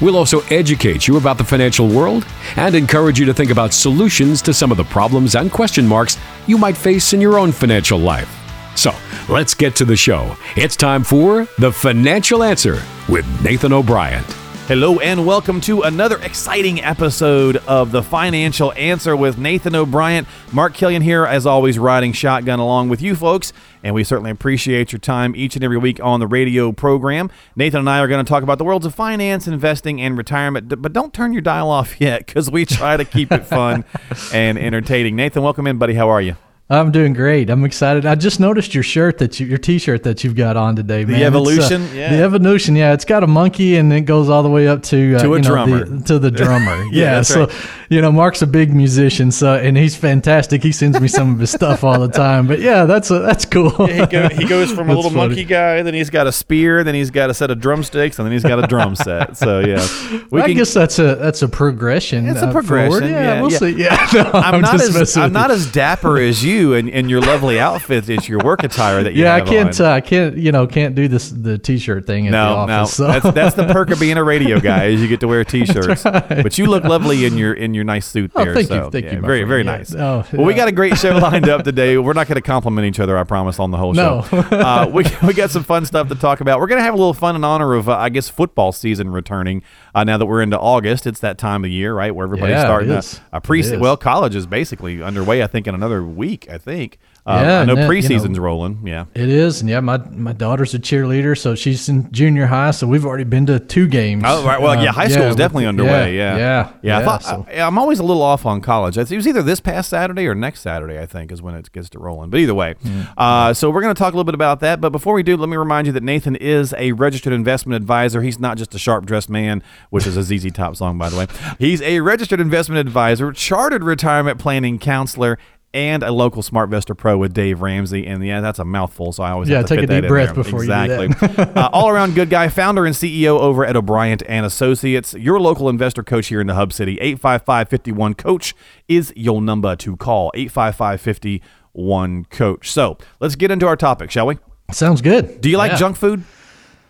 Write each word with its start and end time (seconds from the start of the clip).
We'll 0.00 0.16
also 0.16 0.40
educate 0.42 1.08
you 1.08 1.16
about 1.16 1.38
the 1.38 1.44
financial 1.44 1.88
world 1.88 2.24
and 2.56 2.74
encourage 2.74 3.18
you 3.18 3.26
to 3.26 3.34
think 3.34 3.50
about 3.50 3.72
solutions 3.72 4.40
to 4.42 4.54
some 4.54 4.70
of 4.70 4.76
the 4.76 4.84
problems 4.84 5.34
and 5.34 5.50
question 5.50 5.86
marks 5.86 6.16
you 6.46 6.56
might 6.56 6.76
face 6.76 7.12
in 7.12 7.20
your 7.20 7.36
own 7.36 7.50
financial 7.50 7.98
life. 7.98 8.32
So, 8.76 8.94
let's 9.28 9.54
get 9.54 9.74
to 9.76 9.84
the 9.84 9.96
show. 9.96 10.36
It's 10.54 10.76
time 10.76 11.02
for 11.02 11.48
The 11.58 11.72
Financial 11.72 12.44
Answer 12.44 12.80
with 13.08 13.26
Nathan 13.42 13.72
O'Brien. 13.72 14.22
Hello 14.68 15.00
and 15.00 15.26
welcome 15.26 15.60
to 15.62 15.82
another 15.82 16.18
exciting 16.18 16.84
episode 16.84 17.56
of 17.66 17.90
The 17.90 18.02
Financial 18.02 18.72
Answer 18.74 19.16
with 19.16 19.38
Nathan 19.38 19.74
O'Brien. 19.74 20.26
Mark 20.52 20.74
Killian 20.74 21.00
here, 21.00 21.24
as 21.24 21.46
always, 21.46 21.78
riding 21.78 22.12
shotgun 22.12 22.60
along 22.60 22.90
with 22.90 23.00
you 23.02 23.16
folks. 23.16 23.52
And 23.82 23.94
we 23.94 24.04
certainly 24.04 24.30
appreciate 24.30 24.92
your 24.92 24.98
time 24.98 25.34
each 25.36 25.56
and 25.56 25.64
every 25.64 25.78
week 25.78 26.00
on 26.02 26.20
the 26.20 26.26
radio 26.26 26.72
program. 26.72 27.30
Nathan 27.56 27.80
and 27.80 27.90
I 27.90 28.00
are 28.00 28.08
going 28.08 28.24
to 28.24 28.28
talk 28.28 28.42
about 28.42 28.58
the 28.58 28.64
worlds 28.64 28.86
of 28.86 28.94
finance, 28.94 29.46
investing, 29.46 30.00
and 30.00 30.16
retirement. 30.16 30.68
But 30.82 30.92
don't 30.92 31.12
turn 31.12 31.32
your 31.32 31.42
dial 31.42 31.70
off 31.70 32.00
yet 32.00 32.26
because 32.26 32.50
we 32.50 32.64
try 32.64 32.96
to 32.96 33.04
keep 33.04 33.32
it 33.32 33.46
fun 33.46 33.84
and 34.32 34.58
entertaining. 34.58 35.16
Nathan, 35.16 35.42
welcome 35.42 35.66
in, 35.66 35.78
buddy. 35.78 35.94
How 35.94 36.08
are 36.08 36.20
you? 36.22 36.36
I'm 36.70 36.92
doing 36.92 37.14
great. 37.14 37.48
I'm 37.48 37.64
excited. 37.64 38.04
I 38.04 38.14
just 38.14 38.40
noticed 38.40 38.74
your 38.74 38.82
shirt 38.82 39.16
that 39.18 39.40
you, 39.40 39.46
your 39.46 39.56
T-shirt 39.56 40.02
that 40.02 40.22
you've 40.22 40.36
got 40.36 40.58
on 40.58 40.76
today, 40.76 41.06
man. 41.06 41.18
The 41.18 41.24
evolution, 41.24 41.82
uh, 41.82 41.92
yeah. 41.94 42.14
The 42.14 42.22
evolution, 42.22 42.76
yeah. 42.76 42.92
It's 42.92 43.06
got 43.06 43.24
a 43.24 43.26
monkey 43.26 43.76
and 43.76 43.90
it 43.90 44.02
goes 44.02 44.28
all 44.28 44.42
the 44.42 44.50
way 44.50 44.68
up 44.68 44.82
to 44.84 45.16
uh, 45.16 45.22
To 45.22 45.32
a 45.34 45.38
know, 45.38 45.48
drummer. 45.48 45.84
the- 45.86 46.04
to 46.04 46.18
the 46.18 46.30
drummer. 46.44 46.84
Yeah, 46.84 46.90
yeah. 46.92 47.22
so 47.22 47.46
right. 47.46 47.56
you 47.88 48.02
know, 48.02 48.12
Mark's 48.12 48.42
a 48.42 48.46
big 48.46 48.74
musician, 48.74 49.30
so 49.30 49.54
and 49.54 49.78
he's 49.78 49.96
fantastic. 49.96 50.62
He 50.62 50.72
sends 50.72 51.00
me 51.00 51.08
some 51.08 51.32
of 51.32 51.40
his 51.40 51.50
stuff 51.50 51.84
all 51.84 52.00
the 52.00 52.08
time. 52.08 52.46
But 52.46 52.60
yeah, 52.60 52.84
that's 52.84 53.10
a, 53.10 53.20
that's 53.20 53.46
cool. 53.46 53.70
he, 53.86 54.04
go, 54.04 54.28
he 54.28 54.44
goes 54.44 54.70
from 54.70 54.90
a 54.90 54.94
little 54.94 55.10
funny. 55.10 55.28
monkey 55.28 55.44
guy, 55.44 55.80
then 55.80 55.94
he's 55.94 56.10
got 56.10 56.26
a 56.26 56.32
spear, 56.32 56.84
then 56.84 56.94
he's 56.94 57.10
got 57.10 57.30
a 57.30 57.34
set 57.34 57.50
of 57.50 57.60
drumsticks, 57.60 58.18
and 58.18 58.26
then 58.26 58.32
he's 58.32 58.42
got 58.42 58.62
a 58.62 58.66
drum 58.66 58.94
set. 58.94 59.38
So 59.38 59.60
yeah, 59.60 59.86
we 60.30 60.42
I 60.42 60.52
guess 60.52 60.74
that's 60.74 60.98
a 60.98 61.14
that's 61.14 61.40
a 61.40 61.48
progression. 61.48 62.28
It's 62.28 62.42
a 62.42 62.48
uh, 62.48 62.52
progression, 62.52 62.90
forward. 62.90 63.10
Yeah, 63.10 63.36
yeah, 63.36 63.40
we'll 63.40 63.52
yeah. 63.52 63.58
see. 63.58 63.70
Yeah, 63.70 64.08
no, 64.12 64.30
I'm, 64.34 64.60
not 64.60 64.78
just 64.78 64.94
as 64.94 65.16
I'm 65.16 65.32
not 65.32 65.50
as 65.50 65.72
dapper 65.72 66.18
as 66.18 66.44
you 66.44 66.57
and, 66.58 66.88
and 66.90 67.10
your 67.10 67.20
lovely 67.20 67.58
outfit. 67.60 68.08
It's 68.08 68.28
your 68.28 68.40
work 68.40 68.62
attire 68.64 69.02
that 69.02 69.14
you 69.14 69.24
Yeah, 69.24 69.34
I 69.34 69.40
can't. 69.40 69.80
Uh, 69.80 69.90
I 69.90 70.00
can't. 70.00 70.36
You 70.36 70.52
know, 70.52 70.66
can't 70.66 70.94
do 70.94 71.08
this 71.08 71.30
the 71.30 71.58
T-shirt 71.58 72.06
thing 72.06 72.26
at 72.26 72.30
the 72.32 72.36
no, 72.36 72.54
office. 72.54 72.98
no, 72.98 73.06
so. 73.06 73.12
that's 73.12 73.34
that's 73.34 73.54
the 73.56 73.66
perk 73.72 73.90
of 73.90 74.00
being 74.00 74.16
a 74.16 74.24
radio 74.24 74.60
guy 74.72 74.86
is 74.86 75.00
you 75.00 75.08
get 75.08 75.20
to 75.20 75.28
wear 75.28 75.44
t-shirts. 75.44 76.02
But 76.02 76.58
you 76.58 76.66
look 76.66 76.84
lovely 76.84 77.24
in 77.24 77.36
your 77.38 77.54
in 77.54 77.74
your 77.74 77.84
nice 77.84 78.06
suit 78.06 78.30
Oh, 78.34 78.44
there. 78.44 78.54
thank 78.54 78.70
you, 78.70 78.90
thank 78.90 79.04
yeah, 79.06 79.14
you, 79.14 79.20
Very 79.20 79.40
friend. 79.44 79.48
very 79.48 79.64
Yeah. 79.64 79.76
nice. 79.76 79.94
Oh, 79.94 80.24
well, 80.32 80.46
we 80.46 80.54
got 80.54 80.68
a 80.68 80.72
great 80.72 80.96
show 80.98 81.10
lined 81.18 81.48
up 81.48 81.64
today. 81.64 81.96
We're 81.98 82.12
not 82.12 82.26
going 82.28 82.36
to 82.36 82.40
compliment 82.42 82.86
each 82.86 83.00
other, 83.00 83.16
I 83.18 83.24
promise, 83.24 83.58
on 83.58 83.70
the 83.70 83.76
whole 83.78 83.92
No. 83.94 84.22
show. 84.22 84.36
uh, 84.38 84.90
we 84.92 85.04
we 85.26 85.34
got 85.34 85.50
some 85.50 85.62
fun 85.64 85.84
stuff 85.86 86.08
to 86.08 86.14
talk 86.14 86.40
about. 86.40 86.60
We're 86.60 86.66
going 86.68 86.78
to 86.80 86.84
have 86.84 86.94
a 86.94 86.98
little 86.98 87.14
fun 87.14 87.36
in 87.36 87.44
honor 87.44 87.74
of 87.74 87.88
uh, 87.88 87.96
I 87.96 88.08
guess 88.08 88.28
football 88.28 88.72
season 88.72 89.10
returning. 89.10 89.62
Uh, 89.94 90.04
now 90.04 90.16
that 90.18 90.26
we're 90.26 90.42
into 90.42 90.58
August, 90.58 91.06
it's 91.06 91.20
that 91.20 91.38
time 91.38 91.64
of 91.64 91.70
year, 91.70 91.94
right, 91.94 92.14
where 92.14 92.24
everybody's 92.24 92.54
Yeah, 92.54 92.64
starting 92.64 92.90
a, 92.90 93.02
a 93.36 93.40
pre. 93.40 93.58
Well, 93.76 93.96
college 93.96 94.36
is 94.36 94.46
basically 94.46 95.02
underway. 95.02 95.42
I 95.42 95.46
think 95.46 95.66
in 95.66 95.74
another 95.74 96.02
week. 96.04 96.47
I 96.48 96.58
think. 96.58 96.98
Uh, 97.26 97.42
Yeah, 97.44 97.60
I 97.60 97.64
know 97.66 97.74
that, 97.74 97.80
you 97.82 97.86
know, 97.86 97.90
preseason's 97.90 98.38
rolling. 98.38 98.86
Yeah. 98.86 99.04
It 99.14 99.28
is, 99.28 99.60
and 99.60 99.68
yeah, 99.68 99.80
my 99.80 99.98
my 99.98 100.32
daughter's 100.32 100.72
a 100.72 100.78
cheerleader, 100.78 101.36
so 101.36 101.54
she's 101.54 101.86
in 101.90 102.10
junior 102.10 102.46
high. 102.46 102.70
So 102.70 102.86
we've 102.86 103.04
already 103.04 103.24
been 103.24 103.44
to 103.46 103.60
two 103.60 103.86
games. 103.86 104.22
Oh 104.26 104.46
right, 104.46 104.58
well, 104.60 104.82
yeah, 104.82 104.92
high 104.92 105.08
school 105.08 105.24
is 105.26 105.36
definitely 105.36 105.66
underway. 105.66 106.16
Yeah, 106.16 106.36
yeah, 106.38 106.72
yeah. 106.82 106.98
I 106.98 107.04
thought, 107.04 107.22
so- 107.22 107.46
I, 107.48 107.54
am 107.56 107.76
always 107.76 107.98
a 107.98 108.02
little 108.02 108.22
off 108.22 108.46
on 108.46 108.62
college. 108.62 108.96
It 108.96 109.10
was 109.14 109.26
either 109.28 109.42
this 109.42 109.60
past 109.60 109.90
Saturday 109.90 110.26
or 110.26 110.34
next 110.34 110.60
Saturday. 110.62 110.98
I 110.98 111.04
think 111.04 111.30
is 111.30 111.42
when 111.42 111.54
it 111.54 111.70
gets 111.70 111.90
to 111.90 111.98
rolling. 111.98 112.30
But 112.30 112.40
either 112.40 112.54
way, 112.54 112.76
Mm. 112.82 113.08
uh, 113.18 113.52
so 113.52 113.68
we're 113.70 113.82
going 113.82 113.94
to 113.94 113.98
talk 113.98 114.14
a 114.14 114.16
little 114.16 114.24
bit 114.24 114.34
about 114.34 114.60
that. 114.60 114.80
But 114.80 114.90
before 114.90 115.12
we 115.12 115.22
do, 115.22 115.36
let 115.36 115.50
me 115.50 115.56
remind 115.58 115.86
you 115.86 115.92
that 115.92 116.02
Nathan 116.02 116.34
is 116.36 116.72
a 116.78 116.92
registered 116.92 117.34
investment 117.34 117.76
advisor. 117.76 118.22
He's 118.22 118.38
not 118.38 118.56
just 118.56 118.74
a 118.74 118.78
sharp 118.78 119.04
dressed 119.04 119.28
man, 119.28 119.62
which 119.90 120.06
is 120.06 120.16
a 120.16 120.22
ZZ 120.22 120.50
Top 120.52 120.76
song, 120.76 120.96
by 120.96 121.10
the 121.10 121.16
way. 121.18 121.26
He's 121.58 121.82
a 121.82 122.00
registered 122.00 122.40
investment 122.40 122.78
advisor, 122.80 123.32
chartered 123.32 123.84
retirement 123.84 124.38
planning 124.38 124.78
counselor. 124.78 125.38
And 125.74 126.02
a 126.02 126.10
local 126.10 126.40
smart 126.40 126.70
SmartVestor 126.70 126.96
Pro 126.96 127.18
with 127.18 127.34
Dave 127.34 127.60
Ramsey, 127.60 128.06
and 128.06 128.24
yeah, 128.24 128.40
that's 128.40 128.58
a 128.58 128.64
mouthful. 128.64 129.12
So 129.12 129.22
I 129.22 129.32
always 129.32 129.50
Yeah, 129.50 129.58
have 129.58 129.66
to 129.66 129.76
take 129.76 129.84
a 129.84 129.86
deep 129.86 130.08
breath 130.08 130.34
there. 130.34 130.42
before 130.42 130.64
you 130.64 130.70
do 130.70 131.02
exactly. 131.02 131.44
uh, 131.44 131.68
all 131.74 131.90
around 131.90 132.14
good 132.14 132.30
guy, 132.30 132.48
founder 132.48 132.86
and 132.86 132.94
CEO 132.94 133.38
over 133.38 133.66
at 133.66 133.76
O'Brien 133.76 134.18
and 134.26 134.46
Associates. 134.46 135.12
Your 135.12 135.38
local 135.38 135.68
investor 135.68 136.02
coach 136.02 136.28
here 136.28 136.40
in 136.40 136.46
the 136.46 136.54
Hub 136.54 136.72
City. 136.72 136.92
855 137.00 137.68
51 137.68 138.14
Coach 138.14 138.54
is 138.88 139.12
your 139.14 139.42
number 139.42 139.76
to 139.76 139.94
call. 139.98 140.30
855 140.34 141.00
51 141.02 142.24
Coach. 142.30 142.70
So 142.70 142.96
let's 143.20 143.36
get 143.36 143.50
into 143.50 143.66
our 143.66 143.76
topic, 143.76 144.10
shall 144.10 144.26
we? 144.26 144.38
Sounds 144.72 145.02
good. 145.02 145.40
Do 145.42 145.50
you 145.50 145.58
like 145.58 145.72
Yeah. 145.72 145.76
junk 145.78 145.96
food? 145.96 146.24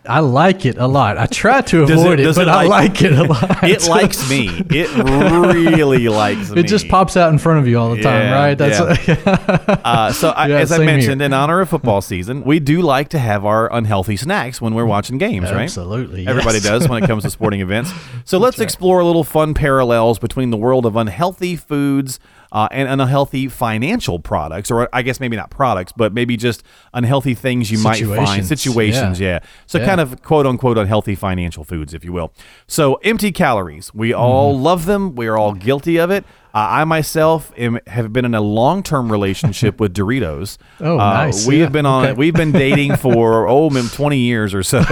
I 0.06 0.20
like 0.20 0.64
it 0.64 0.78
a 0.78 0.86
lot. 0.86 1.18
I 1.18 1.26
try 1.26 1.60
to 1.60 1.84
Does 1.84 1.90
it- 1.90 2.02
avoid 2.02 2.20
it, 2.20 2.34
but 2.34 2.42
it 2.48 2.50
I 2.50 2.64
like- 2.64 2.92
like 2.92 3.02
it 3.02 3.12
a 3.12 3.24
lot. 3.24 3.64
It 3.64 3.86
likes 3.88 4.28
me. 4.30 4.48
It 4.70 4.88
really 5.04 6.08
likes 6.08 6.50
me. 6.50 6.60
It 6.60 6.66
just 6.66 6.88
pops 6.88 7.16
out 7.16 7.30
in 7.32 7.38
front 7.38 7.58
of 7.60 7.68
you 7.68 7.78
all 7.78 7.94
the 7.94 8.00
time, 8.02 8.22
Yeah, 8.22 8.34
right? 8.38 8.54
That's 8.56 8.80
Uh, 9.84 10.12
so, 10.12 10.30
I, 10.30 10.48
Yeah, 10.48 10.56
as 10.58 10.72
I 10.72 10.76
same 10.76 10.86
here. 10.86 10.96
mentioned, 10.96 11.22
in 11.22 11.32
honor 11.32 11.60
of 11.60 11.68
football 11.68 12.00
season, 12.00 12.42
we 12.44 12.58
do 12.60 12.80
like 12.80 13.08
to 13.10 13.18
have 13.18 13.44
our 13.44 13.72
unhealthy 13.72 14.16
snacks 14.16 14.60
when 14.60 14.74
we're 14.74 14.86
watching 14.86 15.18
games, 15.18 15.50
right? 15.50 15.62
Absolutely, 15.62 16.26
Everybody 16.26 16.56
yes. 16.58 16.64
does 16.64 16.88
when 16.88 17.02
it 17.02 17.06
comes 17.06 17.24
to 17.24 17.30
sporting 17.30 17.60
events. 17.60 17.92
So 18.24 18.38
let's 18.38 18.60
explore 18.60 19.00
a 19.00 19.04
little 19.04 19.24
fun 19.24 19.52
parallels 19.54 20.18
between 20.18 20.50
the 20.50 20.56
world 20.56 20.86
of 20.86 20.96
unhealthy 20.96 21.56
foods 21.56 22.18
uh, 22.52 22.68
and 22.70 22.88
unhealthy 22.88 23.48
financial 23.48 24.18
products, 24.18 24.70
or 24.70 24.88
I 24.92 25.02
guess 25.02 25.20
maybe 25.20 25.36
not 25.36 25.50
products, 25.50 25.92
but 25.96 26.12
maybe 26.14 26.36
just 26.36 26.62
unhealthy 26.94 27.34
things 27.34 27.70
you 27.70 27.78
might 27.78 27.98
find, 28.04 28.46
Situations, 28.46 28.48
situations. 28.48 29.20
Yeah. 29.20 29.28
yeah. 29.28 29.38
So 29.66 29.78
Yeah. 29.78 29.86
kind 29.86 30.00
of 30.00 30.22
quote 30.22 30.46
unquote 30.46 30.78
unhealthy 30.78 31.14
financial 31.14 31.64
foods, 31.64 31.92
if 31.94 32.04
you 32.04 32.12
will. 32.12 32.32
So 32.66 32.94
empty 33.04 33.32
calories. 33.32 33.92
We 33.94 34.12
all 34.12 34.54
Mm-hmm. 34.54 34.62
love 34.62 34.86
them. 34.86 35.14
We 35.14 35.26
are 35.26 35.36
all 35.36 35.52
guilty 35.52 35.98
of 35.98 36.10
it. 36.10 36.24
Uh, 36.54 36.66
I 36.80 36.84
myself 36.84 37.52
am, 37.58 37.78
have 37.86 38.10
been 38.12 38.24
in 38.24 38.34
a 38.34 38.40
long-term 38.40 39.12
relationship 39.12 39.78
with 39.78 39.94
Doritos. 39.94 40.56
Oh, 40.80 40.94
Uh, 40.98 41.12
nice. 41.24 41.46
We 41.46 41.56
Yeah. 41.58 41.64
have 41.64 41.72
been 41.72 41.84
on. 41.86 42.04
Okay. 42.06 42.12
We've 42.14 42.32
been 42.34 42.52
dating 42.52 42.96
for 43.04 43.46
oh, 43.46 43.68
twenty 43.92 44.18
years 44.18 44.54
or 44.54 44.62
so. 44.62 44.78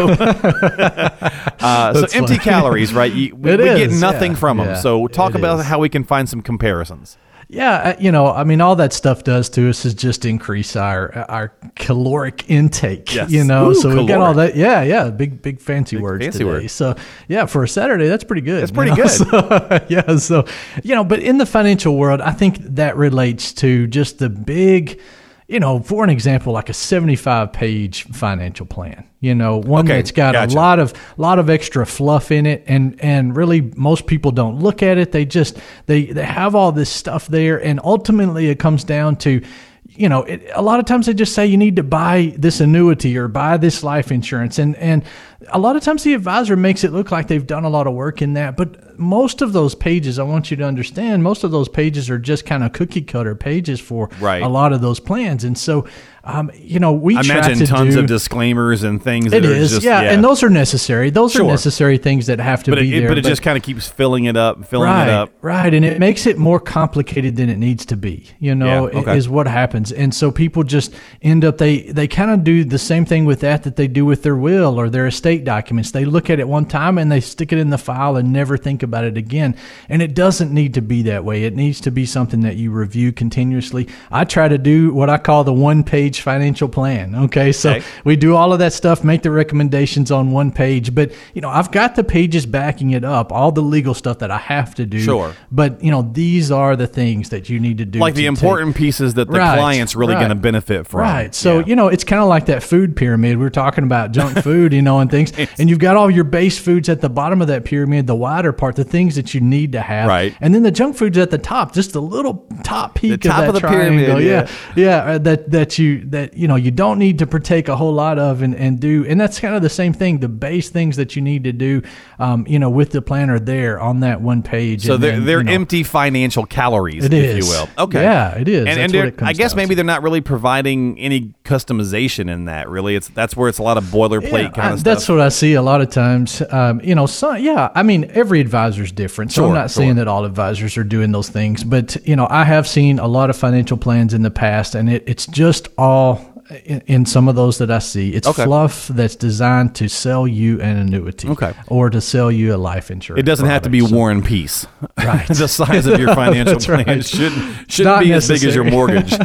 uh, 1.61 1.95
so 1.95 2.19
empty 2.19 2.39
calories, 2.39 2.93
right? 2.93 3.13
You, 3.13 3.35
we, 3.35 3.53
we 3.57 3.65
get 3.65 3.91
nothing 3.91 4.33
yeah. 4.33 4.39
from 4.39 4.59
them. 4.59 4.67
Yeah, 4.69 4.75
So 4.81 5.07
talk 5.09 5.31
it 5.35 5.39
about 5.39 5.61
is. 5.61 5.67
how 5.67 5.79
we 5.79 5.89
can 5.89 6.05
find 6.05 6.29
some 6.29 6.43
comparisons. 6.43 7.17
Yeah, 7.49 7.75
uh, 7.75 7.97
you 8.01 8.11
know, 8.11 8.27
I 8.27 8.43
mean, 8.43 8.61
all 8.61 8.75
that 8.77 8.93
stuff 8.93 9.23
does 9.23 9.49
to 9.51 9.69
us 9.69 9.85
is 9.85 9.95
just 9.95 10.25
increase 10.25 10.75
our 10.75 11.13
our 11.31 11.53
caloric 11.77 12.51
intake. 12.51 13.15
Yes. 13.15 13.31
You 13.31 13.45
know, 13.45 13.71
Ooh, 13.71 13.75
so 13.75 13.95
we 13.97 14.05
got 14.05 14.21
all 14.21 14.35
that. 14.35 14.57
Yeah, 14.57 14.83
yeah, 14.83 15.11
big 15.11 15.43
big 15.43 15.61
fancy 15.61 15.97
words 15.97 16.25
fancy 16.25 16.39
today. 16.41 16.51
word. 16.51 16.71
So 16.71 16.97
yeah, 17.29 17.47
for 17.47 17.63
a 17.63 17.69
Saturday, 17.69 18.09
that's 18.09 18.25
pretty 18.25 18.43
good. 18.43 18.63
That's 18.63 18.73
pretty 18.73 18.91
know? 18.91 18.97
good. 18.97 19.11
So, 19.11 19.87
yeah, 19.89 20.17
so 20.17 20.45
you 20.83 20.97
know, 20.97 21.05
but 21.05 21.21
in 21.21 21.39
the 21.39 21.47
financial 21.47 21.97
world, 21.97 22.21
I 22.21 22.33
think 22.33 22.59
that 22.59 22.97
relates 22.97 23.53
to 23.55 23.87
just 23.87 24.19
the 24.19 24.29
big. 24.29 25.01
You 25.49 25.61
know, 25.61 25.79
for 25.79 26.03
an 26.03 26.11
example, 26.11 26.53
like 26.53 26.69
a 26.69 26.75
75 26.75 27.53
page 27.53 28.03
financial 28.09 28.67
plan, 28.67 29.09
you 29.27 29.35
know, 29.35 29.59
one 29.59 29.85
Okay, 29.87 29.97
that's 29.97 30.13
got 30.13 30.35
gotcha. 30.35 30.55
a 30.55 30.57
lot 30.57 30.79
of 30.79 30.95
lot 31.17 31.39
of 31.39 31.51
extra 31.51 31.85
fluff 31.85 32.31
in 32.31 32.47
it 32.47 32.63
and 32.69 32.97
and 33.03 33.37
really 33.37 33.61
most 33.77 34.07
people 34.07 34.31
don't 34.31 34.61
look 34.61 34.83
at 34.83 34.99
it 34.99 35.11
they 35.11 35.25
just 35.25 35.59
they 35.87 36.07
they 36.07 36.25
have 36.25 36.55
all 36.55 36.71
this 36.71 36.89
stuff 36.89 37.27
there 37.27 37.63
and 37.63 37.81
ultimately 37.83 38.49
it 38.49 38.59
comes 38.59 38.85
down 38.85 39.17
to 39.17 39.43
you 39.89 40.09
know 40.09 40.23
it, 40.23 40.49
a 40.55 40.63
lot 40.63 40.79
of 40.79 40.85
times 40.87 41.07
they 41.07 41.15
just 41.15 41.35
say 41.35 41.45
you 41.45 41.57
need 41.57 41.77
to 41.77 41.83
buy 41.83 42.35
this 42.39 42.61
annuity 42.61 43.17
or 43.19 43.29
buy 43.29 43.57
this 43.57 43.83
life 43.83 44.13
insurance 44.13 44.59
and 44.59 44.77
and 44.77 45.03
a 45.49 45.59
lot 45.59 45.77
of 45.77 45.83
times 45.83 46.03
the 46.03 46.15
advisor 46.15 46.57
makes 46.57 46.83
it 46.85 46.93
look 46.93 47.11
like 47.11 47.29
they've 47.29 47.47
done 47.47 47.65
a 47.65 47.69
lot 47.69 47.87
of 47.87 47.93
work 47.95 48.23
in 48.23 48.33
that 48.35 48.57
but 48.57 48.99
most 48.99 49.43
of 49.43 49.53
those 49.53 49.75
pages 49.75 50.19
i 50.19 50.23
want 50.23 50.51
you 50.51 50.57
to 50.57 50.65
understand 50.65 51.23
most 51.23 51.45
of 51.45 51.51
those 51.51 51.69
pages 51.69 52.09
are 52.09 52.19
just 52.19 52.47
kind 52.47 52.65
of 52.65 52.73
cookie 52.73 53.03
cutter 53.03 53.35
pages 53.35 53.79
for 53.79 54.09
Right. 54.21 54.43
a 54.43 54.49
lot 54.49 54.73
of 54.73 54.81
those 54.81 54.99
plans 55.01 55.45
and 55.45 55.57
so 55.59 55.87
um, 56.25 56.51
you 56.57 56.81
know 56.81 56.93
we 56.93 57.17
I 57.17 57.21
imagine 57.21 57.59
to 57.59 57.67
tons 57.67 57.95
do, 57.95 58.01
of 58.01 58.07
disclaimers 58.09 58.83
and 58.83 59.01
things. 59.01 59.31
That 59.31 59.45
it 59.45 59.49
are 59.49 59.55
just, 59.55 59.83
yeah, 59.85 60.01
and 60.01 60.25
those 60.25 60.43
are 60.43 60.51
necessary. 60.51 61.09
Those 61.11 61.31
Sure. 61.35 61.45
are 61.45 61.47
necessary 61.47 61.99
things 61.99 62.27
that 62.27 62.41
have 62.41 62.65
to 62.65 62.73
but 62.73 62.81
be 62.81 62.97
it, 62.97 62.99
there. 62.99 63.09
but 63.11 63.19
it 63.19 63.25
just 63.25 63.43
kind 63.43 63.57
of 63.57 63.63
keeps 63.63 63.87
filling 63.87 64.25
it 64.25 64.37
up, 64.37 64.67
filling 64.67 64.89
right, 64.91 65.07
it 65.07 65.15
up. 65.15 65.31
right, 65.41 65.73
and 65.73 65.85
it 65.85 66.01
makes 66.01 66.27
it 66.27 66.37
more 66.37 66.59
complicated 66.59 67.37
than 67.37 67.49
it 67.49 67.59
needs 67.59 67.87
to 67.87 67.97
be. 67.97 68.25
You 68.41 68.57
know, 68.57 68.91
Yeah, 68.91 68.99
okay. 69.03 69.17
is 69.17 69.29
what 69.29 69.47
happens, 69.47 69.93
and 69.93 70.13
so 70.13 70.33
people 70.33 70.65
just 70.65 70.93
end 71.23 71.45
up 71.45 71.59
they 71.59 71.83
they 71.83 72.09
kind 72.09 72.33
of 72.33 72.43
do 72.43 72.65
the 72.65 72.79
same 72.81 73.05
thing 73.05 73.25
with 73.25 73.39
that 73.43 73.63
that 73.63 73.77
they 73.77 73.87
do 73.87 74.05
with 74.05 74.25
their 74.25 74.35
will 74.35 74.81
or 74.81 74.91
their 74.91 75.07
estate 75.07 75.36
documents. 75.45 75.91
They 75.91 76.05
look 76.05 76.31
at 76.31 76.39
it 76.41 76.49
one 76.49 76.67
time 76.67 76.99
and 76.99 77.11
they 77.11 77.21
stick 77.21 77.53
it 77.53 77.59
in 77.59 77.71
the 77.71 77.79
file 77.79 78.17
and 78.17 78.33
never 78.33 78.57
think 78.57 78.83
about 78.83 79.05
it 79.05 79.17
again. 79.17 79.57
And 79.89 80.01
it 80.03 80.15
doesn't 80.15 80.53
need 80.53 80.75
to 80.75 80.83
be 80.83 81.03
that 81.03 81.25
way. 81.25 81.45
It 81.45 81.55
needs 81.55 81.81
to 81.83 81.91
be 81.91 82.07
something 82.07 82.41
that 82.41 82.57
you 82.57 82.71
review 82.71 83.13
continuously. 83.13 83.89
I 84.11 84.25
try 84.25 84.49
to 84.49 84.59
do 84.59 84.93
what 84.95 85.11
I 85.11 85.19
call 85.19 85.45
the 85.45 85.53
one 85.53 85.83
page 85.85 86.21
financial 86.21 86.69
plan. 86.69 87.15
Okay. 87.15 87.53
So 87.53 87.71
Okay. 87.75 87.85
we 88.05 88.17
do 88.17 88.35
all 88.37 88.53
of 88.53 88.59
that 88.61 88.73
stuff, 88.73 89.05
make 89.05 89.23
the 89.23 89.31
recommendations 89.31 90.11
on 90.11 90.31
one 90.31 90.51
page. 90.53 90.95
But, 90.95 91.13
you 91.35 91.41
know, 91.41 91.49
I've 91.51 91.71
got 91.71 91.95
the 91.97 92.05
pages 92.05 92.47
backing 92.47 92.91
it 92.93 93.05
up, 93.05 93.33
all 93.33 93.53
the 93.53 93.63
legal 93.63 93.95
stuff 93.95 94.19
that 94.21 94.31
I 94.31 94.39
have 94.39 94.75
to 94.77 94.87
do. 94.87 95.01
Sure. 95.01 95.35
But, 95.51 95.83
you 95.83 95.91
know, 95.91 96.09
these 96.13 96.51
are 96.51 96.77
the 96.77 96.87
things 96.87 97.29
that 97.31 97.49
you 97.49 97.59
need 97.61 97.79
to 97.79 97.85
do. 97.85 97.99
like 97.99 98.15
the 98.15 98.23
to 98.25 98.29
take- 98.31 98.43
important 98.43 98.77
pieces 98.77 99.15
that 99.15 99.29
the 99.31 99.39
Right, 99.39 99.59
client's 99.59 99.95
really 99.97 100.15
right. 100.15 100.21
going 100.21 100.29
to 100.31 100.35
benefit 100.35 100.87
from. 100.87 101.01
Right. 101.01 101.35
So, 101.35 101.59
Yeah. 101.61 101.65
you 101.67 101.77
know, 101.77 101.89
it's 101.89 102.05
kind 102.05 102.23
of 102.23 102.29
like 102.29 102.47
that 102.47 102.63
food 102.63 102.97
pyramid. 102.97 103.37
We 103.39 103.45
were 103.45 103.51
talking 103.51 103.85
about 103.85 104.13
junk 104.13 104.39
food, 104.43 104.73
you 104.73 104.83
know, 104.83 104.99
and 105.01 105.11
things. 105.25 105.51
And 105.59 105.71
you've 105.71 105.79
got 105.79 105.97
all 105.97 106.11
your 106.11 106.25
base 106.25 106.59
foods 106.59 106.89
at 106.89 107.01
the 107.01 107.09
bottom 107.09 107.41
of 107.41 107.49
that 107.49 107.65
pyramid, 107.65 108.07
the 108.07 108.15
wider 108.15 108.53
part, 108.53 108.77
the 108.77 108.85
things 108.85 109.15
that 109.17 109.35
you 109.35 109.41
need 109.41 109.73
to 109.73 109.81
have. 109.81 110.09
Right. 110.09 110.37
And 110.41 110.55
then 110.55 110.63
the 110.63 110.71
junk 110.71 110.97
food's 110.97 111.19
at 111.19 111.31
the 111.31 111.39
top, 111.39 111.73
just 111.73 111.93
the 111.93 112.03
little 112.03 112.47
top 112.65 112.95
peak 112.95 113.23
top 113.23 113.39
of 113.39 113.41
that 113.41 113.49
of 113.49 113.55
the 113.55 113.61
triangle. 113.61 114.05
pyramid, 114.05 114.25
yeah. 114.25 114.49
yeah. 114.77 114.87
Yeah. 115.07 115.13
uh, 115.13 115.19
that, 115.19 115.51
that 115.51 115.79
you, 115.79 116.05
that, 116.11 116.37
you 116.37 116.49
know, 116.49 116.57
you 116.57 116.71
don't 116.71 116.99
need 116.99 117.19
to 117.21 117.27
partake 117.27 117.69
a 117.69 117.77
whole 117.77 117.93
lot 117.93 118.19
of 118.19 118.43
and, 118.43 118.55
and 118.55 118.79
do. 118.79 119.05
And 119.07 119.21
that's 119.21 119.41
kind 119.41 119.55
of 119.55 119.63
the 119.63 119.71
same 119.71 119.93
thing. 119.93 120.19
The 120.19 120.29
base 120.29 120.71
things 120.71 120.97
that 120.97 121.17
you 121.17 121.23
need 121.23 121.45
to 121.45 121.53
do, 121.53 121.83
um, 122.19 122.47
you 122.47 122.59
know, 122.59 122.71
with 122.71 122.91
the 122.91 123.03
planner 123.03 123.39
there 123.39 123.81
on 123.81 124.01
that 124.01 124.21
one 124.21 124.43
page. 124.43 124.85
So 124.85 124.97
they're 124.97 125.13
then, 125.13 125.25
they're 125.25 125.39
you 125.39 125.45
know, 125.45 125.53
empty 125.53 125.83
financial 125.83 126.45
calories, 126.47 127.05
It 127.05 127.13
if 127.13 127.45
you 127.45 127.51
will. 127.51 127.69
Okay. 127.79 128.03
Yeah, 128.03 128.37
it 128.37 128.49
is. 128.49 128.67
And, 128.67 128.81
and 128.81 128.95
it 128.95 129.23
I 129.23 129.33
guess 129.33 129.55
maybe 129.55 129.71
to. 129.71 129.77
they're 129.77 129.85
not 129.85 130.03
really 130.03 130.21
providing 130.21 130.99
any 130.99 131.35
customization 131.45 132.31
in 132.31 132.47
that. 132.47 132.69
Really, 132.69 132.97
it's 132.97 133.09
that's 133.09 133.37
where 133.37 133.49
it's 133.49 133.59
a 133.59 133.63
lot 133.63 133.79
of 133.79 133.85
boilerplate 133.85 134.55
kind 134.55 134.69
I- 134.69 134.73
of 134.73 134.81
stuff. 134.81 134.85
That's 134.85 135.06
what 135.09 135.21
I 135.21 135.29
see 135.29 135.55
a 135.55 135.63
lot 135.63 135.81
of 135.81 135.91
times. 135.91 136.43
Um, 136.51 136.81
you 136.83 136.95
know, 136.95 137.07
some, 137.07 137.39
yeah, 137.39 137.71
I 137.75 137.83
mean, 137.83 138.11
every 138.15 138.41
advisor 138.41 138.83
is 138.83 138.93
different. 138.93 139.33
So 139.33 139.43
Sure, 139.43 139.49
I'm 139.49 139.55
not 139.55 139.71
sure. 139.71 139.83
saying 139.83 139.97
that 139.97 140.09
all 140.09 140.25
advisors 140.25 140.77
are 140.77 140.85
doing 140.85 141.13
those 141.13 141.29
things, 141.29 141.65
but, 141.65 141.97
you 142.07 142.17
know, 142.17 142.27
I 142.31 142.45
have 142.45 142.67
seen 142.67 142.99
a 142.99 143.07
lot 143.07 143.31
of 143.31 143.37
financial 143.37 143.77
plans 143.77 144.15
in 144.15 144.23
the 144.23 144.31
past, 144.31 144.75
and 144.75 144.89
it, 144.91 145.05
it's 145.07 145.27
just 145.27 145.69
all 145.79 146.36
in, 146.65 146.81
in 146.87 147.07
some 147.07 147.29
of 147.29 147.35
those 147.35 147.59
that 147.59 147.71
I 147.71 147.79
see. 147.79 148.11
It's 148.15 148.27
Okay. 148.29 148.45
fluff 148.45 148.89
that's 148.89 149.17
designed 149.17 149.75
to 149.77 149.89
sell 149.89 150.27
you 150.27 150.61
an 150.61 150.77
annuity 150.77 151.29
Okay. 151.29 151.53
or 151.69 151.91
to 151.91 152.01
sell 152.01 152.31
you 152.31 152.55
a 152.55 152.57
life 152.57 152.91
insurance. 152.91 153.21
It 153.21 153.27
doesn't 153.27 153.47
have 153.47 153.63
to 153.63 153.71
be. 153.71 153.81
So- 153.81 153.95
War 153.95 154.11
and 154.11 154.25
Peace. 154.25 154.67
Right. 154.99 155.27
the 155.29 155.49
size 155.49 155.87
of 155.87 155.99
your 155.99 156.15
financial 156.15 156.59
plan 156.59 156.87
right. 156.87 157.05
shouldn't 157.05 157.71
shouldn't 157.71 158.01
be 158.01 158.13
as 158.13 158.29
big 158.29 158.43
as 158.45 158.55
your 158.55 158.65
mortgage. 158.65 159.13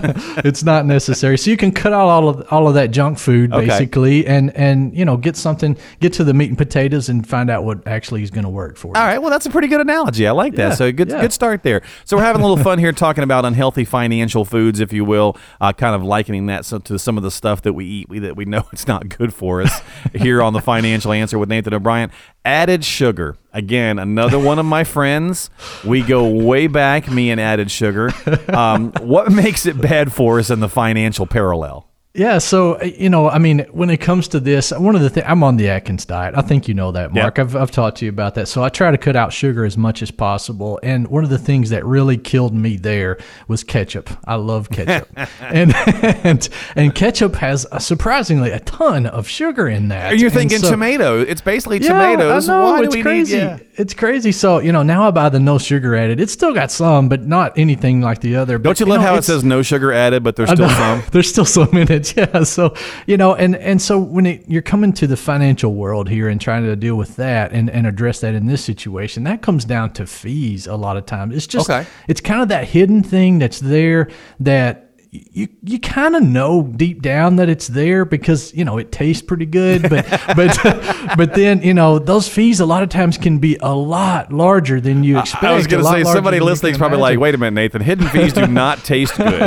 it's 0.45 0.63
not 0.63 0.85
necessary. 0.85 1.37
So 1.37 1.49
you 1.51 1.57
can 1.57 1.71
cut 1.71 1.93
out 1.93 2.07
all 2.07 2.29
of 2.29 2.47
all 2.51 2.67
of 2.67 2.73
that 2.75 2.91
junk 2.91 3.17
food 3.17 3.53
Okay. 3.53 3.65
basically, 3.67 4.25
and 4.27 4.55
and 4.55 4.95
you 4.95 5.05
know 5.05 5.17
get 5.17 5.35
something, 5.35 5.77
get 5.99 6.13
to 6.13 6.23
the 6.23 6.33
meat 6.33 6.49
and 6.49 6.57
potatoes, 6.57 7.09
and 7.09 7.27
find 7.27 7.49
out 7.49 7.63
what 7.63 7.85
actually 7.87 8.23
is 8.23 8.31
going 8.31 8.43
to 8.43 8.49
work 8.49 8.77
for 8.77 8.89
you. 8.89 8.93
All 8.95 9.05
right, 9.05 9.19
well, 9.19 9.29
that's 9.29 9.45
a 9.45 9.49
pretty 9.49 9.67
good 9.67 9.81
analogy. 9.81 10.27
I 10.27 10.31
like 10.31 10.55
that. 10.55 10.69
Yeah, 10.69 10.75
so 10.75 10.91
good, 10.91 11.09
yeah. 11.09 11.21
good 11.21 11.33
start 11.33 11.63
there. 11.63 11.81
So 12.05 12.17
we're 12.17 12.23
having 12.23 12.41
a 12.41 12.47
little 12.47 12.63
fun 12.63 12.79
here 12.79 12.91
talking 12.91 13.23
about 13.23 13.45
unhealthy 13.45 13.85
financial 13.85 14.45
foods, 14.45 14.79
if 14.79 14.93
you 14.93 15.03
will, 15.05 15.37
uh, 15.59 15.73
kind 15.73 15.95
of 15.95 16.03
likening 16.03 16.45
that 16.47 16.65
so, 16.65 16.79
to 16.79 16.99
some 16.99 17.10
of 17.17 17.23
the 17.23 17.31
stuff 17.31 17.61
that 17.63 17.73
we 17.73 17.85
eat 17.85 18.09
we, 18.09 18.19
that 18.19 18.35
we 18.35 18.45
know 18.45 18.67
it's 18.73 18.87
not 18.87 19.09
good 19.09 19.33
for 19.33 19.61
us. 19.61 19.81
here 20.13 20.41
on 20.41 20.53
the 20.53 20.61
Financial 20.61 21.11
Answer 21.11 21.37
with 21.37 21.49
Nathan 21.49 21.73
O'Brien, 21.73 22.11
added 22.45 22.83
sugar. 22.83 23.37
Again, 23.53 23.99
another 23.99 24.39
one 24.39 24.59
of 24.59 24.65
my 24.65 24.83
friends. 24.83 25.49
We 25.85 26.01
go 26.01 26.27
way 26.27 26.67
back, 26.67 27.09
me 27.11 27.31
and 27.31 27.39
added 27.39 27.69
sugar. 27.69 28.11
Um, 28.47 28.91
what 28.99 29.31
makes 29.31 29.65
it 29.65 29.79
bad 29.79 30.13
for 30.13 30.39
us 30.39 30.49
in 30.49 30.59
the 30.59 30.69
financial 30.69 31.25
parallel? 31.25 31.90
Yeah, 32.13 32.39
so 32.39 32.73
uh, 32.73 32.83
you 32.83 33.09
know, 33.09 33.29
I 33.29 33.37
mean, 33.37 33.59
when 33.71 33.89
it 33.89 34.01
comes 34.01 34.27
to 34.29 34.41
this, 34.41 34.71
one 34.71 34.95
of 34.95 35.01
the 35.01 35.09
things 35.09 35.25
I'm 35.29 35.43
on 35.43 35.55
the 35.55 35.69
Atkins 35.69 36.03
diet. 36.03 36.33
I 36.37 36.41
think 36.41 36.67
you 36.67 36.73
know 36.73 36.91
that, 36.91 37.13
Mark. 37.13 37.37
Yeah. 37.37 37.43
I've 37.45 37.55
I've 37.55 37.71
talked 37.71 37.99
to 37.99 38.05
you 38.05 38.09
about 38.09 38.35
that. 38.35 38.49
So 38.49 38.61
I 38.61 38.67
try 38.67 38.91
to 38.91 38.97
cut 38.97 39.15
out 39.15 39.31
sugar 39.31 39.63
as 39.63 39.77
much 39.77 40.01
as 40.01 40.11
possible. 40.11 40.77
And 40.83 41.07
one 41.07 41.23
of 41.23 41.29
the 41.29 41.37
things 41.37 41.69
that 41.69 41.85
really 41.85 42.17
killed 42.17 42.53
me 42.53 42.75
there 42.75 43.17
was 43.47 43.63
ketchup. 43.63 44.09
I 44.27 44.35
love 44.35 44.69
ketchup, 44.69 45.07
and 45.39 45.73
and 45.73 46.49
and 46.75 46.93
ketchup 46.93 47.35
has 47.35 47.65
a, 47.71 47.79
surprisingly 47.79 48.51
a 48.51 48.59
ton 48.59 49.05
of 49.05 49.25
sugar 49.29 49.69
in 49.69 49.87
that. 49.87 50.19
You're 50.19 50.29
thinking 50.31 50.59
so- 50.59 50.69
tomato. 50.71 51.21
It's 51.21 51.39
basically 51.39 51.77
Yeah, 51.77 51.93
tomatoes. 51.93 52.49
I 52.49 52.53
know, 52.53 52.63
Why 52.73 52.83
it's 52.83 52.95
crazy. 52.97 53.35
need? 53.37 53.41
Yeah. 53.41 53.59
It's 53.77 53.93
crazy. 53.93 54.33
So 54.33 54.59
you 54.59 54.73
know, 54.73 54.83
now 54.83 55.07
I 55.07 55.11
buy 55.11 55.29
the 55.29 55.39
no 55.39 55.57
sugar 55.57 55.95
added. 55.95 56.19
It's 56.19 56.33
still 56.33 56.53
got 56.53 56.71
some, 56.71 57.07
but 57.07 57.25
not 57.25 57.57
anything 57.57 58.01
like 58.01 58.19
the 58.19 58.35
other. 58.35 58.57
Don't 58.57 58.63
But, 58.71 58.79
you 58.81 58.85
love 58.85 58.99
know, 58.99 59.07
how 59.07 59.15
it 59.15 59.23
says 59.23 59.45
no 59.45 59.61
sugar 59.61 59.93
added, 59.93 60.23
but 60.23 60.35
there's 60.35 60.51
still 60.51 60.67
some? 60.69 61.03
There's 61.13 61.29
still 61.29 61.45
some 61.45 61.69
in 61.77 61.89
it, 61.89 62.00
yeah. 62.15 62.43
So 62.43 62.73
you 63.05 63.17
know, 63.17 63.35
and 63.35 63.55
and 63.55 63.81
so 63.81 63.99
when 63.99 64.25
it, 64.25 64.43
you're 64.47 64.61
coming 64.61 64.93
to 64.93 65.07
the 65.07 65.17
financial 65.17 65.73
world 65.73 66.09
here 66.09 66.27
and 66.29 66.39
trying 66.39 66.63
to 66.63 66.75
deal 66.75 66.95
with 66.95 67.15
that 67.17 67.51
and 67.51 67.69
and 67.69 67.87
address 67.87 68.21
that 68.21 68.33
in 68.35 68.45
this 68.47 68.63
situation, 68.63 69.23
that 69.23 69.41
comes 69.41 69.65
down 69.65 69.93
to 69.93 70.05
fees 70.05 70.67
a 70.67 70.75
lot 70.75 70.97
of 70.97 71.05
times. 71.05 71.35
It's 71.35 71.47
just 71.47 71.69
Okay. 71.69 71.87
it's 72.07 72.21
kind 72.21 72.41
of 72.41 72.49
that 72.49 72.67
hidden 72.67 73.03
thing 73.03 73.39
that's 73.39 73.59
there 73.59 74.09
that. 74.39 74.87
You 75.13 75.49
you 75.61 75.77
kind 75.77 76.15
of 76.15 76.23
know 76.23 76.63
deep 76.63 77.01
down 77.01 77.35
that 77.35 77.49
it's 77.49 77.67
there 77.67 78.05
because 78.05 78.53
you 78.53 78.63
know 78.63 78.77
it 78.77 78.93
tastes 78.93 79.21
pretty 79.21 79.45
good, 79.45 79.81
but 79.89 80.07
but 80.37 80.57
but 81.17 81.33
then 81.33 81.61
you 81.63 81.73
know 81.73 81.99
those 81.99 82.29
fees 82.29 82.61
a 82.61 82.65
lot 82.65 82.81
of 82.81 82.87
times 82.87 83.17
can 83.17 83.37
be 83.37 83.57
a 83.61 83.75
lot 83.75 84.31
larger 84.31 84.79
than 84.79 85.03
you 85.03 85.19
expect. 85.19 85.43
I 85.43 85.53
was 85.53 85.67
going 85.67 85.83
to 85.83 85.89
say 85.89 86.05
somebody 86.05 86.37
than 86.37 86.45
you 86.45 86.49
listening's 86.49 86.77
probably 86.77 86.99
imagine. 86.99 87.15
like, 87.15 87.19
"Wait 87.19 87.35
a 87.35 87.37
minute, 87.37 87.55
Nathan. 87.55 87.81
Hidden 87.81 88.07
fees 88.07 88.31
do 88.31 88.47
not 88.47 88.85
taste 88.85 89.17
good." 89.17 89.41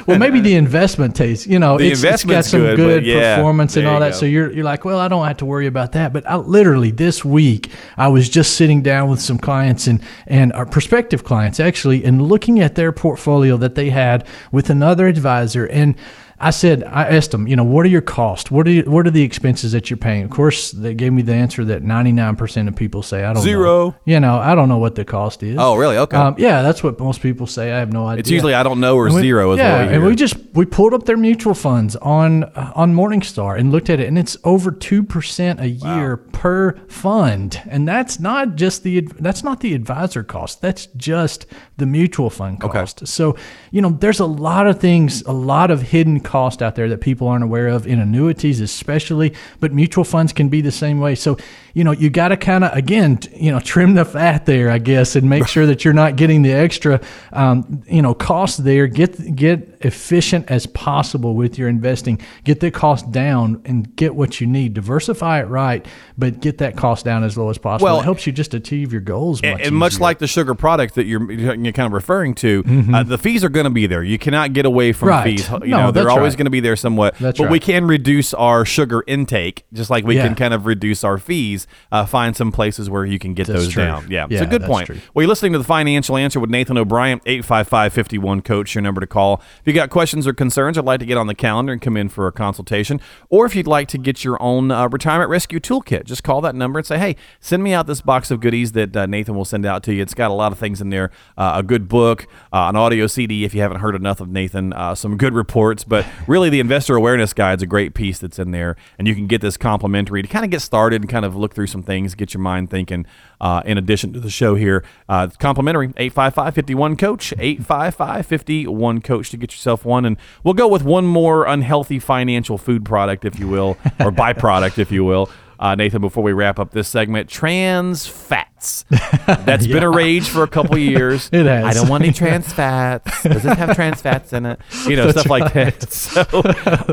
well, 0.06 0.18
maybe 0.18 0.40
the 0.40 0.54
investment 0.54 1.14
taste. 1.14 1.46
You 1.46 1.58
know, 1.58 1.76
The 1.76 1.90
it's, 1.90 2.02
it's 2.02 2.24
got 2.24 2.46
some 2.46 2.62
good, 2.62 2.76
good, 2.76 3.04
yeah, 3.04 3.36
performance 3.36 3.76
and 3.76 3.86
all 3.86 4.00
that. 4.00 4.12
go. 4.12 4.16
So 4.16 4.24
you're 4.24 4.50
you're 4.50 4.64
like, 4.64 4.86
well, 4.86 4.98
I 4.98 5.08
don't 5.08 5.26
have 5.26 5.36
to 5.38 5.44
worry 5.44 5.66
about 5.66 5.92
that. 5.92 6.14
But 6.14 6.26
I 6.26 6.36
literally 6.36 6.90
this 6.90 7.22
week 7.22 7.70
I 7.98 8.08
was 8.08 8.30
just 8.30 8.56
sitting 8.56 8.80
down 8.80 9.10
with 9.10 9.20
some 9.20 9.36
clients 9.36 9.86
and 9.86 10.00
and 10.26 10.54
our 10.54 10.64
prospective 10.64 11.22
clients 11.22 11.60
actually, 11.60 12.02
and 12.02 12.22
looking 12.22 12.60
at 12.60 12.76
their 12.76 12.92
portfolio 12.92 13.58
that 13.58 13.74
they 13.74 13.90
had 13.90 14.26
with 14.50 14.70
another 14.70 15.01
advisor 15.08 15.66
and. 15.66 15.94
I 16.42 16.50
said, 16.50 16.82
I 16.84 17.04
asked 17.16 17.30
them, 17.30 17.46
you 17.46 17.56
know, 17.56 17.64
what 17.64 17.86
are 17.86 17.88
your 17.88 18.00
costs? 18.02 18.50
What 18.50 18.66
are 18.66 18.70
you, 18.70 18.82
what 18.82 19.06
are 19.06 19.10
the 19.10 19.22
expenses 19.22 19.72
that 19.72 19.88
you're 19.90 19.96
paying? 19.96 20.24
Of 20.24 20.30
course, 20.30 20.72
they 20.72 20.94
gave 20.94 21.12
me 21.12 21.22
the 21.22 21.34
answer 21.34 21.64
that 21.66 21.82
99% 21.82 22.68
of 22.68 22.74
people 22.76 23.02
say, 23.02 23.24
I 23.24 23.32
don't 23.32 23.42
Zero. 23.42 23.62
know. 23.90 23.94
You 24.04 24.18
know, 24.20 24.38
I 24.38 24.54
don't 24.54 24.68
know 24.68 24.78
what 24.78 24.94
the 24.96 25.04
cost 25.04 25.42
is. 25.42 25.56
Oh, 25.58 25.76
really? 25.76 25.96
Okay. 25.98 26.16
Um, 26.16 26.34
yeah, 26.38 26.62
that's 26.62 26.82
what 26.82 26.98
most 26.98 27.20
people 27.22 27.46
say. 27.46 27.72
I 27.72 27.78
have 27.78 27.92
no 27.92 28.06
idea. 28.06 28.20
it's 28.20 28.30
usually 28.30 28.54
I 28.54 28.62
don't 28.62 28.80
know 28.80 28.96
or 28.96 29.04
we- 29.06 29.20
zero 29.20 29.52
is 29.52 29.58
yeah, 29.58 29.82
and 29.82 30.04
we 30.04 30.14
just 30.16 30.36
we 30.54 30.64
pulled 30.66 30.92
up 30.94 31.04
their 31.04 31.16
mutual 31.16 31.54
funds 31.54 31.96
on 31.96 32.44
on 32.74 32.94
Morningstar 32.94 33.58
and 33.58 33.70
looked 33.70 33.88
at 33.88 34.00
it, 34.00 34.08
and 34.08 34.18
it's 34.18 34.36
over 34.44 34.70
two 34.72 35.02
percent 35.02 35.60
a 35.60 35.68
year 35.68 36.16
per 36.16 36.76
fund, 36.88 37.60
and 37.68 37.86
that's 37.86 38.18
not 38.18 38.56
just 38.56 38.82
the 38.82 39.00
that's 39.20 39.44
not 39.44 39.60
the 39.60 39.74
advisor 39.74 40.22
cost. 40.24 40.60
That's 40.60 40.86
just 40.96 41.46
the 41.76 41.86
mutual 41.86 42.30
fund 42.30 42.60
cost. 42.60 42.98
Okay. 42.98 43.06
So 43.06 43.36
you 43.70 43.80
know, 43.80 43.90
there's 43.90 44.20
a 44.20 44.26
lot 44.26 44.66
of 44.66 44.80
things, 44.80 45.22
a 45.22 45.32
lot 45.32 45.70
of 45.70 45.82
hidden 45.82 46.20
cost 46.32 46.62
out 46.62 46.76
there 46.76 46.88
that 46.88 47.02
people 47.02 47.28
aren't 47.28 47.44
aware 47.44 47.68
of 47.68 47.86
in 47.86 48.00
annuities, 48.00 48.58
especially, 48.58 49.34
but 49.60 49.70
mutual 49.74 50.02
funds 50.02 50.32
can 50.32 50.48
be 50.48 50.62
the 50.62 50.72
same 50.72 50.98
way. 50.98 51.14
So 51.14 51.36
you 51.74 51.84
know, 51.84 51.92
you 51.92 52.08
got 52.08 52.28
to 52.28 52.38
kind 52.38 52.64
of 52.64 52.72
again, 52.72 53.18
you 53.34 53.50
know, 53.50 53.60
trim 53.60 53.94
the 53.94 54.06
fat 54.06 54.46
there, 54.46 54.70
I 54.70 54.78
guess, 54.78 55.14
and 55.14 55.28
make 55.28 55.46
sure 55.54 55.66
that 55.66 55.84
you're 55.84 55.92
not 55.92 56.16
getting 56.16 56.40
the 56.40 56.52
extra, 56.52 57.02
um, 57.34 57.82
you 57.86 58.00
know, 58.00 58.14
cost 58.14 58.64
there. 58.64 58.86
Get 58.86 59.36
get 59.36 59.71
efficient 59.84 60.50
as 60.50 60.66
possible 60.66 61.34
with 61.34 61.58
your 61.58 61.68
investing. 61.68 62.20
Get 62.44 62.60
the 62.60 62.70
cost 62.70 63.10
down 63.12 63.60
and 63.64 63.94
get 63.96 64.14
what 64.14 64.40
you 64.40 64.46
need. 64.46 64.74
Diversify 64.74 65.40
it 65.40 65.44
right, 65.48 65.84
but 66.18 66.40
get 66.40 66.58
that 66.58 66.76
cost 66.76 67.04
down 67.04 67.24
as 67.24 67.36
low 67.36 67.48
as 67.50 67.58
possible. 67.58 67.84
Well, 67.86 68.00
it 68.00 68.04
helps 68.04 68.26
you 68.26 68.32
just 68.32 68.54
achieve 68.54 68.92
your 68.92 69.00
goals. 69.00 69.42
much 69.42 69.60
and 69.62 69.74
much 69.76 69.92
easier. 69.94 70.02
like 70.02 70.18
the 70.18 70.26
sugar 70.26 70.54
product 70.54 70.94
that 70.96 71.06
you're, 71.06 71.30
you're 71.30 71.72
kind 71.72 71.86
of 71.86 71.92
referring 71.92 72.34
to, 72.36 72.64
uh, 72.94 73.02
the 73.02 73.18
fees 73.18 73.44
are 73.44 73.48
going 73.48 73.64
to 73.64 73.70
be 73.70 73.86
there. 73.86 74.02
You 74.02 74.18
cannot 74.18 74.52
get 74.52 74.66
away 74.66 74.92
from 74.92 75.08
Mm-hmm. 75.08 75.18
Right. 75.18 75.24
fees. 75.38 75.48
You 75.50 75.58
No, 75.72 75.86
know, 75.86 75.90
they're 75.90 76.08
always 76.10 76.32
right. 76.32 76.38
going 76.38 76.44
to 76.46 76.50
be 76.50 76.60
there 76.60 76.76
somewhat. 76.76 77.16
That's 77.18 77.38
but 77.38 77.50
we 77.50 77.58
can 77.60 77.84
reduce 77.86 78.32
our 78.34 78.64
sugar 78.64 79.02
intake, 79.06 79.64
just 79.72 79.90
like 79.90 80.04
we 80.04 80.16
Yeah. 80.16 80.26
can 80.26 80.34
kind 80.36 80.54
of 80.54 80.64
reduce 80.66 81.02
our 81.04 81.18
fees. 81.18 81.66
Uh, 81.90 82.06
find 82.06 82.36
some 82.36 82.52
places 82.52 82.88
where 82.88 83.04
you 83.04 83.18
can 83.18 83.34
get 83.34 83.46
That's 83.48 83.64
those 83.64 83.72
true. 83.72 83.84
down. 83.84 84.06
Yeah, 84.10 84.24
it's 84.24 84.34
Yeah, 84.34 84.42
a 84.42 84.46
good 84.46 84.62
point. 84.62 84.86
true. 84.86 84.96
Well, 85.14 85.22
you're 85.24 85.28
listening 85.28 85.52
to 85.52 85.58
the 85.58 85.64
Financial 85.64 86.16
Answer 86.16 86.40
with 86.40 86.50
Nathan 86.50 86.78
O'Brien, 86.78 87.20
855-51 87.26 88.44
Coach, 88.44 88.74
your 88.74 88.82
number 88.82 89.00
to 89.00 89.06
call. 89.06 89.42
If 89.60 89.66
you 89.66 89.71
got 89.74 89.90
questions 89.90 90.26
or 90.26 90.32
concerns, 90.32 90.78
I'd 90.78 90.84
like 90.84 91.00
to 91.00 91.06
get 91.06 91.16
on 91.16 91.26
the 91.26 91.34
calendar 91.34 91.72
and 91.72 91.80
come 91.80 91.96
in 91.96 92.08
for 92.08 92.26
a 92.26 92.32
consultation. 92.32 93.00
Or 93.28 93.46
if 93.46 93.54
you'd 93.54 93.66
like 93.66 93.88
to 93.88 93.98
get 93.98 94.24
your 94.24 94.40
own 94.42 94.70
uh, 94.70 94.88
retirement 94.88 95.30
rescue 95.30 95.60
toolkit, 95.60 96.04
just 96.04 96.22
call 96.24 96.40
that 96.42 96.54
number 96.54 96.78
and 96.78 96.86
say, 96.86 96.98
hey, 96.98 97.16
send 97.40 97.62
me 97.62 97.72
out 97.72 97.86
this 97.86 98.00
box 98.00 98.30
of 98.30 98.40
goodies 98.40 98.72
that 98.72 98.96
uh, 98.96 99.06
Nathan 99.06 99.34
will 99.34 99.44
send 99.44 99.66
out 99.66 99.82
to 99.84 99.94
you. 99.94 100.02
It's 100.02 100.14
got 100.14 100.30
a 100.30 100.34
lot 100.34 100.52
of 100.52 100.58
things 100.58 100.80
in 100.80 100.90
there, 100.90 101.10
uh, 101.36 101.54
a 101.56 101.62
good 101.62 101.88
book, 101.88 102.26
uh, 102.52 102.68
an 102.68 102.76
audio 102.76 103.06
CD 103.06 103.44
if 103.44 103.54
you 103.54 103.60
haven't 103.60 103.80
heard 103.80 103.94
enough 103.94 104.20
of 104.20 104.28
Nathan, 104.28 104.72
uh, 104.72 104.94
some 104.94 105.16
good 105.16 105.34
reports, 105.34 105.84
but 105.84 106.06
really 106.26 106.50
the 106.50 106.60
Investor 106.60 106.96
Awareness 106.96 107.32
guide 107.32 107.58
is 107.58 107.62
a 107.62 107.66
great 107.66 107.94
piece 107.94 108.18
that's 108.18 108.38
in 108.38 108.50
there, 108.50 108.76
and 108.98 109.06
you 109.08 109.14
can 109.14 109.26
get 109.26 109.40
this 109.40 109.56
complimentary 109.56 110.22
to 110.22 110.28
kind 110.28 110.44
of 110.44 110.50
get 110.50 110.60
started 110.60 111.02
and 111.02 111.10
kind 111.10 111.24
of 111.24 111.36
look 111.36 111.54
through 111.54 111.66
some 111.66 111.82
things, 111.82 112.14
get 112.14 112.34
your 112.34 112.40
mind 112.40 112.70
thinking. 112.70 113.06
Uh, 113.42 113.60
in 113.66 113.76
addition 113.76 114.12
to 114.12 114.20
the 114.20 114.30
show 114.30 114.54
here, 114.54 114.84
uh, 115.08 115.26
it's 115.28 115.36
complimentary 115.36 115.88
855-51 115.88 116.96
coach 116.96 117.34
855-51 117.36 119.02
coach 119.04 119.30
to 119.30 119.36
get 119.36 119.50
yourself 119.52 119.84
one, 119.84 120.04
and 120.04 120.16
we'll 120.44 120.54
go 120.54 120.68
with 120.68 120.82
one 120.84 121.06
more 121.06 121.44
unhealthy 121.44 121.98
financial 121.98 122.56
food 122.58 122.84
product, 122.84 123.24
if 123.24 123.38
you 123.38 123.48
will, 123.48 123.70
or 124.00 124.10
byproduct, 124.12 124.78
if 124.78 124.92
you 124.92 125.04
will. 125.04 125.28
uh, 125.58 125.74
Nathan, 125.74 126.00
before 126.00 126.22
we 126.24 126.32
wrap 126.32 126.58
up 126.58 126.70
this 126.72 126.88
segment. 126.88 127.28
Trans 127.28 128.06
fats. 128.06 128.84
That's 129.26 129.66
been 129.66 129.82
a 129.82 129.90
rage 129.90 130.28
for 130.28 130.42
a 130.44 130.48
couple 130.48 130.78
years. 130.92 131.28
It 131.32 131.46
has. 131.46 131.64
I 131.64 131.72
don't 131.72 131.88
want 131.88 132.04
any 132.04 132.12
trans 132.12 132.52
fats. 132.52 133.22
Does 133.24 133.44
it 133.44 133.58
have 133.58 133.74
trans 133.74 134.00
fats 134.02 134.32
in 134.32 134.46
it? 134.46 134.60
You 134.86 134.96
know, 134.96 135.10
stuff 135.10 135.26
like 135.28 135.52
that. 135.52 135.92
So, 135.92 136.20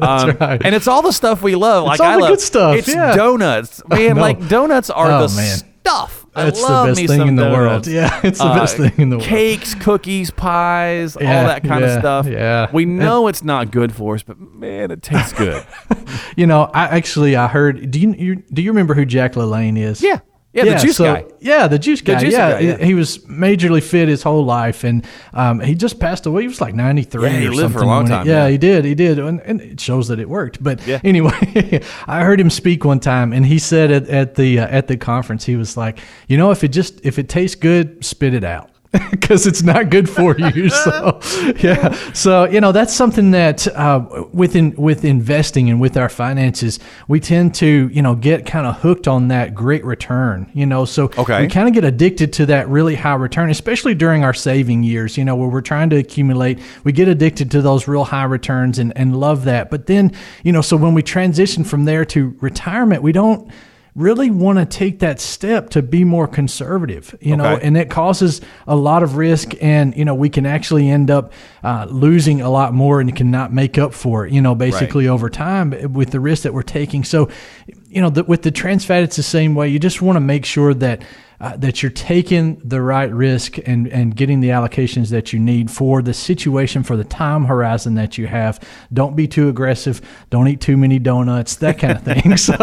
um, 0.02 0.38
right. 0.40 0.62
and 0.64 0.74
it's 0.76 0.88
all 0.88 1.02
the 1.04 1.12
stuff 1.14 1.42
we 1.42 1.56
love. 1.56 1.86
Like 1.86 2.00
all 2.00 2.08
I 2.08 2.14
the 2.16 2.22
love 2.22 2.30
good 2.32 2.42
stuff, 2.42 2.76
It's 2.76 2.88
yeah. 2.88 3.16
donuts, 3.16 3.82
man. 3.88 4.16
Like 4.18 4.48
donuts 4.50 4.90
are 4.90 5.12
Oh, 5.12 5.28
the 5.28 5.36
man. 5.36 5.58
stuff. 5.82 6.26
That's 6.46 6.64
I 6.64 6.86
the 6.88 6.94
best 6.94 7.08
thing 7.08 7.28
in 7.28 7.36
the 7.36 7.50
world. 7.50 7.88
Yeah, 8.00 8.20
it's 8.24 8.40
the 8.40 8.46
Uh, 8.46 8.56
best 8.60 8.78
thing 8.78 8.92
in 8.98 9.10
the 9.10 9.18
world. 9.18 9.28
Cakes, 9.28 9.76
cookies, 9.76 10.32
pies, 10.32 11.16
all 11.16 11.22
that 11.24 11.64
kind 11.64 11.84
of 11.84 12.00
stuff. 12.00 12.28
yeah. 12.28 12.68
We 12.72 12.86
know 12.86 13.28
it's 13.28 13.44
not 13.44 13.72
good 13.72 13.94
for 13.94 14.16
us, 14.16 14.24
but 14.24 14.40
man, 14.40 14.92
it 14.92 15.02
tastes 15.02 15.34
good. 15.34 15.64
You 16.36 16.48
know, 16.48 16.64
I 16.74 16.86
actually 16.86 17.36
I 17.36 17.48
heard. 17.48 17.92
Do 17.92 18.00
you, 18.00 18.14
you 18.14 18.36
do 18.54 18.62
you 18.62 18.72
remember 18.72 18.94
who 18.94 19.06
Jack 19.06 19.34
LaLanne 19.34 19.78
is? 19.78 20.02
yeah. 20.02 20.20
Yeah, 20.52 20.64
the 20.64 20.76
juice 20.80 20.98
so- 20.98 21.04
guy. 21.04 21.26
Yeah, 21.40 21.68
the 21.68 21.78
juice 21.78 22.02
guy. 22.02 22.20
juice 22.20 22.34
yeah, 22.34 22.52
guy, 22.54 22.60
yeah. 22.60 22.78
he 22.84 22.96
was 22.96 23.20
majorly 23.20 23.84
fit 23.84 24.08
his 24.10 24.24
whole 24.24 24.44
life, 24.44 24.84
and 24.84 25.06
um, 25.32 25.60
he 25.60 25.76
just 25.76 26.00
passed 26.00 26.26
away. 26.26 26.42
He 26.42 26.48
was 26.48 26.60
like 26.60 26.74
ninety 26.74 27.04
three. 27.04 27.30
Yeah, 27.30 27.40
he 27.40 27.50
lived 27.50 27.74
for 27.74 27.84
a 27.84 27.86
long 27.86 28.04
when 28.04 28.06
he- 28.08 28.12
time, 28.18 28.28
yeah, 28.28 28.46
yeah. 28.46 28.50
he 28.50 28.58
did. 28.58 28.84
He 28.84 28.96
did, 28.96 29.20
and, 29.20 29.40
and 29.42 29.62
it 29.62 29.80
shows 29.80 30.08
that 30.08 30.20
it 30.20 30.28
worked. 30.28 30.62
But 30.64 30.86
Yeah. 30.88 31.00
anyway, 31.04 31.82
I 32.08 32.24
heard 32.24 32.40
him 32.40 32.50
speak 32.50 32.84
one 32.84 33.00
time, 33.00 33.32
and 33.32 33.46
he 33.46 33.60
said 33.60 33.92
at, 33.92 34.10
at 34.10 34.36
the 34.36 34.60
uh, 34.60 34.68
at 34.68 34.88
the 34.88 34.98
conference, 34.98 35.46
he 35.46 35.56
was 35.56 35.78
like, 35.78 36.00
you 36.28 36.38
know, 36.38 36.50
if 36.50 36.64
it 36.64 36.70
just 36.70 37.00
if 37.06 37.20
it 37.20 37.30
tastes 37.30 37.56
good, 37.56 38.04
spit 38.04 38.34
it 38.34 38.44
out. 38.44 38.70
Because 39.12 39.46
it's 39.46 39.62
not 39.62 39.92
good 39.92 40.10
for 40.10 40.36
you, 40.40 40.70
so 40.86 41.20
yeah. 41.60 41.94
So 42.14 42.46
you 42.46 42.60
know 42.60 42.72
that's 42.72 42.92
something 42.94 43.30
that 43.32 43.68
uh, 43.68 44.26
within 44.34 44.74
with 44.78 45.06
investing 45.06 45.70
and 45.70 45.80
with 45.80 45.96
our 45.96 46.10
finances, 46.10 46.80
we 47.08 47.20
tend 47.20 47.54
to 47.56 47.90
you 47.94 48.02
know 48.02 48.16
get 48.16 48.48
kind 48.48 48.66
of 48.66 48.78
hooked 48.82 49.08
on 49.08 49.28
that 49.28 49.54
great 49.54 49.86
return. 49.86 50.50
You 50.56 50.66
know, 50.66 50.86
so 50.86 51.12
Okay. 51.18 51.42
we 51.42 51.48
kind 51.48 51.68
of 51.68 51.76
get 51.76 51.84
addicted 51.84 52.34
to 52.34 52.48
that 52.48 52.68
really 52.68 52.96
high 52.96 53.14
return, 53.14 53.52
especially 53.52 53.94
during 53.94 54.24
our 54.24 54.34
saving 54.34 54.82
years, 54.82 55.18
you 55.18 55.26
know, 55.26 55.36
where 55.36 55.50
we're 55.50 55.62
trying 55.62 55.92
to 55.92 55.98
accumulate. 55.98 56.60
We 56.84 56.92
get 56.92 57.08
addicted 57.08 57.52
to 57.52 57.62
those 57.62 57.88
real 57.88 58.06
high 58.06 58.24
returns 58.24 58.80
and, 58.80 58.92
and 58.98 59.16
love 59.20 59.44
that. 59.46 59.70
But 59.70 59.86
then, 59.86 60.12
you 60.44 60.52
know, 60.52 60.62
so 60.62 60.76
when 60.76 60.96
we 60.96 61.04
transition 61.04 61.64
from 61.64 61.86
there 61.86 62.06
to 62.06 62.36
retirement, 62.42 63.04
we 63.04 63.12
don't 63.12 63.52
really 64.00 64.32
want 64.32 64.58
to 64.58 64.66
take 64.66 65.00
that 65.00 65.20
step 65.20 65.70
to 65.72 65.82
be 65.82 66.06
more 66.06 66.26
conservative, 66.28 67.14
you 67.20 67.36
know, 67.36 67.58
and 67.62 67.76
it 67.76 67.90
causes 67.90 68.40
a 68.66 68.76
lot 68.76 69.04
of 69.04 69.18
risk. 69.18 69.54
And, 69.62 69.96
you 69.96 70.06
know, 70.06 70.16
we 70.16 70.30
can 70.30 70.46
actually 70.46 70.90
end 70.90 71.12
up 71.12 71.34
uh, 71.64 71.86
losing 71.90 72.40
a 72.40 72.50
lot 72.50 72.74
more 72.74 73.02
and 73.02 73.14
cannot 73.14 73.52
make 73.52 73.78
up 73.78 73.94
for 73.94 74.26
it, 74.26 74.32
you 74.32 74.42
know, 74.42 74.56
basically 74.56 75.08
over 75.08 75.30
time 75.30 75.94
with 75.94 76.12
the 76.12 76.20
risk 76.20 76.44
that 76.44 76.54
we're 76.54 76.62
taking. 76.64 77.04
So, 77.04 77.30
you 77.90 78.02
know, 78.02 78.10
the, 78.10 78.24
with 78.24 78.44
the 78.44 78.52
trans 78.52 78.86
fat, 78.86 79.04
it's 79.04 79.18
the 79.18 79.24
same 79.24 79.54
way. 79.54 79.68
You 79.68 79.80
just 79.80 80.02
want 80.02 80.16
to 80.16 80.22
make 80.22 80.46
sure 80.46 80.74
that 80.76 81.02
uh, 81.42 81.56
that 81.58 81.82
you're 81.82 81.92
taking 81.92 82.62
the 82.64 82.82
right 82.82 83.12
risk 83.12 83.58
and, 83.66 83.88
and 83.88 84.16
getting 84.16 84.42
the 84.42 84.50
allocations 84.50 85.10
that 85.10 85.32
you 85.32 85.40
need 85.40 85.72
for 85.72 86.02
the 86.02 86.14
situation, 86.14 86.84
for 86.84 86.98
the 86.98 87.04
time 87.04 87.46
horizon 87.46 87.96
that 87.96 88.18
you 88.18 88.28
have. 88.28 88.60
Don't 88.92 89.16
be 89.16 89.28
too 89.28 89.50
aggressive. 89.50 90.02
Don't 90.30 90.48
eat 90.48 90.60
too 90.60 90.78
many 90.78 91.00
donuts, 91.00 91.56
that 91.58 91.80
kind 91.80 91.98
of 91.98 92.04
thing. 92.04 92.38
so 92.38 92.56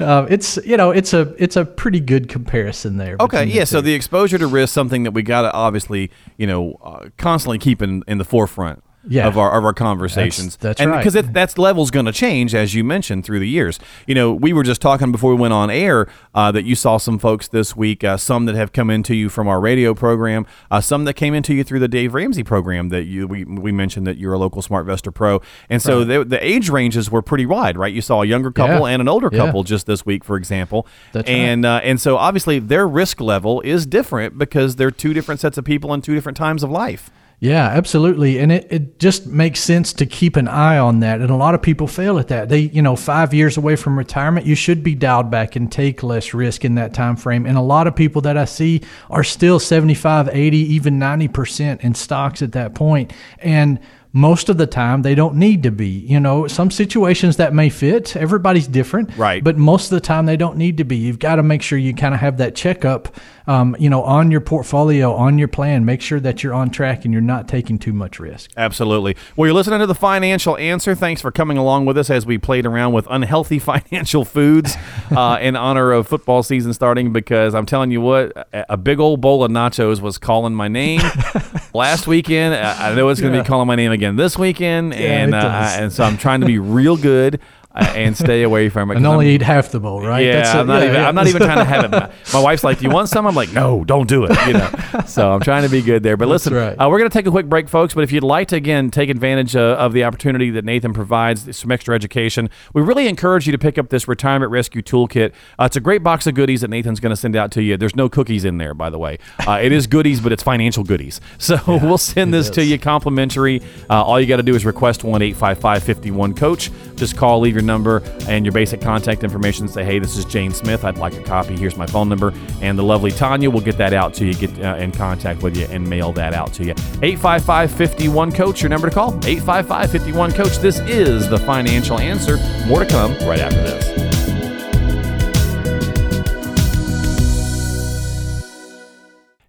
uh, 0.00 0.26
it's 0.28 0.58
you 0.64 0.76
know 0.76 0.90
it's 0.90 1.14
a 1.14 1.34
it's 1.38 1.56
a 1.56 1.64
pretty 1.64 2.00
good 2.00 2.28
comparison 2.28 2.96
there. 2.96 3.16
Okay, 3.20 3.38
between 3.38 3.48
the 3.48 3.54
yeah. 3.54 3.64
So 3.64 3.80
the 3.80 3.94
exposure 3.94 4.38
to 4.38 4.46
risk, 4.46 4.74
something 4.74 5.04
that 5.04 5.12
we 5.12 5.22
got 5.22 5.42
to 5.42 5.52
obviously, 5.52 6.10
you 6.36 6.46
know, 6.46 6.78
uh, 6.82 7.08
constantly 7.16 7.58
keep 7.58 7.80
in, 7.80 8.04
in 8.06 8.18
the 8.18 8.24
forefront 8.24 8.82
Yeah. 9.08 9.26
of 9.26 9.36
our 9.36 9.56
of 9.58 9.64
our 9.64 9.72
conversations. 9.72 10.56
That's- 10.56 10.56
that's 10.76 10.80
and 10.80 10.90
right. 10.90 10.98
Because 10.98 11.14
it, 11.16 11.32
that's 11.32 11.58
level's 11.58 11.90
going 11.90 12.06
to 12.06 12.12
change 12.12 12.54
as 12.54 12.74
you 12.74 12.84
mentioned 12.84 13.24
through 13.24 13.40
the 13.40 13.48
years. 13.48 13.78
You 14.06 14.14
know, 14.14 14.32
we 14.32 14.52
were 14.52 14.62
just 14.62 14.80
talking 14.80 15.10
before 15.12 15.34
we 15.34 15.40
went 15.40 15.52
on 15.52 15.70
air 15.70 16.08
uh, 16.34 16.52
that 16.52 16.64
you 16.64 16.74
saw 16.74 16.98
some 16.98 17.18
folks 17.18 17.48
this 17.48 17.74
week, 17.76 18.04
uh, 18.04 18.16
some 18.16 18.44
that 18.46 18.54
have 18.54 18.72
come 18.72 18.90
into 18.90 19.14
you 19.14 19.28
from 19.28 19.48
our 19.48 19.60
radio 19.60 19.92
program, 19.94 20.46
uh, 20.70 20.80
some 20.80 21.04
that 21.04 21.14
came 21.14 21.34
into 21.34 21.52
you 21.54 21.64
through 21.64 21.80
the 21.80 21.88
Dave 21.88 22.14
Ramsey 22.14 22.42
program 22.44 22.90
that 22.90 23.04
you 23.04 23.26
we, 23.26 23.44
we 23.44 23.72
mentioned 23.72 24.06
that 24.06 24.18
you're 24.18 24.32
a 24.34 24.38
local 24.38 24.62
SmartVestor 24.62 25.12
Pro, 25.12 25.40
and 25.68 25.82
so 25.82 26.04
they, 26.04 26.22
the 26.22 26.44
age 26.44 26.68
ranges 26.70 27.10
were 27.10 27.22
pretty 27.22 27.46
wide, 27.46 27.76
right? 27.76 27.92
You 27.92 28.00
saw 28.02 28.22
a 28.22 28.26
younger 28.26 28.50
couple 28.52 28.86
Yeah. 28.86 28.92
and 28.94 29.02
an 29.02 29.08
older 29.08 29.28
Yeah. 29.32 29.38
couple 29.46 29.64
just 29.64 29.86
this 29.86 30.06
week, 30.06 30.22
for 30.24 30.36
example, 30.36 30.86
That's 31.12 31.28
right. 31.28 31.34
and 31.36 31.64
uh, 31.66 31.80
and 31.82 32.00
so 32.00 32.16
obviously 32.16 32.58
their 32.60 32.86
risk 32.86 33.20
level 33.20 33.60
is 33.62 33.84
different 33.86 34.38
because 34.38 34.76
they're 34.76 34.90
two 34.90 35.12
different 35.12 35.40
sets 35.40 35.58
of 35.58 35.64
people 35.64 35.92
in 35.92 36.02
two 36.02 36.14
different 36.14 36.36
times 36.36 36.62
of 36.62 36.70
life. 36.70 37.10
Yeah, 37.42 37.66
absolutely. 37.66 38.38
And 38.38 38.52
it, 38.52 38.68
it 38.70 38.98
just 39.00 39.26
makes 39.26 39.58
sense 39.58 39.92
to 39.94 40.06
keep 40.06 40.36
an 40.36 40.46
eye 40.46 40.78
on 40.78 41.00
that. 41.00 41.20
And 41.20 41.28
a 41.28 41.34
lot 41.34 41.56
of 41.56 41.60
people 41.60 41.88
fail 41.88 42.20
at 42.20 42.28
that. 42.28 42.48
They, 42.48 42.60
you 42.60 42.82
know, 42.82 42.94
five 42.94 43.34
years 43.34 43.56
away 43.56 43.74
from 43.74 43.98
retirement, 43.98 44.46
you 44.46 44.54
should 44.54 44.84
be 44.84 44.94
dialed 44.94 45.28
back 45.28 45.56
and 45.56 45.70
take 45.70 46.04
less 46.04 46.34
risk 46.34 46.64
in 46.64 46.76
that 46.76 46.94
time 46.94 47.16
frame. 47.16 47.44
And 47.44 47.58
a 47.58 47.60
lot 47.60 47.88
of 47.88 47.96
people 47.96 48.22
that 48.22 48.36
I 48.36 48.44
see 48.44 48.82
are 49.10 49.24
still 49.24 49.58
75, 49.58 50.28
80, 50.28 50.56
even 50.56 51.00
90% 51.00 51.80
in 51.80 51.96
stocks 51.96 52.42
at 52.42 52.52
that 52.52 52.76
point. 52.76 53.12
And 53.40 53.80
most 54.14 54.48
of 54.50 54.58
the 54.58 54.66
time 54.66 55.00
they 55.02 55.14
don't 55.14 55.34
need 55.34 55.62
to 55.62 55.70
be 55.70 55.86
you 55.88 56.20
know 56.20 56.46
some 56.46 56.70
situations 56.70 57.38
that 57.38 57.54
may 57.54 57.70
fit 57.70 58.14
everybody's 58.16 58.66
different 58.66 59.08
Right. 59.16 59.42
but 59.42 59.56
most 59.56 59.84
of 59.86 59.90
the 59.90 60.00
time 60.00 60.26
they 60.26 60.36
don't 60.36 60.58
need 60.58 60.76
to 60.76 60.84
be 60.84 60.96
you've 60.96 61.18
got 61.18 61.36
to 61.36 61.42
make 61.42 61.62
sure 61.62 61.78
you 61.78 61.94
kind 61.94 62.12
of 62.12 62.20
have 62.20 62.36
that 62.36 62.54
checkup 62.54 63.16
um, 63.46 63.74
you 63.78 63.88
know 63.88 64.02
on 64.02 64.30
your 64.30 64.42
portfolio 64.42 65.14
on 65.14 65.38
your 65.38 65.48
plan 65.48 65.84
make 65.86 66.02
sure 66.02 66.20
that 66.20 66.42
you're 66.42 66.52
on 66.52 66.68
track 66.70 67.04
and 67.06 67.12
you're 67.14 67.22
not 67.22 67.48
taking 67.48 67.78
too 67.78 67.92
much 67.94 68.20
risk 68.20 68.50
Absolutely. 68.56 69.16
Well, 69.36 69.46
you're 69.46 69.54
listening 69.54 69.80
to 69.80 69.86
the 69.86 69.94
Financial 69.94 70.56
Answer. 70.58 70.94
Thanks 70.94 71.20
for 71.22 71.30
coming 71.32 71.56
along 71.56 71.86
with 71.86 71.96
us 71.96 72.10
as 72.10 72.26
we 72.26 72.36
played 72.38 72.66
around 72.66 72.92
with 72.92 73.06
unhealthy 73.10 73.58
financial 73.72 74.24
foods 74.24 74.76
uh, 75.10 75.38
in 75.40 75.56
honor 75.56 75.90
of 75.92 76.06
football 76.06 76.42
season 76.42 76.72
starting. 76.74 77.12
Because 77.12 77.54
I'm 77.54 77.66
telling 77.66 77.90
you 77.90 78.00
what, 78.00 78.48
a, 78.52 78.76
big 78.76 79.00
old 79.00 79.20
bowl 79.20 79.42
of 79.42 79.50
nachos 79.50 80.00
was 80.00 80.18
calling 80.18 80.54
my 80.54 80.68
name 80.68 81.00
last 81.74 82.06
weekend. 82.06 82.54
I 82.54 82.90
I 82.90 82.94
know 82.94 83.08
it's 83.08 83.20
going 83.20 83.32
to 83.32 83.38
Yeah. 83.38 83.42
be 83.42 83.48
calling 83.48 83.66
my 83.66 83.76
name 83.76 83.90
again 83.92 84.01
this 84.10 84.36
weekend, 84.36 84.94
and 84.94 85.34
it 85.34 85.34
uh, 85.34 85.70
and 85.78 85.92
so 85.92 86.02
I'm 86.04 86.16
trying 86.16 86.40
to 86.40 86.46
be 86.46 86.58
real 86.58 86.96
good. 86.96 87.40
Uh, 87.74 87.90
and 87.96 88.14
stay 88.16 88.42
away 88.42 88.68
from 88.68 88.90
it. 88.90 88.96
and 88.98 89.06
only 89.06 89.26
I'm- 89.28 89.34
eat 89.36 89.42
half 89.42 89.70
the 89.70 89.80
bowl 89.80 90.02
right 90.02 90.20
Yeah, 90.26 90.42
That's. 90.42 90.54
I'm 90.54 90.66
not 90.66 90.80
Yeah, 90.82 90.88
even. 90.88 90.94
yeah. 91.00 91.08
I'm 91.08 91.14
not 91.14 91.26
even 91.26 91.40
trying 91.42 91.56
to 91.58 91.64
have 91.64 91.84
it. 91.84 91.90
My, 91.90 92.10
my 92.34 92.40
wife's 92.40 92.62
like, 92.64 92.78
"Do 92.78 92.84
you 92.84 92.90
want 92.90 93.08
some?" 93.08 93.26
I'm 93.26 93.34
like, 93.34 93.52
"No, 93.52 93.82
don't 93.84 94.06
do 94.08 94.24
it." 94.24 94.36
You 94.46 94.52
know. 94.54 94.70
So 95.06 95.32
I'm 95.32 95.40
trying 95.40 95.62
to 95.62 95.70
be 95.70 95.80
good 95.80 96.02
there. 96.02 96.16
But 96.18 96.28
listen, 96.28 96.52
right. 96.52 96.74
uh, 96.76 96.88
we're 96.90 96.98
going 96.98 97.10
to 97.10 97.14
take 97.18 97.26
a 97.26 97.30
quick 97.30 97.46
break, 97.48 97.68
folks. 97.70 97.94
But 97.94 98.04
if 98.04 98.12
you'd 98.12 98.22
like 98.24 98.48
to 98.48 98.56
again 98.56 98.90
take 98.90 99.08
advantage 99.08 99.56
uh, 99.56 99.76
of 99.78 99.94
the 99.94 100.04
opportunity 100.04 100.50
that 100.50 100.64
Nathan 100.66 100.92
provides, 100.92 101.56
some 101.56 101.70
extra 101.72 101.94
education, 101.94 102.50
we 102.74 102.82
really 102.82 103.08
encourage 103.08 103.46
you 103.46 103.52
to 103.52 103.58
pick 103.58 103.78
up 103.78 103.88
this 103.88 104.06
retirement 104.06 104.52
rescue 104.52 104.82
toolkit. 104.82 105.32
Uh, 105.58 105.64
it's 105.64 105.76
a 105.76 105.80
great 105.80 106.02
box 106.02 106.26
of 106.26 106.34
goodies 106.34 106.60
that 106.60 106.68
Nathan's 106.68 107.00
going 107.00 107.10
to 107.10 107.16
send 107.16 107.36
out 107.36 107.50
to 107.52 107.62
you. 107.62 107.78
There's 107.78 107.96
no 107.96 108.08
cookies 108.10 108.44
in 108.44 108.58
there, 108.58 108.74
by 108.74 108.90
the 108.90 108.98
way. 108.98 109.18
Uh, 109.46 109.60
it 109.62 109.72
is 109.72 109.86
goodies, 109.86 110.20
but 110.20 110.30
it's 110.32 110.42
financial 110.42 110.84
goodies. 110.84 111.20
So 111.38 111.58
we'll 111.66 111.96
send 111.98 112.34
this 112.34 112.50
to 112.50 112.64
you 112.64 112.78
complimentary. 112.78 113.62
Uh, 113.88 114.02
all 114.02 114.20
you 114.20 114.26
got 114.26 114.36
to 114.36 114.42
do 114.42 114.54
is 114.54 114.64
request 114.66 115.04
one 115.04 115.22
eight 115.22 115.36
five 115.36 115.58
five 115.58 115.82
fifty 115.82 116.10
one 116.10 116.34
coach. 116.34 116.70
Just 116.96 117.16
call, 117.16 117.40
leave 117.40 117.56
your 117.62 117.66
number 117.66 118.02
and 118.28 118.44
your 118.44 118.52
basic 118.52 118.80
contact 118.80 119.24
information. 119.24 119.68
Say, 119.68 119.84
hey, 119.84 119.98
this 119.98 120.16
is 120.16 120.24
Jane 120.24 120.52
Smith. 120.52 120.84
I'd 120.84 120.98
like 120.98 121.14
a 121.14 121.22
copy. 121.22 121.56
Here's 121.56 121.76
my 121.76 121.86
phone 121.86 122.08
number. 122.08 122.34
And 122.60 122.78
the 122.78 122.82
lovely 122.82 123.10
Tanya 123.10 123.50
will 123.50 123.60
get 123.60 123.78
that 123.78 123.92
out 123.92 124.14
to 124.14 124.26
you, 124.26 124.34
get 124.34 124.62
uh, 124.62 124.76
in 124.76 124.92
contact 124.92 125.42
with 125.42 125.56
you, 125.56 125.66
and 125.70 125.88
mail 125.88 126.12
that 126.12 126.34
out 126.34 126.52
to 126.54 126.64
you. 126.64 126.72
855 127.02 127.70
51 127.70 128.32
Coach, 128.32 128.62
your 128.62 128.68
number 128.68 128.88
to 128.88 128.94
call. 128.94 129.10
855 129.24 129.90
51 129.90 130.32
Coach. 130.32 130.58
This 130.58 130.78
is 130.80 131.28
the 131.28 131.38
financial 131.38 131.98
answer. 131.98 132.38
More 132.66 132.80
to 132.80 132.86
come 132.86 133.12
right 133.26 133.40
after 133.40 133.62
this. 133.62 134.11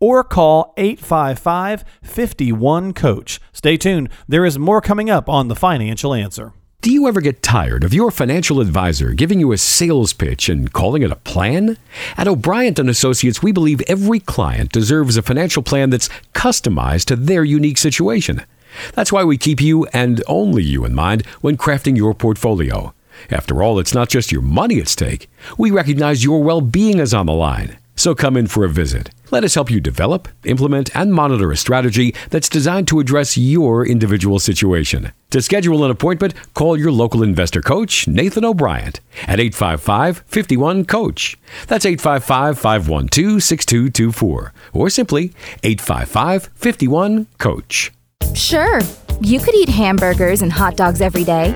or 0.00 0.24
call 0.24 0.74
855 0.76 1.84
51 2.02 2.92
Coach. 2.94 3.40
Stay 3.52 3.76
tuned, 3.76 4.08
there 4.26 4.44
is 4.44 4.58
more 4.58 4.80
coming 4.80 5.08
up 5.08 5.28
on 5.28 5.48
The 5.48 5.54
Financial 5.54 6.12
Answer. 6.14 6.52
Do 6.82 6.90
you 6.90 7.06
ever 7.06 7.20
get 7.20 7.42
tired 7.42 7.84
of 7.84 7.92
your 7.92 8.10
financial 8.10 8.58
advisor 8.58 9.12
giving 9.12 9.38
you 9.38 9.52
a 9.52 9.58
sales 9.58 10.14
pitch 10.14 10.48
and 10.48 10.72
calling 10.72 11.02
it 11.02 11.12
a 11.12 11.16
plan? 11.16 11.76
At 12.16 12.26
O'Brien 12.26 12.74
and 12.78 12.88
Associates, 12.88 13.42
we 13.42 13.52
believe 13.52 13.82
every 13.82 14.18
client 14.18 14.72
deserves 14.72 15.18
a 15.18 15.22
financial 15.22 15.62
plan 15.62 15.90
that's 15.90 16.08
customized 16.32 17.04
to 17.06 17.16
their 17.16 17.44
unique 17.44 17.76
situation. 17.76 18.46
That's 18.94 19.12
why 19.12 19.24
we 19.24 19.36
keep 19.36 19.60
you 19.60 19.84
and 19.92 20.22
only 20.26 20.62
you 20.62 20.86
in 20.86 20.94
mind 20.94 21.26
when 21.42 21.58
crafting 21.58 21.98
your 21.98 22.14
portfolio. 22.14 22.94
After 23.30 23.62
all, 23.62 23.78
it's 23.78 23.92
not 23.92 24.08
just 24.08 24.32
your 24.32 24.40
money 24.40 24.80
at 24.80 24.88
stake. 24.88 25.28
We 25.58 25.70
recognize 25.70 26.24
your 26.24 26.42
well-being 26.42 26.98
is 26.98 27.12
on 27.12 27.26
the 27.26 27.34
line. 27.34 27.76
So 28.00 28.14
come 28.14 28.38
in 28.38 28.46
for 28.46 28.64
a 28.64 28.68
visit. 28.70 29.10
Let 29.30 29.44
us 29.44 29.54
help 29.54 29.70
you 29.70 29.78
develop, 29.78 30.26
implement, 30.46 30.88
and 30.96 31.12
monitor 31.12 31.52
a 31.52 31.56
strategy 31.58 32.14
that's 32.30 32.48
designed 32.48 32.88
to 32.88 32.98
address 32.98 33.36
your 33.36 33.86
individual 33.86 34.38
situation. 34.38 35.12
To 35.28 35.42
schedule 35.42 35.84
an 35.84 35.90
appointment, 35.90 36.32
call 36.54 36.78
your 36.78 36.92
local 36.92 37.22
investor 37.22 37.60
coach, 37.60 38.08
Nathan 38.08 38.42
O'Brien, 38.42 38.94
at 39.24 39.38
855 39.38 40.24
51 40.26 40.86
Coach. 40.86 41.36
That's 41.66 41.84
855 41.84 42.58
512 42.58 43.42
6224, 43.42 44.54
or 44.72 44.88
simply 44.88 45.34
855 45.62 46.48
51 46.54 47.26
Coach. 47.36 47.92
Sure, 48.34 48.80
you 49.20 49.40
could 49.40 49.54
eat 49.54 49.68
hamburgers 49.68 50.40
and 50.40 50.50
hot 50.50 50.74
dogs 50.74 51.02
every 51.02 51.24
day. 51.24 51.54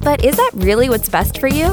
But 0.00 0.24
is 0.24 0.36
that 0.36 0.50
really 0.54 0.88
what's 0.88 1.08
best 1.08 1.38
for 1.38 1.46
you? 1.46 1.68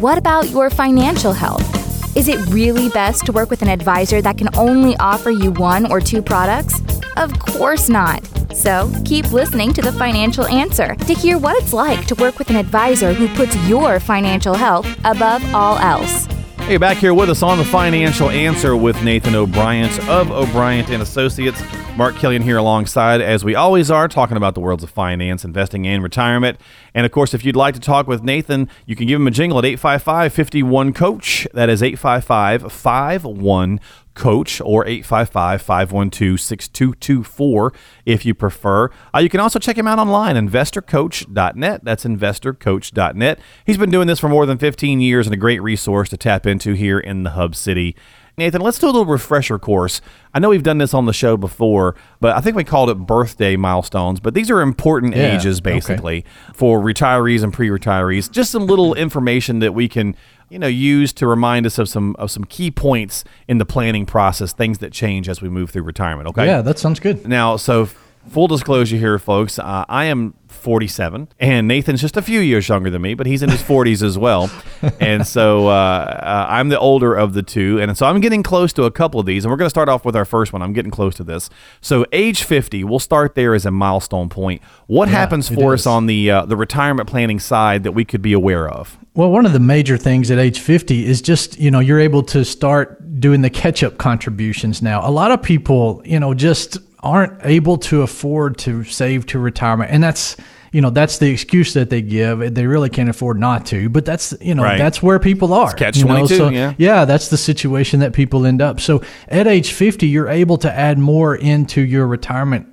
What 0.00 0.16
about 0.16 0.48
your 0.48 0.70
financial 0.70 1.34
health? 1.34 1.85
Is 2.16 2.28
it 2.28 2.38
really 2.48 2.88
best 2.88 3.26
to 3.26 3.32
work 3.32 3.50
with 3.50 3.60
an 3.60 3.68
advisor 3.68 4.22
that 4.22 4.38
can 4.38 4.48
only 4.56 4.96
offer 4.96 5.30
you 5.30 5.50
one 5.50 5.84
or 5.92 6.00
two 6.00 6.22
products? 6.22 6.80
Of 7.18 7.38
course 7.38 7.90
not. 7.90 8.26
So 8.54 8.90
keep 9.04 9.32
listening 9.32 9.74
to 9.74 9.82
The 9.82 9.92
Financial 9.92 10.46
Answer 10.46 10.94
to 10.94 11.12
hear 11.12 11.36
what 11.36 11.62
it's 11.62 11.74
like 11.74 12.06
to 12.06 12.14
work 12.14 12.38
with 12.38 12.48
an 12.48 12.56
advisor 12.56 13.12
who 13.12 13.28
puts 13.36 13.54
your 13.68 14.00
financial 14.00 14.54
health 14.54 14.86
above 15.04 15.44
all 15.54 15.76
else. 15.76 16.26
Hey, 16.66 16.78
back 16.78 16.96
here 16.96 17.14
with 17.14 17.30
us 17.30 17.44
on 17.44 17.58
the 17.58 17.64
Financial 17.64 18.28
Answer 18.28 18.76
with 18.76 19.00
Nathan 19.04 19.36
O'Brien 19.36 19.88
of 20.08 20.32
O'Brien 20.32 20.84
and 20.90 21.00
Associates. 21.00 21.62
Mark 21.96 22.16
Killian 22.16 22.42
here 22.42 22.56
alongside, 22.56 23.20
as 23.20 23.44
we 23.44 23.54
always 23.54 23.88
are, 23.88 24.08
talking 24.08 24.36
about 24.36 24.54
the 24.54 24.60
worlds 24.60 24.82
of 24.82 24.90
finance, 24.90 25.44
investing, 25.44 25.86
and 25.86 26.02
retirement. 26.02 26.58
And 26.92 27.06
of 27.06 27.12
course, 27.12 27.34
if 27.34 27.44
you'd 27.44 27.54
like 27.54 27.74
to 27.74 27.80
talk 27.80 28.08
with 28.08 28.24
Nathan, 28.24 28.68
you 28.84 28.96
can 28.96 29.06
give 29.06 29.20
him 29.20 29.28
a 29.28 29.30
jingle 29.30 29.60
at 29.60 29.64
855 29.64 30.32
51 30.32 30.92
Coach. 30.92 31.46
That 31.54 31.70
is 31.70 31.84
855 31.84 32.72
51 32.72 33.80
coach 34.16 34.60
or 34.62 34.84
855-512-6224 34.86 37.74
if 38.04 38.26
you 38.26 38.34
prefer. 38.34 38.90
Uh, 39.14 39.18
you 39.18 39.28
can 39.28 39.38
also 39.38 39.60
check 39.60 39.78
him 39.78 39.86
out 39.86 40.00
online 40.00 40.34
investorcoach.net 40.36 41.84
that's 41.84 42.04
investorcoach.net 42.04 43.38
he's 43.64 43.78
been 43.78 43.90
doing 43.90 44.08
this 44.08 44.18
for 44.18 44.28
more 44.28 44.46
than 44.46 44.58
15 44.58 45.00
years 45.00 45.26
and 45.26 45.34
a 45.34 45.36
great 45.36 45.62
resource 45.62 46.08
to 46.08 46.16
tap 46.16 46.46
into 46.46 46.72
here 46.72 46.98
in 46.98 47.22
the 47.22 47.30
hub 47.30 47.54
city 47.54 47.94
Nathan, 48.38 48.60
let's 48.60 48.78
do 48.78 48.86
a 48.86 48.88
little 48.88 49.06
refresher 49.06 49.58
course. 49.58 50.02
I 50.34 50.40
know 50.40 50.50
we've 50.50 50.62
done 50.62 50.76
this 50.76 50.92
on 50.92 51.06
the 51.06 51.14
show 51.14 51.38
before, 51.38 51.96
but 52.20 52.36
I 52.36 52.40
think 52.40 52.54
we 52.54 52.64
called 52.64 52.90
it 52.90 52.98
birthday 52.98 53.56
milestones. 53.56 54.20
But 54.20 54.34
these 54.34 54.50
are 54.50 54.60
important 54.60 55.16
Yeah, 55.16 55.34
ages, 55.36 55.62
basically, 55.62 56.24
for 56.52 56.80
retirees 56.80 57.42
and 57.42 57.50
pre-retirees. 57.52 58.30
Just 58.30 58.50
some 58.50 58.66
little 58.66 58.94
information 59.06 59.60
that 59.60 59.72
we 59.72 59.88
can, 59.88 60.14
you 60.50 60.58
know, 60.58 60.66
use 60.66 61.14
to 61.14 61.26
remind 61.26 61.64
us 61.64 61.78
of 61.78 61.88
some 61.88 62.14
of 62.18 62.30
some 62.30 62.44
key 62.44 62.70
points 62.70 63.24
in 63.48 63.56
the 63.56 63.64
planning 63.64 64.04
process, 64.04 64.52
things 64.52 64.78
that 64.78 64.92
change 64.92 65.30
as 65.30 65.40
we 65.40 65.48
move 65.48 65.70
through 65.70 65.84
retirement. 65.84 66.28
Okay. 66.28 66.44
Yeah, 66.44 66.60
that 66.60 66.78
sounds 66.78 67.00
good. 67.00 67.26
Now, 67.26 67.56
so 67.56 67.88
full 68.28 68.48
disclosure 68.48 68.96
here, 68.96 69.18
folks, 69.18 69.58
uh, 69.58 69.84
I 69.88 70.06
am 70.06 70.34
47, 70.48 71.28
and 71.38 71.68
Nathan's 71.68 72.00
just 72.00 72.16
a 72.16 72.22
few 72.22 72.40
years 72.40 72.68
younger 72.68 72.90
than 72.90 73.02
me, 73.02 73.14
but 73.14 73.26
he's 73.26 73.42
in 73.42 73.50
his 73.50 73.62
40s 73.62 74.02
as 74.02 74.18
well. 74.18 74.50
And 75.00 75.26
so 75.26 75.68
uh, 75.68 75.70
uh, 75.72 76.46
I'm 76.48 76.68
the 76.68 76.78
older 76.78 77.14
of 77.14 77.32
the 77.32 77.42
two. 77.42 77.80
And 77.80 77.96
so 77.96 78.06
I'm 78.06 78.20
getting 78.20 78.42
close 78.42 78.72
to 78.74 78.84
a 78.84 78.90
couple 78.90 79.18
of 79.18 79.26
these. 79.26 79.44
And 79.44 79.50
we're 79.50 79.56
going 79.56 79.66
to 79.66 79.70
start 79.70 79.88
off 79.88 80.04
with 80.04 80.14
our 80.14 80.24
first 80.24 80.52
one. 80.52 80.62
I'm 80.62 80.72
getting 80.72 80.90
close 80.90 81.14
to 81.16 81.24
this. 81.24 81.48
So, 81.80 82.04
age 82.12 82.42
50, 82.42 82.84
we'll 82.84 82.98
start 82.98 83.34
there 83.34 83.54
as 83.54 83.66
a 83.66 83.70
milestone 83.70 84.28
point. 84.28 84.62
What 84.86 85.08
happens 85.08 85.48
for 85.48 85.74
us 85.74 85.86
on 85.86 86.06
the, 86.06 86.30
uh, 86.30 86.44
the 86.46 86.56
retirement 86.56 87.08
planning 87.08 87.38
side 87.38 87.82
that 87.84 87.92
we 87.92 88.04
could 88.04 88.22
be 88.22 88.32
aware 88.32 88.68
of? 88.68 88.98
Well, 89.14 89.30
one 89.30 89.46
of 89.46 89.52
the 89.52 89.60
major 89.60 89.96
things 89.96 90.30
at 90.30 90.38
age 90.38 90.60
50 90.60 91.06
is 91.06 91.22
just, 91.22 91.58
you 91.58 91.70
know, 91.70 91.80
you're 91.80 92.00
able 92.00 92.22
to 92.24 92.44
start 92.44 93.20
doing 93.20 93.42
the 93.42 93.50
catch 93.50 93.82
up 93.82 93.98
contributions 93.98 94.82
now. 94.82 95.06
A 95.06 95.10
lot 95.10 95.30
of 95.30 95.42
people, 95.42 96.02
you 96.04 96.20
know, 96.20 96.34
just 96.34 96.78
aren't 97.02 97.44
able 97.44 97.78
to 97.78 98.02
afford 98.02 98.58
to 98.58 98.84
save 98.84 99.26
to 99.26 99.38
retirement. 99.38 99.90
And 99.90 100.02
that's, 100.02 100.36
you 100.72 100.80
know, 100.80 100.90
that's 100.90 101.18
the 101.18 101.30
excuse 101.30 101.74
that 101.74 101.90
they 101.90 102.02
give. 102.02 102.54
They 102.54 102.66
really 102.66 102.90
can't 102.90 103.08
afford 103.08 103.38
not 103.38 103.66
to, 103.66 103.88
but 103.88 104.04
that's, 104.04 104.34
you 104.40 104.54
know, 104.54 104.62
Right. 104.62 104.78
that's 104.78 105.02
where 105.02 105.18
people 105.18 105.52
are. 105.54 105.72
catch 105.72 105.96
you 105.96 106.04
know, 106.04 106.16
22, 106.26 106.36
so, 106.36 106.48
yeah. 106.48 106.74
yeah, 106.78 107.04
that's 107.04 107.28
the 107.28 107.36
situation 107.36 108.00
that 108.00 108.12
people 108.12 108.46
end 108.46 108.60
up. 108.60 108.80
So 108.80 109.02
at 109.28 109.46
age 109.46 109.72
50, 109.72 110.06
you're 110.06 110.28
able 110.28 110.58
to 110.58 110.72
add 110.72 110.98
more 110.98 111.34
into 111.36 111.80
your 111.80 112.06
retirement 112.06 112.66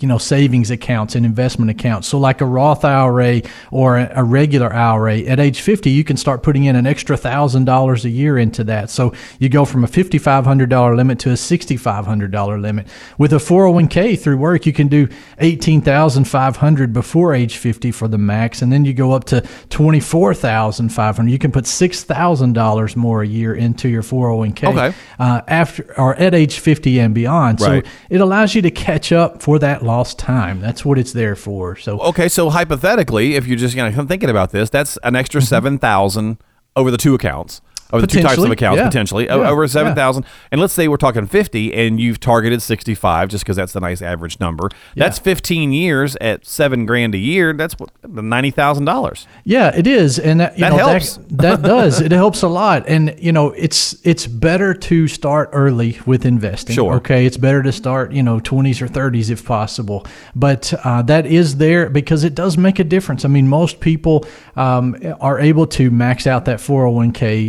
you 0.00 0.06
know 0.08 0.18
savings 0.18 0.70
accounts 0.70 1.14
and 1.14 1.26
investment 1.26 1.70
accounts 1.70 2.06
so 2.08 2.18
like 2.18 2.40
a 2.40 2.44
roth 2.44 2.84
ira 2.84 3.40
or 3.70 3.96
a, 3.98 4.22
regular 4.24 4.72
ira 4.72 5.18
at 5.20 5.40
age 5.40 5.60
50 5.60 5.90
you 5.90 6.04
can 6.04 6.16
start 6.16 6.42
putting 6.42 6.64
in 6.64 6.76
an 6.76 6.86
extra 6.86 7.16
thousand 7.16 7.64
dollars 7.64 8.04
a 8.04 8.10
year 8.10 8.38
into 8.38 8.62
that 8.64 8.90
so 8.90 9.12
you 9.38 9.48
go 9.48 9.64
from 9.64 9.84
a 9.84 9.86
$5500 9.86 10.96
limit 10.96 11.18
to 11.20 11.30
a 11.30 11.34
$6500 11.34 12.60
limit 12.60 12.86
with 13.18 13.32
a 13.32 13.36
401k 13.36 14.18
through 14.18 14.36
work 14.36 14.66
you 14.66 14.72
can 14.72 14.88
do 14.88 15.08
18500 15.38 16.92
before 16.92 17.34
age 17.34 17.56
50 17.56 17.90
for 17.92 18.08
the 18.08 18.18
max 18.18 18.62
and 18.62 18.72
then 18.72 18.84
you 18.84 18.92
go 18.94 19.12
up 19.12 19.24
to 19.24 19.40
24500 19.70 21.30
you 21.30 21.38
can 21.38 21.52
put 21.52 21.64
$6000 21.64 22.96
more 22.96 23.22
a 23.22 23.26
year 23.26 23.54
into 23.54 23.88
your 23.88 24.02
401k 24.02 24.66
Okay. 24.66 24.94
uh, 25.18 25.40
after 25.48 25.94
or 25.98 26.14
at 26.16 26.34
age 26.34 26.58
50 26.58 26.98
and 26.98 27.14
beyond. 27.14 27.60
Right. 27.60 27.84
So 27.84 27.90
it 28.10 28.20
allows 28.20 28.54
you 28.54 28.62
to 28.62 28.70
catch 28.70 29.12
up 29.12 29.42
for 29.42 29.55
that 29.58 29.82
lost 29.82 30.18
time. 30.18 30.60
That's 30.60 30.84
what 30.84 30.98
it's 30.98 31.12
there 31.12 31.36
for. 31.36 31.76
So 31.76 32.00
Okay, 32.00 32.28
so 32.28 32.50
hypothetically, 32.50 33.34
if 33.34 33.46
you're 33.46 33.58
just 33.58 33.74
you 33.74 33.88
know, 33.88 34.06
thinking 34.06 34.30
about 34.30 34.50
this, 34.50 34.70
that's 34.70 34.98
an 35.02 35.16
extra 35.16 35.40
mm-hmm. 35.40 35.48
7,000 35.48 36.38
over 36.74 36.90
the 36.90 36.96
two 36.96 37.14
accounts. 37.14 37.60
Over 37.92 38.00
the 38.00 38.06
two 38.06 38.22
types 38.22 38.38
of. 38.42 38.50
Accounts, 38.50 38.78
yeah. 38.78 38.86
potentially 38.86 39.26
Yeah, 39.26 39.34
over 39.34 39.64
yeah. 39.64 39.68
seven 39.68 39.94
thousand, 39.94 40.24
and 40.50 40.60
let's 40.60 40.72
say 40.72 40.88
we're 40.88 40.96
talking 40.96 41.26
fifty, 41.26 41.74
and 41.74 42.00
you've 42.00 42.20
targeted 42.20 42.62
sixty-five, 42.62 43.28
just 43.28 43.44
because 43.44 43.56
that's 43.56 43.72
the 43.72 43.80
nice 43.80 44.02
average 44.02 44.40
number. 44.40 44.70
That's 44.94 45.18
fifteen 45.18 45.72
years 45.72 46.16
at 46.20 46.46
seven 46.46 46.86
grand 46.86 47.14
a 47.14 47.18
year. 47.18 47.52
That's 47.52 47.74
what 47.74 47.90
ninety 48.08 48.50
thousand 48.50 48.86
dollars. 48.86 49.26
Yeah, 49.44 49.76
it 49.76 49.86
is, 49.86 50.18
and 50.18 50.40
that, 50.40 50.56
you 50.56 50.62
That 50.62 50.72
know, 50.72 50.88
helps. 50.88 51.16
That, 51.16 51.28
that 51.30 51.62
does. 51.62 52.00
It 52.00 52.12
helps 52.12 52.42
a 52.42 52.48
lot, 52.48 52.88
and 52.88 53.14
you 53.18 53.32
know, 53.32 53.50
it's 53.52 53.96
it's 54.06 54.26
better 54.26 54.72
to 54.74 55.08
start 55.08 55.50
early 55.52 55.98
with 56.06 56.24
investing. 56.24 56.74
Sure. 56.74 56.94
Okay, 56.94 57.26
it's 57.26 57.36
better 57.36 57.62
to 57.62 57.72
start 57.72 58.12
you 58.12 58.22
know 58.22 58.40
twenties 58.40 58.80
or 58.80 58.88
thirties 58.88 59.30
if 59.30 59.44
possible, 59.44 60.06
but 60.34 60.72
uh, 60.84 61.02
that 61.02 61.26
is 61.26 61.56
there 61.56 61.90
because 61.90 62.24
it 62.24 62.34
does 62.34 62.56
make 62.56 62.78
a 62.78 62.84
difference. 62.84 63.24
I 63.24 63.28
mean, 63.28 63.48
most 63.48 63.80
people 63.80 64.26
um, 64.56 64.96
are 65.20 65.38
able 65.38 65.66
to 65.68 65.90
max 65.90 66.26
out 66.26 66.44
that 66.46 66.60
four 66.60 66.82
hundred 66.82 66.96
one 66.96 67.12
k 67.12 67.48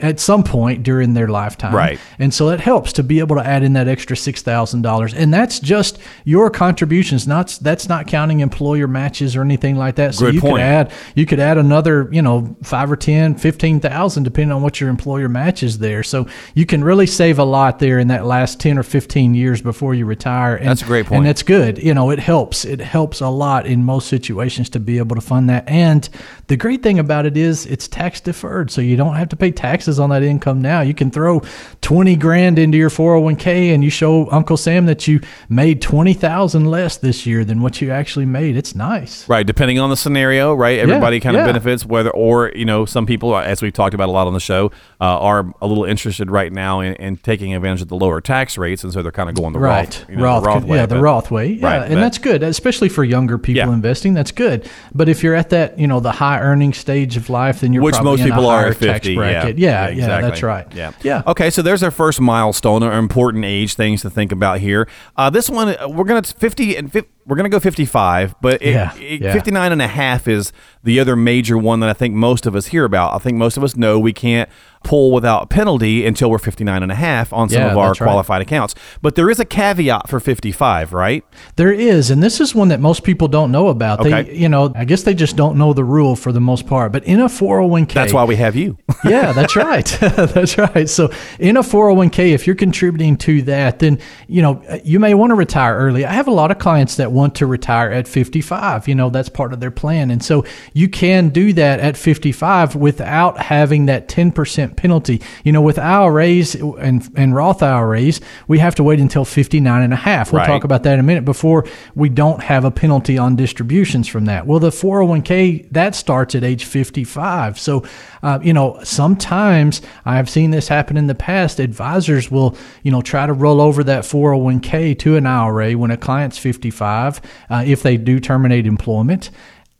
at 0.00 0.20
some 0.20 0.42
point 0.44 0.82
during 0.82 1.14
their 1.14 1.28
lifetime, 1.28 1.74
Right. 1.74 1.98
And 2.18 2.32
so 2.32 2.50
it 2.50 2.60
helps 2.60 2.92
to 2.94 3.02
be 3.02 3.18
able 3.20 3.36
to 3.36 3.46
add 3.46 3.62
in 3.62 3.72
that 3.74 3.88
extra 3.88 4.16
six 4.16 4.42
thousand 4.42 4.82
dollars, 4.82 5.14
and 5.14 5.32
that's 5.32 5.58
just 5.60 5.98
your 6.24 6.50
contributions. 6.50 7.26
Not 7.26 7.58
that's 7.62 7.88
not 7.88 8.06
counting 8.06 8.40
employer 8.40 8.86
matches 8.86 9.36
or 9.36 9.42
anything 9.42 9.76
like 9.76 9.96
that. 9.96 10.14
So 10.14 10.26
Good 10.26 10.34
you 10.34 10.40
point. 10.40 10.54
could 10.56 10.60
add 10.62 10.92
you 11.14 11.26
could 11.26 11.40
add 11.40 11.58
another 11.58 12.08
you 12.12 12.22
know 12.22 12.56
five 12.62 12.90
or 12.90 12.96
ten, 12.96 13.34
fifteen 13.36 13.80
thousand, 13.80 14.22
depending 14.24 14.52
on 14.52 14.62
what 14.62 14.80
your 14.80 14.90
employer 14.90 15.28
matches 15.28 15.78
there. 15.78 16.02
So 16.02 16.26
you 16.54 16.66
can 16.66 16.82
really 16.84 17.06
save 17.06 17.38
a 17.38 17.44
lot 17.44 17.78
there 17.78 17.98
in 17.98 18.08
that 18.08 18.26
last 18.26 18.60
ten 18.60 18.78
or 18.78 18.82
fifteen 18.82 19.34
years 19.34 19.60
before 19.62 19.94
you 19.94 20.06
retire. 20.06 20.56
And, 20.56 20.68
That's 20.68 20.82
a 20.82 20.86
great 20.86 21.06
point. 21.06 21.18
and 21.18 21.26
that's 21.26 21.42
good. 21.42 21.78
You 21.78 21.94
know, 21.94 22.10
it 22.10 22.18
helps. 22.18 22.64
It 22.64 22.80
helps 22.80 23.20
a 23.20 23.28
lot 23.28 23.66
in 23.66 23.84
most 23.84 24.08
situations 24.08 24.68
to 24.70 24.80
be 24.80 24.98
able 24.98 25.14
to 25.16 25.22
fund 25.22 25.48
that. 25.50 25.68
And 25.68 26.08
the 26.48 26.56
great 26.56 26.82
thing 26.82 26.98
about 26.98 27.26
it 27.26 27.36
is 27.36 27.66
it's 27.66 27.88
tax 27.88 28.20
deferred, 28.20 28.70
so 28.70 28.80
you 28.80 28.96
don't 28.96 29.14
have 29.14 29.28
to 29.30 29.36
pay 29.36 29.50
taxes 29.56 29.98
on 29.98 30.10
that 30.10 30.22
income 30.22 30.60
now. 30.60 30.80
You 30.80 30.94
can 30.94 31.10
throw 31.10 31.42
twenty 31.80 32.16
grand 32.16 32.58
into 32.58 32.78
your 32.78 32.90
four 32.90 33.12
hundred 33.14 33.24
one 33.24 33.36
k, 33.36 33.70
and 33.70 33.82
you 33.82 33.90
show 33.90 34.30
Uncle 34.30 34.56
Sam 34.56 34.86
that 34.86 35.06
you 35.06 35.20
made 35.48 35.82
twenty 35.82 36.14
thousand 36.14 36.66
less 36.66 36.96
this 36.96 37.26
year 37.26 37.44
than 37.44 37.62
what 37.62 37.80
you 37.80 37.90
actually 37.90 38.26
made. 38.26 38.56
It's 38.56 38.74
nice. 38.74 39.28
Right, 39.28 39.46
depending 39.46 39.78
on 39.78 39.90
the 39.90 39.96
scenario, 39.96 40.54
right? 40.54 40.78
Everybody 40.78 41.20
kind 41.20 41.36
of 41.36 41.40
yeah. 41.40 41.46
benefits. 41.46 41.84
Whether 41.84 42.10
or 42.10 42.52
you 42.54 42.64
know, 42.64 42.84
some 42.84 43.06
people, 43.06 43.36
as 43.36 43.62
we've 43.62 43.72
talked 43.72 43.94
about 43.94 44.08
a 44.08 44.12
lot 44.12 44.26
on 44.26 44.32
the 44.34 44.40
show, 44.40 44.70
uh, 45.00 45.18
are 45.18 45.52
a 45.60 45.66
little 45.66 45.84
interested 45.84 46.30
right 46.30 46.52
now 46.52 46.80
in, 46.80 46.94
in 46.94 47.16
taking 47.16 47.54
advantage 47.54 47.82
of 47.82 47.88
the 47.88 47.96
lower 47.96 48.20
tax 48.20 48.56
rates, 48.58 48.84
and 48.84 48.92
so 48.92 49.02
they're 49.02 49.12
kind 49.12 49.28
of 49.28 49.34
going 49.34 49.52
the 49.52 49.58
Right, 49.58 49.86
Roth, 49.86 50.10
you 50.10 50.16
know, 50.16 50.24
Roth, 50.24 50.42
the 50.42 50.48
Roth 50.48 50.64
way. 50.64 50.76
yeah, 50.76 50.86
the 50.86 51.00
Roth 51.00 51.30
way, 51.30 51.46
yeah, 51.52 51.66
Right, 51.66 51.82
and 51.84 51.94
but- 51.94 52.00
that's 52.00 52.18
good, 52.18 52.42
especially 52.42 52.88
for 52.88 53.04
younger 53.04 53.38
people 53.38 53.68
Yeah. 53.68 53.72
investing. 53.72 54.14
That's 54.14 54.32
good, 54.32 54.68
but 54.94 55.08
if 55.08 55.22
you're 55.22 55.34
at 55.34 55.50
that, 55.50 55.78
you 55.78 55.86
know, 55.86 56.00
the 56.00 56.12
high 56.12 56.40
earning 56.40 56.72
stage 56.72 57.16
of 57.16 57.28
life, 57.30 57.60
then 57.60 57.72
you're 57.72 57.82
which 57.82 57.94
probably 57.94 58.12
most 58.12 58.24
people 58.24 58.50
a 58.50 58.54
are 58.54 58.66
at 58.68 58.76
50 58.76 59.16
tax 59.16 59.43
yeah, 59.48 59.88
Yeah, 59.88 59.88
yeah, 59.88 60.20
that's 60.20 60.42
right. 60.42 60.66
yeah 60.74 60.92
yeah. 61.02 61.22
okay 61.26 61.50
so 61.50 61.62
there's 61.62 61.82
our 61.82 61.90
first 61.90 62.20
milestone 62.20 62.82
or 62.82 62.92
important 62.92 63.44
age 63.44 63.74
things 63.74 64.02
to 64.02 64.10
think 64.10 64.32
about 64.32 64.60
here 64.60 64.88
uh, 65.16 65.30
this 65.30 65.48
one 65.50 65.68
uh, 65.78 65.88
we're 65.88 66.04
gonna 66.04 66.22
50 66.22 66.76
and 66.76 66.92
50, 66.92 67.10
we're 67.26 67.36
gonna 67.36 67.48
go 67.48 67.60
55 67.60 68.34
but 68.40 68.62
it, 68.62 68.72
Yeah, 68.72 68.94
it- 68.96 69.20
yeah. 69.22 69.32
59 69.32 69.72
and 69.72 69.82
a 69.82 69.86
half 69.88 70.28
is 70.28 70.52
the 70.82 71.00
other 71.00 71.16
major 71.16 71.56
one 71.58 71.80
that 71.80 71.88
i 71.88 71.92
think 71.94 72.14
most 72.14 72.46
of 72.46 72.54
us 72.54 72.66
hear 72.66 72.84
about 72.84 73.14
i 73.14 73.18
think 73.18 73.36
most 73.38 73.56
of 73.56 73.64
us 73.64 73.76
know 73.76 73.98
we 73.98 74.12
can't 74.12 74.48
pull 74.84 75.10
without 75.10 75.50
penalty 75.50 76.06
until 76.06 76.30
we're 76.30 76.38
59 76.38 76.82
and 76.82 76.92
a 76.92 76.94
half 76.94 77.32
on 77.32 77.48
some 77.48 77.62
Yeah, 77.62 77.72
of 77.72 77.78
our 77.78 77.88
that's 77.88 78.00
right. 78.00 78.06
qualified 78.06 78.42
accounts. 78.42 78.74
But 79.02 79.14
there 79.16 79.30
is 79.30 79.40
a 79.40 79.44
caveat 79.44 80.08
for 80.08 80.20
55, 80.20 80.92
right? 80.92 81.24
There 81.56 81.72
is, 81.72 82.10
and 82.10 82.22
this 82.22 82.40
is 82.40 82.54
one 82.54 82.68
that 82.68 82.80
most 82.80 83.02
people 83.02 83.26
don't 83.28 83.50
know 83.50 83.68
about. 83.68 84.00
Okay. 84.00 84.22
They, 84.22 84.34
you 84.36 84.48
know, 84.48 84.72
I 84.76 84.84
guess 84.84 85.02
they 85.02 85.14
just 85.14 85.36
don't 85.36 85.56
know 85.56 85.72
the 85.72 85.84
rule 85.84 86.14
for 86.16 86.30
the 86.32 86.40
most 86.40 86.66
part. 86.66 86.92
But 86.92 87.04
in 87.04 87.20
a 87.20 87.26
401k, 87.26 87.92
That's 87.94 88.12
why 88.12 88.24
we 88.24 88.36
have 88.36 88.54
you. 88.54 88.78
yeah, 89.04 89.32
that's 89.32 89.56
right. 89.56 89.86
that's 90.00 90.58
right. 90.58 90.88
So 90.88 91.10
in 91.38 91.56
a 91.56 91.62
401k, 91.62 92.32
if 92.32 92.46
you're 92.46 92.56
contributing 92.56 93.16
to 93.18 93.42
that, 93.42 93.78
then, 93.78 93.98
you 94.28 94.42
know, 94.42 94.62
you 94.84 95.00
may 95.00 95.14
want 95.14 95.30
to 95.30 95.34
retire 95.34 95.76
early. 95.76 96.04
I 96.04 96.12
have 96.12 96.28
a 96.28 96.32
lot 96.32 96.50
of 96.50 96.58
clients 96.58 96.96
that 96.96 97.10
want 97.10 97.34
to 97.36 97.46
retire 97.46 97.90
at 97.90 98.06
55. 98.06 98.86
You 98.88 98.94
know, 98.94 99.10
that's 99.10 99.28
part 99.28 99.52
of 99.52 99.60
their 99.60 99.70
plan. 99.70 100.10
And 100.10 100.22
so 100.22 100.44
you 100.72 100.88
can 100.88 101.30
do 101.30 101.52
that 101.54 101.80
at 101.80 101.96
55 101.96 102.76
without 102.76 103.38
having 103.38 103.86
that 103.86 104.08
10% 104.08 104.73
penalty. 104.76 105.20
You 105.44 105.52
know, 105.52 105.62
with 105.62 105.78
IRAs 105.78 106.54
and, 106.54 107.08
and 107.16 107.34
Roth 107.34 107.62
IRAs, 107.62 108.20
we 108.48 108.58
have 108.58 108.74
to 108.76 108.82
wait 108.84 109.00
until 109.00 109.24
59 109.24 109.82
and 109.82 109.92
a 109.92 109.96
half. 109.96 110.32
We'll 110.32 110.40
Right. 110.40 110.46
talk 110.46 110.64
about 110.64 110.82
that 110.82 110.94
in 110.94 111.00
a 111.00 111.02
minute 111.04 111.24
before 111.24 111.64
we 111.94 112.08
don't 112.08 112.42
have 112.42 112.64
a 112.64 112.70
penalty 112.70 113.16
on 113.18 113.36
distributions 113.36 114.08
from 114.08 114.24
that. 114.26 114.46
Well, 114.46 114.58
the 114.58 114.70
401k, 114.70 115.66
that 115.72 115.94
starts 115.94 116.34
at 116.34 116.44
age 116.44 116.64
55. 116.64 117.58
So, 117.58 117.84
uh, 118.22 118.38
you 118.42 118.52
know, 118.52 118.78
sometimes 118.82 119.80
I've 120.04 120.28
seen 120.30 120.50
this 120.50 120.68
happen 120.68 120.96
in 120.96 121.06
the 121.06 121.14
past. 121.14 121.60
Advisors 121.60 122.30
will, 122.30 122.56
you 122.82 122.90
know, 122.90 123.02
try 123.02 123.26
to 123.26 123.32
roll 123.32 123.60
over 123.60 123.84
that 123.84 124.04
401k 124.04 124.98
to 125.00 125.16
an 125.16 125.26
IRA 125.26 125.72
when 125.74 125.90
a 125.90 125.96
client's 125.96 126.38
55 126.38 127.20
uh, 127.50 127.62
if 127.66 127.82
they 127.82 127.96
do 127.96 128.18
terminate 128.20 128.66
employment. 128.66 129.30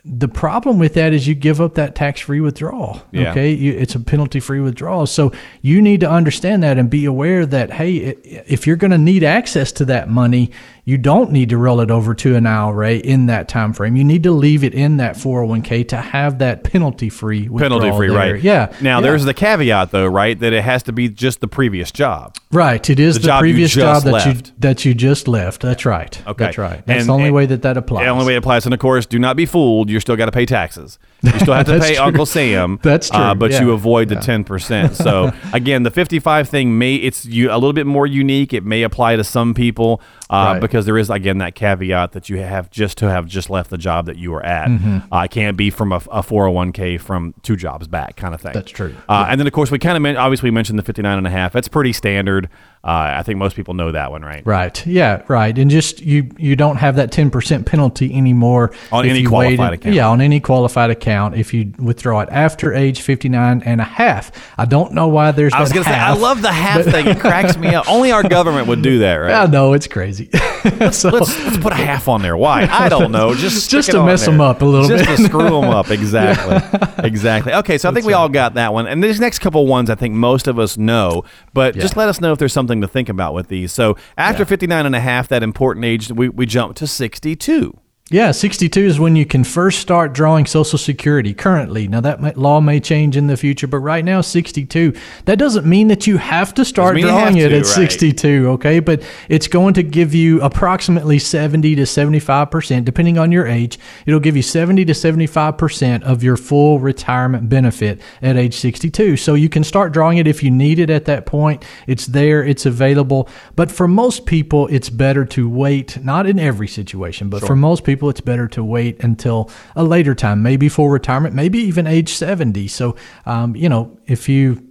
The 0.07 0.29
problem 0.29 0.79
with 0.79 0.93
that 0.95 1.15
is 1.15 1.27
you 1.27 1.35
give 1.35 1.63
up 1.63 1.75
that 1.77 1.95
tax 1.95 2.21
free 2.21 2.41
withdrawal. 2.41 3.03
Yeah. 3.11 3.31
Okay. 3.31 3.53
You, 3.53 3.73
it's 3.73 3.95
a 3.95 4.01
penalty 4.01 4.39
free 4.39 4.61
withdrawal. 4.61 5.07
So 5.07 5.33
you 5.63 5.81
need 5.81 6.01
to 6.01 6.11
understand 6.11 6.63
that 6.63 6.77
and 6.77 6.91
be 6.91 7.07
aware 7.07 7.47
that, 7.47 7.73
hey, 7.73 7.97
if 7.97 8.67
you're 8.67 8.77
going 8.77 8.91
to 8.91 8.99
need 8.99 9.25
access 9.25 9.73
to 9.73 9.85
that 9.87 10.11
money, 10.11 10.51
you 10.85 10.99
don't 10.99 11.31
need 11.33 11.49
to 11.49 11.57
roll 11.57 11.81
it 11.81 11.91
over 11.91 12.15
to 12.15 12.37
an 12.37 12.47
IRA 12.47 12.97
in 12.97 13.27
that 13.27 13.49
time 13.49 13.73
frame. 13.73 13.97
You 13.97 14.05
need 14.05 14.23
to 14.25 14.31
leave 14.31 14.65
it 14.65 14.75
in 14.75 14.99
that 14.99 15.17
401k 15.17 15.89
to 15.89 15.97
have 15.97 16.39
that 16.39 16.63
penalty 16.63 17.09
free 17.09 17.49
penalty 17.49 17.91
free, 17.91 18.11
right? 18.11 18.41
Yeah. 18.41 18.75
Now 18.81 18.99
yeah. 18.99 19.03
there's 19.03 19.25
the 19.25 19.35
caveat 19.35 19.91
though, 19.91 20.07
right? 20.07 20.39
That 20.39 20.53
it 20.53 20.63
has 20.63 20.83
to 20.85 20.93
be 20.93 21.09
just 21.09 21.41
the 21.41 21.49
previous 21.49 21.91
job. 21.91 22.37
right. 22.53 22.89
It 22.89 23.01
is 23.01 23.15
the 23.15 23.21
the, 23.21 23.27
job 23.27 23.41
previous 23.41 23.73
job 23.73 24.03
that 24.03 24.13
left. 24.13 24.27
you 24.27 24.53
that 24.59 24.85
you 24.85 24.95
just 24.95 25.27
left. 25.27 25.63
That's 25.63 25.87
right. 25.87 26.21
Okay. 26.27 26.45
That's 26.45 26.59
right. 26.59 26.85
That's 26.87 27.01
And- 27.01 27.09
the 27.09 27.13
only 27.15 27.31
way 27.31 27.47
that 27.47 27.63
that 27.63 27.77
applies. 27.77 28.05
The 28.05 28.11
only 28.11 28.27
way 28.27 28.35
it 28.35 28.39
applies, 28.39 28.67
and 28.67 28.75
of 28.75 28.81
course, 28.81 29.07
do 29.07 29.19
not 29.19 29.37
be 29.37 29.47
fooled. 29.47 29.89
You're 29.89 30.01
still 30.01 30.17
got 30.17 30.27
to 30.27 30.33
pay 30.33 30.47
taxes. 30.47 30.99
You 31.25 31.39
still 31.41 31.55
have 31.55 31.67
to 31.67 31.79
pay 31.81 31.95
true. 31.97 32.05
Uncle 32.05 32.27
Sam. 32.27 32.79
That's 32.83 33.11
uh, 33.11 33.31
true, 33.33 33.39
but 33.39 33.51
yeah. 33.51 33.61
you 33.63 33.73
avoid 33.73 34.09
the 34.09 34.17
ten 34.17 34.45
percent. 34.45 34.95
So 35.05 35.33
again, 35.53 35.83
the 35.83 35.91
fifty-five 35.91 36.49
thing 36.49 36.79
may 36.79 36.95
it's 36.97 37.25
you 37.27 37.51
a 37.51 37.55
little 37.55 37.73
bit 37.73 37.87
more 37.87 38.07
unique. 38.07 38.53
It 38.53 38.65
may 38.65 38.83
apply 38.83 39.17
to 39.17 39.25
some 39.25 39.55
people 39.55 40.01
uh, 40.31 40.53
Right. 40.55 40.61
because 40.61 40.87
there 40.87 40.97
is 40.99 41.11
again 41.11 41.39
that 41.39 41.55
caveat 41.55 42.13
that 42.13 42.29
you 42.29 42.39
have 42.39 42.71
just 42.71 42.99
to 42.99 43.11
have 43.11 43.27
just 43.27 43.51
left 43.51 43.71
the 43.71 43.79
job 43.79 44.07
that 44.07 44.17
you 44.17 44.31
were 44.31 44.45
at. 44.45 44.69
Mm-hmm. 44.69 45.13
Uh, 45.13 45.23
it 45.25 45.31
can't 45.31 45.57
be 45.57 45.71
from 45.71 45.93
a, 45.93 45.97
a 45.97 46.23
401k 46.23 47.01
from 47.01 47.35
two 47.43 47.57
jobs 47.57 47.87
back 47.89 48.17
kind 48.17 48.35
of 48.35 48.41
thing. 48.41 48.53
That's 48.53 48.71
true. 48.71 48.95
Uh, 49.09 49.27
And 49.29 49.39
then 49.41 49.47
of 49.47 49.53
course 49.53 49.71
we 49.71 49.79
kind 49.79 49.97
of 50.07 50.17
obviously 50.17 50.49
we 50.49 50.55
mentioned 50.55 50.79
the 50.79 50.83
59 50.83 51.19
and 51.19 51.27
a 51.27 51.31
half. 51.31 51.53
That's 51.53 51.69
pretty 51.69 51.93
standard. 51.93 52.49
Uh, 52.85 53.15
I 53.17 53.23
think 53.23 53.39
most 53.39 53.57
people 53.57 53.73
know 53.73 53.93
that 53.93 54.11
one, 54.11 54.21
right? 54.23 54.45
Right. 54.47 54.87
Yeah. 54.87 55.23
Right. 55.27 55.57
And 55.59 55.71
just 55.71 56.03
you 56.03 56.29
you 56.37 56.55
don't 56.55 56.77
have 56.77 56.97
that 56.97 57.11
ten 57.11 57.31
percent 57.31 57.65
penalty 57.65 58.15
anymore 58.15 58.73
On 58.93 59.07
if 59.07 59.11
any 59.11 59.21
you 59.21 59.29
qualified 59.31 59.59
waited- 59.59 59.73
account. 59.81 59.95
Yeah, 59.95 60.09
on 60.09 60.21
any 60.21 60.39
qualified 60.39 60.91
account 60.91 61.35
if 61.35 61.55
you 61.55 61.73
withdraw 61.79 62.21
it 62.21 62.29
after 62.31 62.75
age 62.75 63.01
59 63.01 63.63
and 63.65 63.81
a 63.81 63.85
half. 63.85 64.31
I 64.59 64.67
don't 64.67 64.93
know 64.93 65.09
why 65.09 65.31
there's 65.33 65.55
I 65.55 65.61
was 65.61 65.73
going 65.73 65.85
to 65.85 65.91
say, 65.91 65.97
I 65.97 66.13
love 66.15 66.43
the 66.43 66.53
half 66.53 66.85
thing. 66.85 67.07
It 67.07 67.21
cracks 67.21 67.57
me 67.57 67.75
up. 67.75 67.89
Only 67.89 68.13
our 68.13 68.23
government 68.23 68.67
would 68.69 68.83
do 68.83 68.99
that, 68.99 69.15
right? 69.17 69.33
I 69.35 69.47
know 69.47 69.73
it's 69.73 69.87
crazy. 69.87 70.29
so 70.93 71.09
let's 71.09 71.43
let's 71.45 71.57
put 71.59 71.73
a 71.73 71.77
half 71.77 72.07
on 72.07 72.21
there. 72.21 72.37
Why? 72.37 72.69
I 72.71 72.91
don't 72.91 73.13
know. 73.13 73.35
Just 73.35 73.71
Just 73.75 73.89
it 73.89 73.93
to 73.93 73.99
on 74.01 74.07
mess 74.07 74.27
them 74.27 74.43
up 74.43 74.61
a 74.61 74.65
little 74.67 74.89
just 74.89 75.07
bit. 75.09 75.17
to 75.17 75.23
screw 75.29 75.45
them 75.45 75.65
up. 75.71 75.91
Exactly. 75.91 76.83
Exactly. 77.05 77.55
Okay, 77.55 77.79
so 77.79 77.89
I 77.89 77.93
think 77.95 78.05
we 78.05 78.13
all 78.13 78.29
got 78.29 78.55
that 78.55 78.73
one. 78.75 78.87
And 78.87 79.03
these 79.03 79.21
next 79.21 79.39
couple 79.39 79.67
ones, 79.67 79.89
I 79.89 79.95
think 79.95 80.15
most 80.15 80.47
of 80.49 80.59
us 80.59 80.77
know. 80.77 81.25
But 81.55 81.75
just 81.75 81.97
let 81.97 82.09
us 82.09 82.21
know 82.21 82.33
if 82.33 82.39
there's 82.39 82.53
something 82.53 82.74
to 82.81 82.89
think 82.89 83.09
about 83.09 83.35
with 83.35 83.49
these. 83.49 83.73
So 83.73 83.97
after 84.17 84.43
Yeah. 84.43 84.49
59 84.49 84.87
and 84.87 84.95
a 84.95 85.01
half, 85.01 85.29
that 85.29 85.43
important 85.43 85.85
age, 85.85 86.11
we 86.11 86.29
we 86.29 86.47
jump 86.47 86.77
to 86.77 86.87
62. 86.87 87.79
Yeah, 88.11 88.33
62 88.33 88.83
is 88.83 89.01
when 89.01 89.17
you 89.17 89.25
can 89.25 89.45
first 89.45 89.81
start 89.81 90.13
drawing 90.13 90.45
Social 90.45 90.79
Security 90.79 91.33
currently. 91.33 91.89
Now, 91.89 92.03
that 92.03 92.21
may, 92.21 92.33
law 92.35 92.61
may 92.61 92.79
change 92.79 93.17
in 93.17 93.29
the 93.29 93.37
future, 93.39 93.67
but 93.67 93.79
right 93.79 94.05
now, 94.05 94.21
62. 94.21 94.93
That 95.25 95.39
doesn't 95.39 95.65
mean 95.65 95.89
that 95.89 96.07
you 96.07 96.19
have 96.19 96.53
to 96.55 96.67
start 96.67 96.99
drawing 96.99 97.39
it 97.39 97.49
to, 97.49 97.57
at 97.57 97.63
right. 97.63 97.67
62, 97.67 98.51
okay? 98.51 98.81
But 98.81 99.03
it's 99.31 99.49
going 99.49 99.73
to 99.75 99.83
give 99.83 100.15
you 100.15 100.43
approximately 100.43 101.19
70 101.19 101.77
to 101.77 101.83
75%, 101.85 102.85
depending 102.85 103.17
on 103.17 103.33
your 103.33 103.47
age. 103.47 103.79
It'll 104.05 104.21
give 104.21 104.37
you 104.37 104.43
70 104.43 104.85
to 104.85 104.93
75% 104.93 106.03
of 106.03 106.23
your 106.23 106.37
full 106.37 106.81
retirement 106.81 107.49
benefit 107.49 108.03
at 108.21 108.37
age 108.37 108.55
62. 108.55 109.17
So 109.17 109.33
you 109.33 109.49
can 109.49 109.65
start 109.65 109.93
drawing 109.95 110.19
it 110.19 110.27
if 110.27 110.43
you 110.43 110.51
need 110.51 110.79
it 110.79 110.91
at 110.91 111.07
that 111.07 111.25
point. 111.25 111.65
It's 111.87 112.05
there, 112.05 112.45
it's 112.45 112.67
available. 112.67 113.31
But 113.57 113.73
for 113.73 113.89
most 113.89 114.27
people, 114.27 114.67
it's 114.67 114.91
better 114.91 115.25
to 115.25 115.49
wait, 115.49 116.05
not 116.05 116.27
in 116.27 116.39
every 116.39 116.69
situation, 116.69 117.31
but 117.31 117.41
for 117.41 117.57
most 117.57 117.83
people, 117.83 117.94
it's 118.03 118.21
better 118.21 118.49
to 118.49 118.65
wait 118.65 119.03
until 119.03 119.51
a 119.77 119.85
later 119.85 120.15
time, 120.15 120.43
maybe 120.43 120.69
for 120.69 120.91
retirement, 120.91 121.35
maybe 121.35 121.59
even 121.59 121.87
age 121.87 122.13
70. 122.15 122.69
So, 122.69 122.97
um, 123.27 123.55
you 123.57 123.69
know, 123.69 123.97
if 124.07 124.29
you 124.29 124.63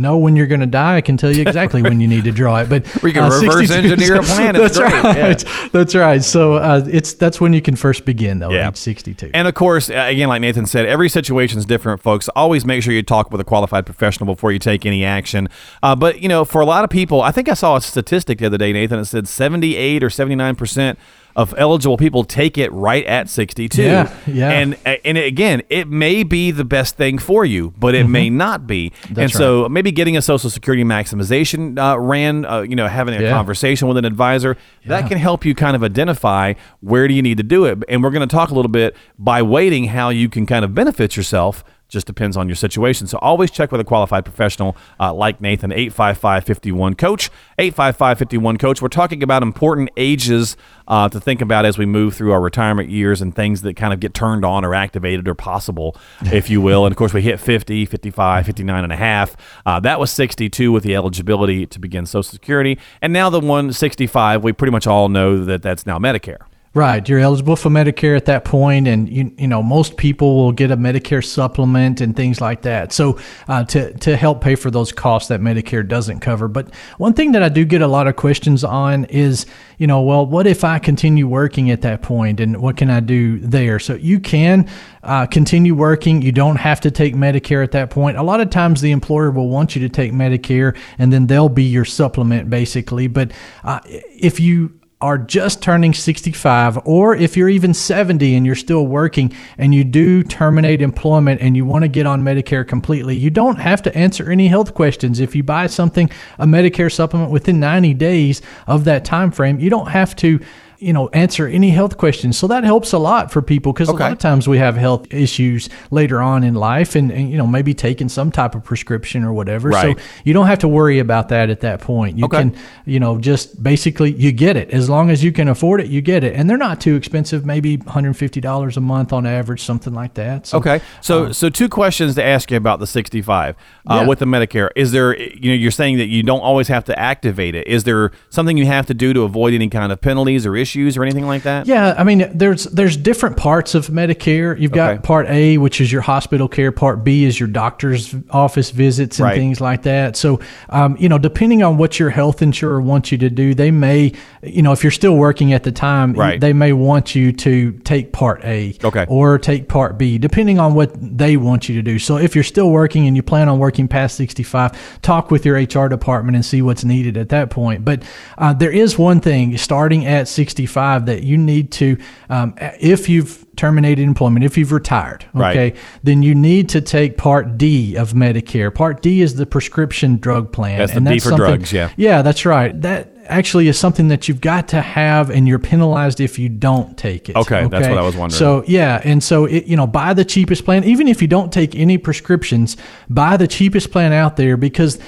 know 0.00 0.16
when 0.16 0.36
you're 0.36 0.46
going 0.46 0.60
to 0.60 0.66
die, 0.66 0.94
I 0.94 1.00
can 1.00 1.16
tell 1.16 1.32
you 1.34 1.42
exactly 1.42 1.82
when 1.82 1.98
you 2.00 2.06
need 2.06 2.22
to 2.22 2.30
draw 2.30 2.60
it. 2.60 2.68
But 2.68 2.86
We 3.02 3.12
can 3.12 3.24
uh, 3.24 3.30
reverse 3.30 3.66
62 3.68 3.74
engineer 3.94 4.20
a 4.20 4.22
plan. 4.22 4.54
That's 4.54 4.78
great, 4.78 4.92
right. 5.02 5.44
That's 5.72 5.94
right. 5.96 6.22
So 6.22 6.54
uh, 6.54 6.84
it's 6.88 7.14
that's 7.14 7.40
when 7.40 7.52
you 7.52 7.60
can 7.60 7.74
first 7.74 8.04
begin, 8.04 8.38
though, 8.38 8.50
Yeah. 8.50 8.68
age 8.68 8.76
62. 8.76 9.32
And 9.34 9.48
of 9.48 9.54
course, 9.54 9.88
again, 9.88 10.28
like 10.28 10.40
Nathan 10.40 10.66
said, 10.66 10.86
every 10.86 11.08
situation 11.08 11.58
is 11.58 11.64
different, 11.66 12.00
folks. 12.00 12.28
Always 12.36 12.64
make 12.64 12.84
sure 12.84 12.92
you 12.92 13.02
talk 13.02 13.32
with 13.32 13.40
a 13.40 13.44
qualified 13.44 13.86
professional 13.86 14.32
before 14.32 14.52
you 14.52 14.60
take 14.60 14.86
any 14.86 15.04
action. 15.04 15.48
Uh, 15.82 15.96
but, 15.96 16.22
you 16.22 16.28
know, 16.28 16.44
for 16.44 16.60
a 16.60 16.64
lot 16.66 16.84
of 16.84 16.90
people, 16.90 17.20
I 17.20 17.32
think 17.32 17.48
I 17.48 17.54
saw 17.54 17.74
a 17.74 17.80
statistic 17.80 18.38
the 18.38 18.46
other 18.46 18.58
day, 18.58 18.72
Nathan, 18.72 19.00
that 19.00 19.06
said 19.06 19.26
78 19.26 20.04
or 20.04 20.10
79% 20.10 20.96
of 21.38 21.54
eligible 21.56 21.96
people 21.96 22.24
take 22.24 22.58
it 22.58 22.70
right 22.72 23.04
at 23.06 23.30
62. 23.30 23.80
Yeah, 23.80 24.12
yeah. 24.26 24.50
And, 24.50 24.74
uh, 24.84 24.96
and 25.04 25.16
again, 25.16 25.62
it 25.70 25.86
may 25.88 26.24
be 26.24 26.50
the 26.50 26.64
best 26.64 26.96
thing 26.96 27.16
for 27.16 27.44
you, 27.44 27.72
but 27.78 27.94
it 27.94 28.08
may 28.08 28.28
not 28.28 28.66
be. 28.66 28.86
and 28.86 28.92
Mm-hmm. 28.92 29.14
That's 29.14 29.32
so 29.34 29.68
maybe 29.68 29.92
getting 29.92 30.16
a 30.16 30.22
Social 30.22 30.50
Security 30.50 30.82
maximization 30.82 31.78
uh, 31.78 31.96
ran, 31.98 32.44
uh, 32.44 32.62
you 32.62 32.74
know, 32.76 32.88
having 32.88 33.14
a 33.14 33.22
Yeah. 33.22 33.30
conversation 33.30 33.86
with 33.88 33.96
an 33.96 34.04
advisor, 34.04 34.56
that 34.86 35.06
can 35.08 35.16
help 35.18 35.44
you 35.44 35.54
kind 35.54 35.76
of 35.76 35.84
identify 35.84 36.54
where 36.80 37.06
do 37.06 37.14
you 37.14 37.22
need 37.22 37.36
to 37.36 37.42
do 37.44 37.64
it. 37.66 37.78
And 37.88 38.02
we're 38.02 38.10
going 38.10 38.26
to 38.28 38.34
talk 38.34 38.50
a 38.50 38.54
little 38.54 38.68
bit 38.70 38.96
by 39.18 39.40
waiting 39.42 39.84
how 39.84 40.08
you 40.08 40.28
can 40.28 40.44
kind 40.44 40.64
of 40.64 40.74
benefit 40.74 41.16
yourself. 41.16 41.62
Just 41.88 42.06
depends 42.06 42.36
on 42.36 42.48
your 42.48 42.54
situation. 42.54 43.06
So 43.06 43.16
always 43.18 43.50
check 43.50 43.72
with 43.72 43.80
a 43.80 43.84
qualified 43.84 44.24
professional 44.26 44.76
uh, 45.00 45.14
like 45.14 45.40
Nathan, 45.40 45.72
855 45.72 46.44
51 46.44 46.94
Coach. 46.94 47.30
855 47.58 48.18
51 48.18 48.56
Coach. 48.58 48.82
We're 48.82 48.88
talking 48.88 49.22
about 49.22 49.42
important 49.42 49.88
ages 49.96 50.56
uh, 50.86 51.08
to 51.08 51.18
think 51.18 51.40
about 51.40 51.64
as 51.64 51.78
we 51.78 51.86
move 51.86 52.14
through 52.14 52.32
our 52.32 52.42
retirement 52.42 52.90
years 52.90 53.22
and 53.22 53.34
things 53.34 53.62
that 53.62 53.76
kind 53.76 53.94
of 53.94 54.00
get 54.00 54.12
turned 54.12 54.44
on 54.44 54.66
or 54.66 54.74
activated 54.74 55.28
or 55.28 55.34
possible, 55.34 55.96
if 56.26 56.50
you 56.50 56.60
will. 56.60 56.84
And 56.84 56.92
of 56.92 56.98
course, 56.98 57.14
we 57.14 57.22
hit 57.22 57.40
50, 57.40 57.86
55, 57.86 58.44
59 58.44 58.84
and 58.84 58.92
a 58.92 58.96
half. 58.96 59.36
Uh, 59.64 59.80
that 59.80 59.98
was 59.98 60.10
62 60.10 60.70
with 60.70 60.82
the 60.82 60.94
eligibility 60.94 61.64
to 61.66 61.78
begin 61.78 62.04
Social 62.04 62.22
Security. 62.22 62.78
And 63.00 63.14
now 63.14 63.30
the 63.30 63.40
165, 63.40 64.44
we 64.44 64.52
pretty 64.52 64.72
much 64.72 64.86
all 64.86 65.08
know 65.08 65.42
that 65.44 65.62
that's 65.62 65.86
now 65.86 65.98
Medicare. 65.98 66.47
Right, 66.78 67.08
you're 67.08 67.18
eligible 67.18 67.56
for 67.56 67.70
Medicare 67.70 68.16
at 68.16 68.26
that 68.26 68.44
point, 68.44 68.86
and 68.86 69.08
you 69.08 69.32
you 69.36 69.48
know 69.48 69.64
most 69.64 69.96
people 69.96 70.36
will 70.36 70.52
get 70.52 70.70
a 70.70 70.76
Medicare 70.76 71.24
supplement 71.24 72.00
and 72.00 72.14
things 72.14 72.40
like 72.40 72.62
that. 72.62 72.92
So 72.92 73.18
uh, 73.48 73.64
to 73.64 73.92
to 73.94 74.16
help 74.16 74.40
pay 74.40 74.54
for 74.54 74.70
those 74.70 74.92
costs 74.92 75.28
that 75.30 75.40
Medicare 75.40 75.86
doesn't 75.86 76.20
cover. 76.20 76.46
But 76.46 76.72
one 76.98 77.14
thing 77.14 77.32
that 77.32 77.42
I 77.42 77.48
do 77.48 77.64
get 77.64 77.82
a 77.82 77.88
lot 77.88 78.06
of 78.06 78.14
questions 78.14 78.62
on 78.62 79.06
is 79.06 79.44
you 79.78 79.88
know 79.88 80.02
well 80.02 80.24
what 80.24 80.46
if 80.46 80.62
I 80.62 80.78
continue 80.78 81.26
working 81.26 81.72
at 81.72 81.82
that 81.82 82.00
point 82.00 82.38
and 82.38 82.58
what 82.58 82.76
can 82.76 82.90
I 82.90 83.00
do 83.00 83.40
there? 83.40 83.80
So 83.80 83.94
you 83.94 84.20
can 84.20 84.70
uh, 85.02 85.26
continue 85.26 85.74
working. 85.74 86.22
You 86.22 86.30
don't 86.30 86.58
have 86.58 86.80
to 86.82 86.92
take 86.92 87.16
Medicare 87.16 87.64
at 87.64 87.72
that 87.72 87.90
point. 87.90 88.18
A 88.18 88.22
lot 88.22 88.40
of 88.40 88.50
times 88.50 88.82
the 88.82 88.92
employer 88.92 89.32
will 89.32 89.48
want 89.48 89.74
you 89.74 89.82
to 89.82 89.88
take 89.88 90.12
Medicare, 90.12 90.76
and 90.96 91.12
then 91.12 91.26
they'll 91.26 91.48
be 91.48 91.64
your 91.64 91.84
supplement 91.84 92.48
basically. 92.48 93.08
But 93.08 93.32
uh, 93.64 93.80
if 93.84 94.38
you 94.38 94.78
are 95.00 95.16
just 95.16 95.62
turning 95.62 95.94
65 95.94 96.78
or 96.84 97.14
if 97.14 97.36
you're 97.36 97.48
even 97.48 97.72
70 97.72 98.34
and 98.34 98.44
you're 98.44 98.56
still 98.56 98.86
working 98.86 99.32
and 99.56 99.72
you 99.72 99.84
do 99.84 100.24
terminate 100.24 100.82
employment 100.82 101.40
and 101.40 101.56
you 101.56 101.64
want 101.64 101.84
to 101.84 101.88
get 101.88 102.04
on 102.06 102.22
Medicare 102.22 102.66
completely, 102.66 103.16
you 103.16 103.30
don't 103.30 103.56
have 103.56 103.80
to 103.82 103.96
answer 103.96 104.30
any 104.30 104.48
health 104.48 104.74
questions. 104.74 105.20
If 105.20 105.36
you 105.36 105.44
buy 105.44 105.68
something, 105.68 106.10
a 106.38 106.46
Medicare 106.46 106.92
supplement 106.92 107.30
within 107.30 107.60
90 107.60 107.94
days 107.94 108.42
of 108.66 108.84
that 108.84 109.04
time 109.04 109.30
frame, 109.30 109.60
you 109.60 109.70
don't 109.70 109.88
have 109.88 110.16
to 110.16 110.40
you 110.78 110.92
know, 110.92 111.08
answer 111.08 111.46
any 111.48 111.70
health 111.70 111.96
questions. 111.98 112.38
So 112.38 112.46
that 112.46 112.62
helps 112.64 112.92
a 112.92 112.98
lot 112.98 113.32
for 113.32 113.42
people 113.42 113.72
because 113.72 113.88
Okay. 113.88 113.96
a 113.96 114.06
lot 114.06 114.12
of 114.12 114.18
times 114.18 114.46
we 114.46 114.58
have 114.58 114.76
health 114.76 115.12
issues 115.12 115.68
later 115.90 116.20
on 116.20 116.44
in 116.44 116.54
life 116.54 116.94
and, 116.94 117.10
and, 117.10 117.30
you 117.30 117.36
know, 117.36 117.46
maybe 117.48 117.74
taking 117.74 118.08
some 118.08 118.30
type 118.30 118.54
of 118.54 118.62
prescription 118.62 119.24
or 119.24 119.32
whatever. 119.32 119.70
Right. 119.70 119.96
So 119.98 120.02
you 120.24 120.32
don't 120.32 120.46
have 120.46 120.60
to 120.60 120.68
worry 120.68 121.00
about 121.00 121.30
that 121.30 121.50
at 121.50 121.60
that 121.62 121.80
point. 121.80 122.16
You 122.16 122.26
Okay. 122.26 122.38
can, 122.38 122.54
you 122.86 123.00
know, 123.00 123.18
just 123.18 123.60
basically 123.60 124.12
you 124.12 124.30
get 124.30 124.56
it. 124.56 124.70
As 124.70 124.88
long 124.88 125.10
as 125.10 125.24
you 125.24 125.32
can 125.32 125.48
afford 125.48 125.80
it, 125.80 125.88
you 125.88 126.00
get 126.00 126.22
it. 126.22 126.34
And 126.36 126.48
they're 126.48 126.56
not 126.56 126.80
too 126.80 126.94
expensive, 126.94 127.44
maybe 127.44 127.76
$150 127.78 128.76
a 128.76 128.80
month 128.80 129.12
on 129.12 129.26
average, 129.26 129.62
something 129.62 129.92
like 129.94 130.14
that. 130.14 130.46
So, 130.46 130.58
Okay, 130.58 130.80
so 131.00 131.32
so 131.32 131.48
two 131.48 131.68
questions 131.68 132.14
to 132.14 132.24
ask 132.24 132.50
you 132.52 132.56
about 132.56 132.78
the 132.78 132.86
65 132.86 133.56
uh, 133.90 133.94
Yeah. 133.96 134.06
with 134.06 134.20
the 134.20 134.26
Medicare. 134.26 134.68
Is 134.76 134.92
there, 134.92 135.18
you 135.18 135.50
know, 135.50 135.56
you're 135.56 135.70
saying 135.72 135.98
that 135.98 136.06
you 136.06 136.22
don't 136.22 136.40
always 136.40 136.68
have 136.68 136.84
to 136.84 136.96
activate 136.98 137.56
it. 137.56 137.66
Is 137.66 137.82
there 137.84 138.12
something 138.30 138.56
you 138.56 138.66
have 138.66 138.86
to 138.86 138.94
do 138.94 139.12
to 139.12 139.22
avoid 139.22 139.54
any 139.54 139.68
kind 139.68 139.90
of 139.90 140.00
penalties 140.00 140.46
or 140.46 140.54
issues 140.54 140.67
or 140.76 141.02
anything 141.02 141.26
like 141.26 141.42
that? 141.44 141.66
Yeah, 141.66 141.94
I 141.96 142.04
mean, 142.04 142.30
there's 142.34 142.64
there's 142.64 142.96
different 142.96 143.36
parts 143.36 143.74
of 143.74 143.86
Medicare. 143.88 144.58
You've 144.58 144.72
got 144.72 144.88
Okay. 144.94 145.00
Part 145.02 145.26
A, 145.28 145.58
which 145.58 145.80
is 145.80 145.90
your 145.92 146.02
hospital 146.02 146.48
care. 146.48 146.72
Part 146.72 147.04
B 147.04 147.24
is 147.24 147.38
your 147.38 147.48
doctor's 147.48 148.14
office 148.30 148.70
visits 148.70 149.18
and 149.18 149.24
Right. 149.26 149.36
things 149.36 149.60
like 149.60 149.82
that. 149.82 150.16
So, 150.16 150.40
um, 150.70 150.96
you 150.98 151.08
know, 151.08 151.18
depending 151.18 151.62
on 151.62 151.76
what 151.78 151.98
your 151.98 152.10
health 152.10 152.42
insurer 152.42 152.80
wants 152.80 153.12
you 153.12 153.18
to 153.18 153.30
do, 153.30 153.54
they 153.54 153.70
may, 153.70 154.12
you 154.42 154.62
know, 154.62 154.72
if 154.72 154.82
you're 154.82 154.90
still 154.90 155.16
working 155.16 155.52
at 155.52 155.62
the 155.64 155.72
time, 155.72 156.12
Right. 156.12 156.40
they 156.40 156.52
may 156.52 156.72
want 156.72 157.14
you 157.14 157.32
to 157.32 157.72
take 157.84 158.12
Part 158.12 158.42
A, 158.44 158.74
Okay. 158.82 159.04
or 159.08 159.38
take 159.38 159.68
Part 159.68 159.98
B, 159.98 160.18
depending 160.18 160.58
on 160.58 160.74
what 160.74 160.90
they 161.00 161.36
want 161.36 161.68
you 161.68 161.74
to 161.76 161.82
do. 161.82 161.98
So, 161.98 162.16
if 162.16 162.34
you're 162.34 162.44
still 162.44 162.70
working 162.70 163.06
and 163.06 163.14
you 163.16 163.22
plan 163.22 163.48
on 163.48 163.58
working 163.58 163.88
past 163.88 164.16
65, 164.16 164.72
talk 165.02 165.30
with 165.30 165.44
your 165.44 165.56
HR 165.56 165.88
department 165.88 166.34
and 166.36 166.44
see 166.44 166.62
what's 166.62 166.84
needed 166.84 167.16
at 167.16 167.28
that 167.30 167.50
point. 167.50 167.84
But 167.84 168.02
uh, 168.38 168.52
there 168.52 168.70
is 168.70 168.98
one 168.98 169.20
thing 169.20 169.56
starting 169.56 170.06
at 170.06 170.28
65 170.28 170.57
that 170.66 171.22
you 171.22 171.36
need 171.38 171.70
to, 171.72 171.96
um, 172.30 172.54
if 172.80 173.08
you've 173.08 173.44
terminated 173.56 174.02
employment, 174.02 174.44
if 174.44 174.56
you've 174.56 174.72
retired, 174.72 175.24
Right. 175.34 175.56
okay, 175.56 175.78
then 176.04 176.22
you 176.22 176.34
need 176.34 176.68
to 176.70 176.80
take 176.80 177.16
Part 177.16 177.58
D 177.58 177.96
of 177.96 178.12
Medicare. 178.12 178.72
Part 178.74 179.02
D 179.02 179.20
is 179.20 179.34
the 179.34 179.46
prescription 179.46 180.18
drug 180.18 180.52
plan. 180.52 180.78
That's 180.78 180.94
the 180.94 181.00
B 181.00 181.18
for 181.18 181.34
drugs, 181.36 181.72
yeah. 181.72 181.90
Yeah, 181.96 182.22
that's 182.22 182.46
right. 182.46 182.80
That 182.80 183.12
actually 183.26 183.68
is 183.68 183.78
something 183.78 184.08
that 184.08 184.28
you've 184.28 184.40
got 184.40 184.68
to 184.68 184.80
have, 184.80 185.28
and 185.30 185.46
you're 185.46 185.58
penalized 185.58 186.20
if 186.20 186.38
you 186.38 186.48
don't 186.48 186.96
take 186.96 187.28
it. 187.28 187.36
Okay, 187.36 187.66
that's 187.68 187.88
what 187.88 187.98
I 187.98 188.02
was 188.02 188.16
wondering. 188.16 188.38
So 188.38 188.64
yeah, 188.66 189.00
and 189.04 189.22
so 189.22 189.44
it, 189.44 189.66
you 189.66 189.76
know, 189.76 189.86
buy 189.86 190.14
the 190.14 190.24
cheapest 190.24 190.64
plan. 190.64 190.84
Even 190.84 191.08
if 191.08 191.20
you 191.20 191.28
don't 191.28 191.52
take 191.52 191.74
any 191.74 191.98
prescriptions, 191.98 192.76
buy 193.10 193.36
the 193.36 193.48
cheapest 193.48 193.90
plan 193.90 194.12
out 194.12 194.36
there 194.36 194.56
because. 194.56 194.98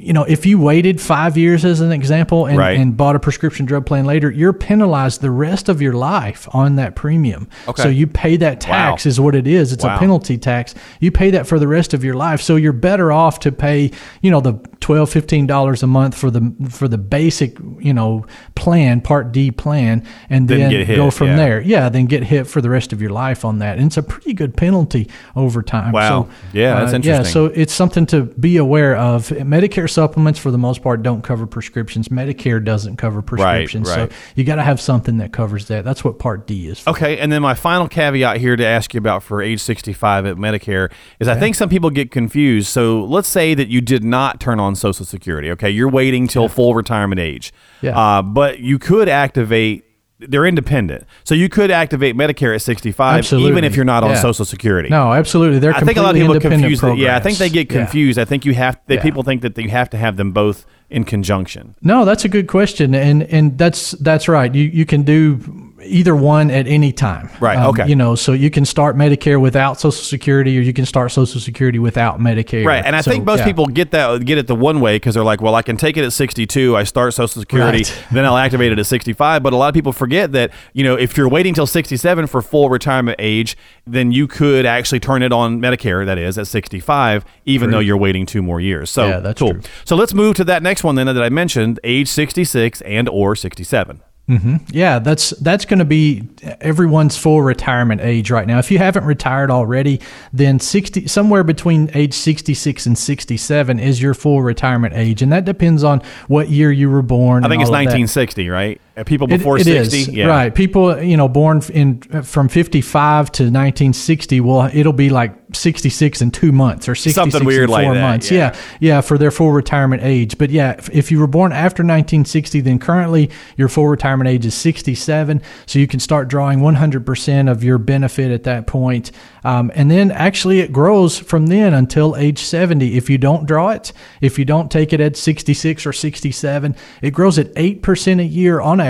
You 0.00 0.12
know, 0.12 0.22
if 0.22 0.46
you 0.46 0.60
waited 0.60 1.00
five 1.00 1.36
years 1.36 1.64
as 1.64 1.80
an 1.80 1.90
example 1.90 2.46
and, 2.46 2.56
Right. 2.56 2.78
and 2.78 2.96
bought 2.96 3.16
a 3.16 3.18
prescription 3.18 3.66
drug 3.66 3.84
plan 3.84 4.04
later, 4.04 4.30
you're 4.30 4.52
penalized 4.52 5.20
the 5.22 5.30
rest 5.30 5.68
of 5.68 5.82
your 5.82 5.92
life 5.92 6.46
on 6.52 6.76
that 6.76 6.94
premium. 6.94 7.48
Okay. 7.66 7.82
So 7.82 7.88
you 7.88 8.06
pay 8.06 8.36
that 8.36 8.60
tax 8.60 9.06
is 9.06 9.18
what 9.18 9.34
it 9.34 9.48
is. 9.48 9.72
It's 9.72 9.84
Wow. 9.84 9.96
a 9.96 9.98
penalty 9.98 10.38
tax. 10.38 10.74
You 11.00 11.10
pay 11.10 11.30
that 11.32 11.48
for 11.48 11.58
the 11.58 11.66
rest 11.66 11.94
of 11.94 12.04
your 12.04 12.14
life. 12.14 12.40
So 12.40 12.54
you're 12.54 12.72
better 12.72 13.10
off 13.10 13.40
to 13.40 13.50
pay, 13.50 13.90
you 14.22 14.30
know, 14.30 14.40
the 14.40 14.54
12 14.88 15.10
$15 15.10 15.82
a 15.82 15.86
month 15.86 16.14
for 16.16 16.30
the 16.30 16.50
for 16.70 16.88
the 16.88 16.96
basic, 16.96 17.58
you 17.78 17.92
know, 17.92 18.24
plan, 18.54 19.02
part 19.02 19.32
D 19.32 19.50
plan, 19.50 20.02
and 20.30 20.48
Then 20.48 20.60
then, 20.60 20.86
hit, 20.86 20.96
go 20.96 21.10
from 21.10 21.26
yeah. 21.26 21.36
there. 21.36 21.60
Yeah, 21.60 21.90
then 21.90 22.06
get 22.06 22.22
hit 22.22 22.46
for 22.46 22.62
the 22.62 22.70
rest 22.70 22.94
of 22.94 23.02
your 23.02 23.10
life 23.10 23.44
on 23.44 23.58
that. 23.58 23.76
And 23.76 23.88
it's 23.88 23.98
a 23.98 24.02
pretty 24.02 24.32
good 24.32 24.56
penalty 24.56 25.10
over 25.36 25.62
time. 25.62 25.92
Wow. 25.92 26.08
So, 26.08 26.30
uh, 26.30 26.32
Yeah, 26.54 26.80
that's 26.80 26.92
Yeah, 26.92 26.96
interesting. 26.96 27.32
so 27.34 27.44
it's 27.54 27.74
something 27.74 28.06
to 28.06 28.22
be 28.22 28.56
aware 28.56 28.96
of. 28.96 29.28
Medicare 29.28 29.90
supplements, 29.90 30.38
for 30.38 30.50
the 30.50 30.56
most 30.56 30.82
part, 30.82 31.02
don't 31.02 31.22
cover 31.22 31.46
prescriptions. 31.46 32.08
Medicare 32.08 32.64
doesn't 32.64 32.96
cover 32.96 33.20
prescriptions. 33.20 33.90
right. 33.90 34.10
So 34.10 34.16
you 34.36 34.44
got 34.44 34.54
to 34.56 34.62
have 34.62 34.80
something 34.80 35.18
that 35.18 35.34
covers 35.34 35.66
that. 35.66 35.84
That's 35.84 36.02
what 36.02 36.18
Part 36.18 36.46
D 36.46 36.66
is 36.66 36.80
for. 36.80 36.90
Okay, 36.92 37.18
and 37.18 37.30
then 37.30 37.42
my 37.42 37.52
final 37.52 37.88
caveat 37.88 38.38
here 38.38 38.56
to 38.56 38.64
ask 38.64 38.94
you 38.94 38.98
about 38.98 39.22
for 39.22 39.42
age 39.42 39.60
65 39.60 40.24
at 40.24 40.36
Medicare 40.36 40.90
is 41.20 41.28
I 41.28 41.38
think 41.38 41.56
some 41.56 41.68
people 41.68 41.90
get 41.90 42.10
confused. 42.10 42.68
So 42.68 43.04
let's 43.04 43.28
say 43.28 43.52
that 43.52 43.68
you 43.68 43.82
did 43.82 44.02
not 44.02 44.40
turn 44.40 44.58
on 44.58 44.77
Social 44.78 45.04
Security. 45.04 45.50
Okay, 45.50 45.70
you're 45.70 45.90
waiting 45.90 46.26
till 46.28 46.48
full 46.48 46.74
retirement 46.74 47.20
age. 47.20 47.52
Yeah. 47.82 47.98
Uh, 47.98 48.22
but 48.22 48.60
you 48.60 48.78
could 48.78 49.08
activate. 49.08 49.84
They're 50.20 50.46
independent, 50.46 51.04
so 51.22 51.36
you 51.36 51.48
could 51.48 51.70
activate 51.70 52.16
Medicare 52.16 52.52
at 52.52 52.60
65, 52.60 53.32
even 53.34 53.62
if 53.62 53.76
you're 53.76 53.84
not 53.84 54.02
on 54.02 54.16
Social 54.16 54.44
Security. 54.44 54.88
No, 54.88 55.12
absolutely. 55.12 55.60
They're 55.60 55.72
I 55.72 55.80
think 55.80 55.96
a 55.96 56.02
lot 56.02 56.16
of 56.16 56.20
people 56.20 56.40
confuse. 56.40 56.82
it. 56.82 56.98
Yeah, 56.98 57.16
I 57.16 57.20
think 57.20 57.38
they 57.38 57.48
get. 57.48 57.70
Yeah. 57.70 57.84
confused. 57.84 58.18
I 58.18 58.24
think 58.24 58.44
you 58.44 58.52
have. 58.54 58.80
They, 58.86 58.96
Yeah. 58.96 59.02
People 59.02 59.22
think 59.22 59.42
that 59.42 59.56
you 59.56 59.68
have 59.68 59.88
to 59.90 59.96
have 59.96 60.16
them 60.16 60.32
both 60.32 60.66
in 60.90 61.04
conjunction. 61.04 61.76
No, 61.82 62.04
that's 62.04 62.24
a 62.24 62.28
good 62.28 62.48
question, 62.48 62.96
and 62.96 63.22
and 63.24 63.58
that's 63.58 63.92
that's 63.92 64.26
right. 64.26 64.52
You 64.52 64.64
you 64.64 64.84
can 64.86 65.02
do 65.04 65.67
either 65.84 66.14
one 66.16 66.50
at 66.50 66.66
any 66.66 66.92
time. 66.92 67.30
Right, 67.40 67.56
um, 67.56 67.66
okay. 67.68 67.88
You 67.88 67.94
know, 67.96 68.14
so 68.14 68.32
you 68.32 68.50
can 68.50 68.64
start 68.64 68.96
Medicare 68.96 69.40
without 69.40 69.78
Social 69.80 70.02
Security, 70.02 70.58
or 70.58 70.62
you 70.62 70.72
can 70.72 70.84
start 70.86 71.12
Social 71.12 71.40
Security 71.40 71.78
without 71.78 72.18
Medicare. 72.18 72.64
Right, 72.64 72.84
and 72.84 72.96
I 72.96 73.00
So, 73.00 73.10
think 73.10 73.24
most 73.24 73.40
yeah. 73.40 73.44
people 73.44 73.66
get 73.66 73.90
that 73.92 74.24
get 74.24 74.38
it 74.38 74.46
the 74.46 74.54
one 74.56 74.80
way 74.80 74.96
because 74.96 75.14
they're 75.14 75.22
like, 75.24 75.40
well, 75.40 75.54
I 75.54 75.62
can 75.62 75.76
take 75.76 75.96
it 75.96 76.04
at 76.04 76.12
62, 76.12 76.76
I 76.76 76.84
start 76.84 77.14
Social 77.14 77.40
Security, 77.40 77.78
Right. 77.84 78.04
then 78.10 78.24
I'll 78.24 78.36
activate 78.36 78.72
it 78.72 78.78
at 78.78 78.86
65. 78.86 79.42
But 79.42 79.52
a 79.52 79.56
lot 79.56 79.68
of 79.68 79.74
people 79.74 79.92
forget 79.92 80.32
that 80.32 80.50
you 80.72 80.82
know 80.84 80.94
if 80.96 81.16
you're 81.16 81.28
waiting 81.28 81.54
till 81.54 81.66
67 81.66 82.26
for 82.26 82.42
full 82.42 82.70
retirement 82.70 83.16
age, 83.20 83.56
then 83.86 84.10
you 84.10 84.26
could 84.26 84.66
actually 84.66 85.00
turn 85.00 85.22
it 85.22 85.32
on 85.32 85.60
Medicare. 85.60 86.04
That 86.04 86.18
is 86.18 86.38
at 86.38 86.46
65, 86.48 87.24
even 87.44 87.70
though 87.70 87.78
you're 87.78 87.96
waiting 87.96 88.26
two 88.26 88.42
more 88.42 88.60
years. 88.60 88.90
So 88.90 89.06
Yeah, 89.08 89.20
that's 89.20 89.38
cool. 89.38 89.52
true. 89.52 89.60
So 89.84 89.94
let's 89.96 90.12
move 90.14 90.34
to 90.36 90.44
that 90.44 90.62
next 90.62 90.82
one 90.82 90.96
then 90.96 91.06
that 91.06 91.22
I 91.22 91.28
mentioned, 91.28 91.78
age 91.84 92.08
66 92.08 92.80
and 92.82 93.08
or 93.08 93.36
67. 93.36 94.00
Mm-hmm. 94.28 94.56
Yeah, 94.70 94.98
that's 94.98 95.30
that's 95.30 95.64
going 95.64 95.78
to 95.78 95.86
be 95.86 96.28
everyone's 96.60 97.16
full 97.16 97.40
retirement 97.40 98.02
age 98.02 98.30
right 98.30 98.46
now. 98.46 98.58
If 98.58 98.70
you 98.70 98.76
haven't 98.76 99.04
retired 99.04 99.50
already, 99.50 100.00
then 100.34 100.60
60 100.60 101.06
somewhere 101.06 101.44
between 101.44 101.90
age 101.94 102.12
66 102.12 102.84
and 102.84 102.98
67 102.98 103.78
is 103.78 104.02
your 104.02 104.12
full 104.12 104.42
retirement 104.42 104.94
age, 104.94 105.22
and 105.22 105.32
that 105.32 105.46
depends 105.46 105.82
on 105.82 106.02
what 106.26 106.50
year 106.50 106.70
you 106.70 106.90
were 106.90 107.02
born. 107.02 107.44
I 107.44 107.48
think 107.48 107.62
it's 107.62 107.70
that. 107.70 107.76
1960, 107.76 108.48
right? 108.50 108.80
Uh, 108.98 109.04
People 109.04 109.26
It- 109.32 109.38
before 109.38 109.58
it 109.58 109.66
is, 109.66 109.90
60, 109.90 110.12
yeah. 110.12 110.26
right? 110.26 110.54
People, 110.54 111.00
you 111.02 111.16
know, 111.16 111.28
born 111.28 111.62
in 111.72 112.00
from 112.22 112.48
55 112.48 113.30
to 113.32 113.42
1960, 113.44 114.40
well, 114.40 114.70
it'll 114.72 114.92
be 114.92 115.08
like 115.08 115.34
66 115.54 116.20
in 116.20 116.30
two 116.30 116.52
months 116.52 116.88
or 116.88 116.94
66 116.94 117.14
Something 117.14 117.46
weird 117.46 117.64
in 117.64 117.70
like 117.70 117.84
four 117.86 117.94
that, 117.94 118.00
months. 118.02 118.30
yeah. 118.30 118.52
yeah, 118.80 118.96
yeah, 118.96 119.00
for 119.00 119.16
their 119.16 119.30
full 119.30 119.52
retirement 119.52 120.02
age. 120.02 120.36
But 120.36 120.50
yeah, 120.50 120.72
if, 120.72 120.90
if 120.90 121.10
you 121.10 121.18
were 121.20 121.26
born 121.26 121.52
after 121.52 121.82
1960, 121.82 122.60
then 122.60 122.78
currently 122.78 123.30
your 123.56 123.68
full 123.68 123.86
retirement 123.88 124.28
age 124.28 124.44
is 124.44 124.54
67. 124.54 125.40
So 125.66 125.78
you 125.78 125.86
can 125.86 126.00
start 126.00 126.28
drawing 126.28 126.58
100% 126.60 127.50
of 127.50 127.64
your 127.64 127.78
benefit 127.78 128.30
at 128.30 128.42
that 128.44 128.66
point. 128.66 129.10
Um, 129.44 129.70
and 129.74 129.90
then 129.90 130.10
actually 130.10 130.60
it 130.60 130.72
grows 130.72 131.18
from 131.18 131.46
then 131.46 131.72
until 131.72 132.16
age 132.16 132.40
70. 132.40 132.96
If 132.96 133.08
you 133.08 133.16
don't 133.16 133.46
draw 133.46 133.70
it, 133.70 133.92
if 134.20 134.38
you 134.38 134.44
don't 134.44 134.70
take 134.70 134.92
it 134.92 135.00
at 135.00 135.16
66 135.16 135.86
or 135.86 135.92
67, 135.92 136.76
it 137.00 137.10
grows 137.12 137.38
at 137.38 137.54
8% 137.54 138.20
a 138.20 138.24
year 138.24 138.60
on 138.60 138.80
average, 138.80 138.87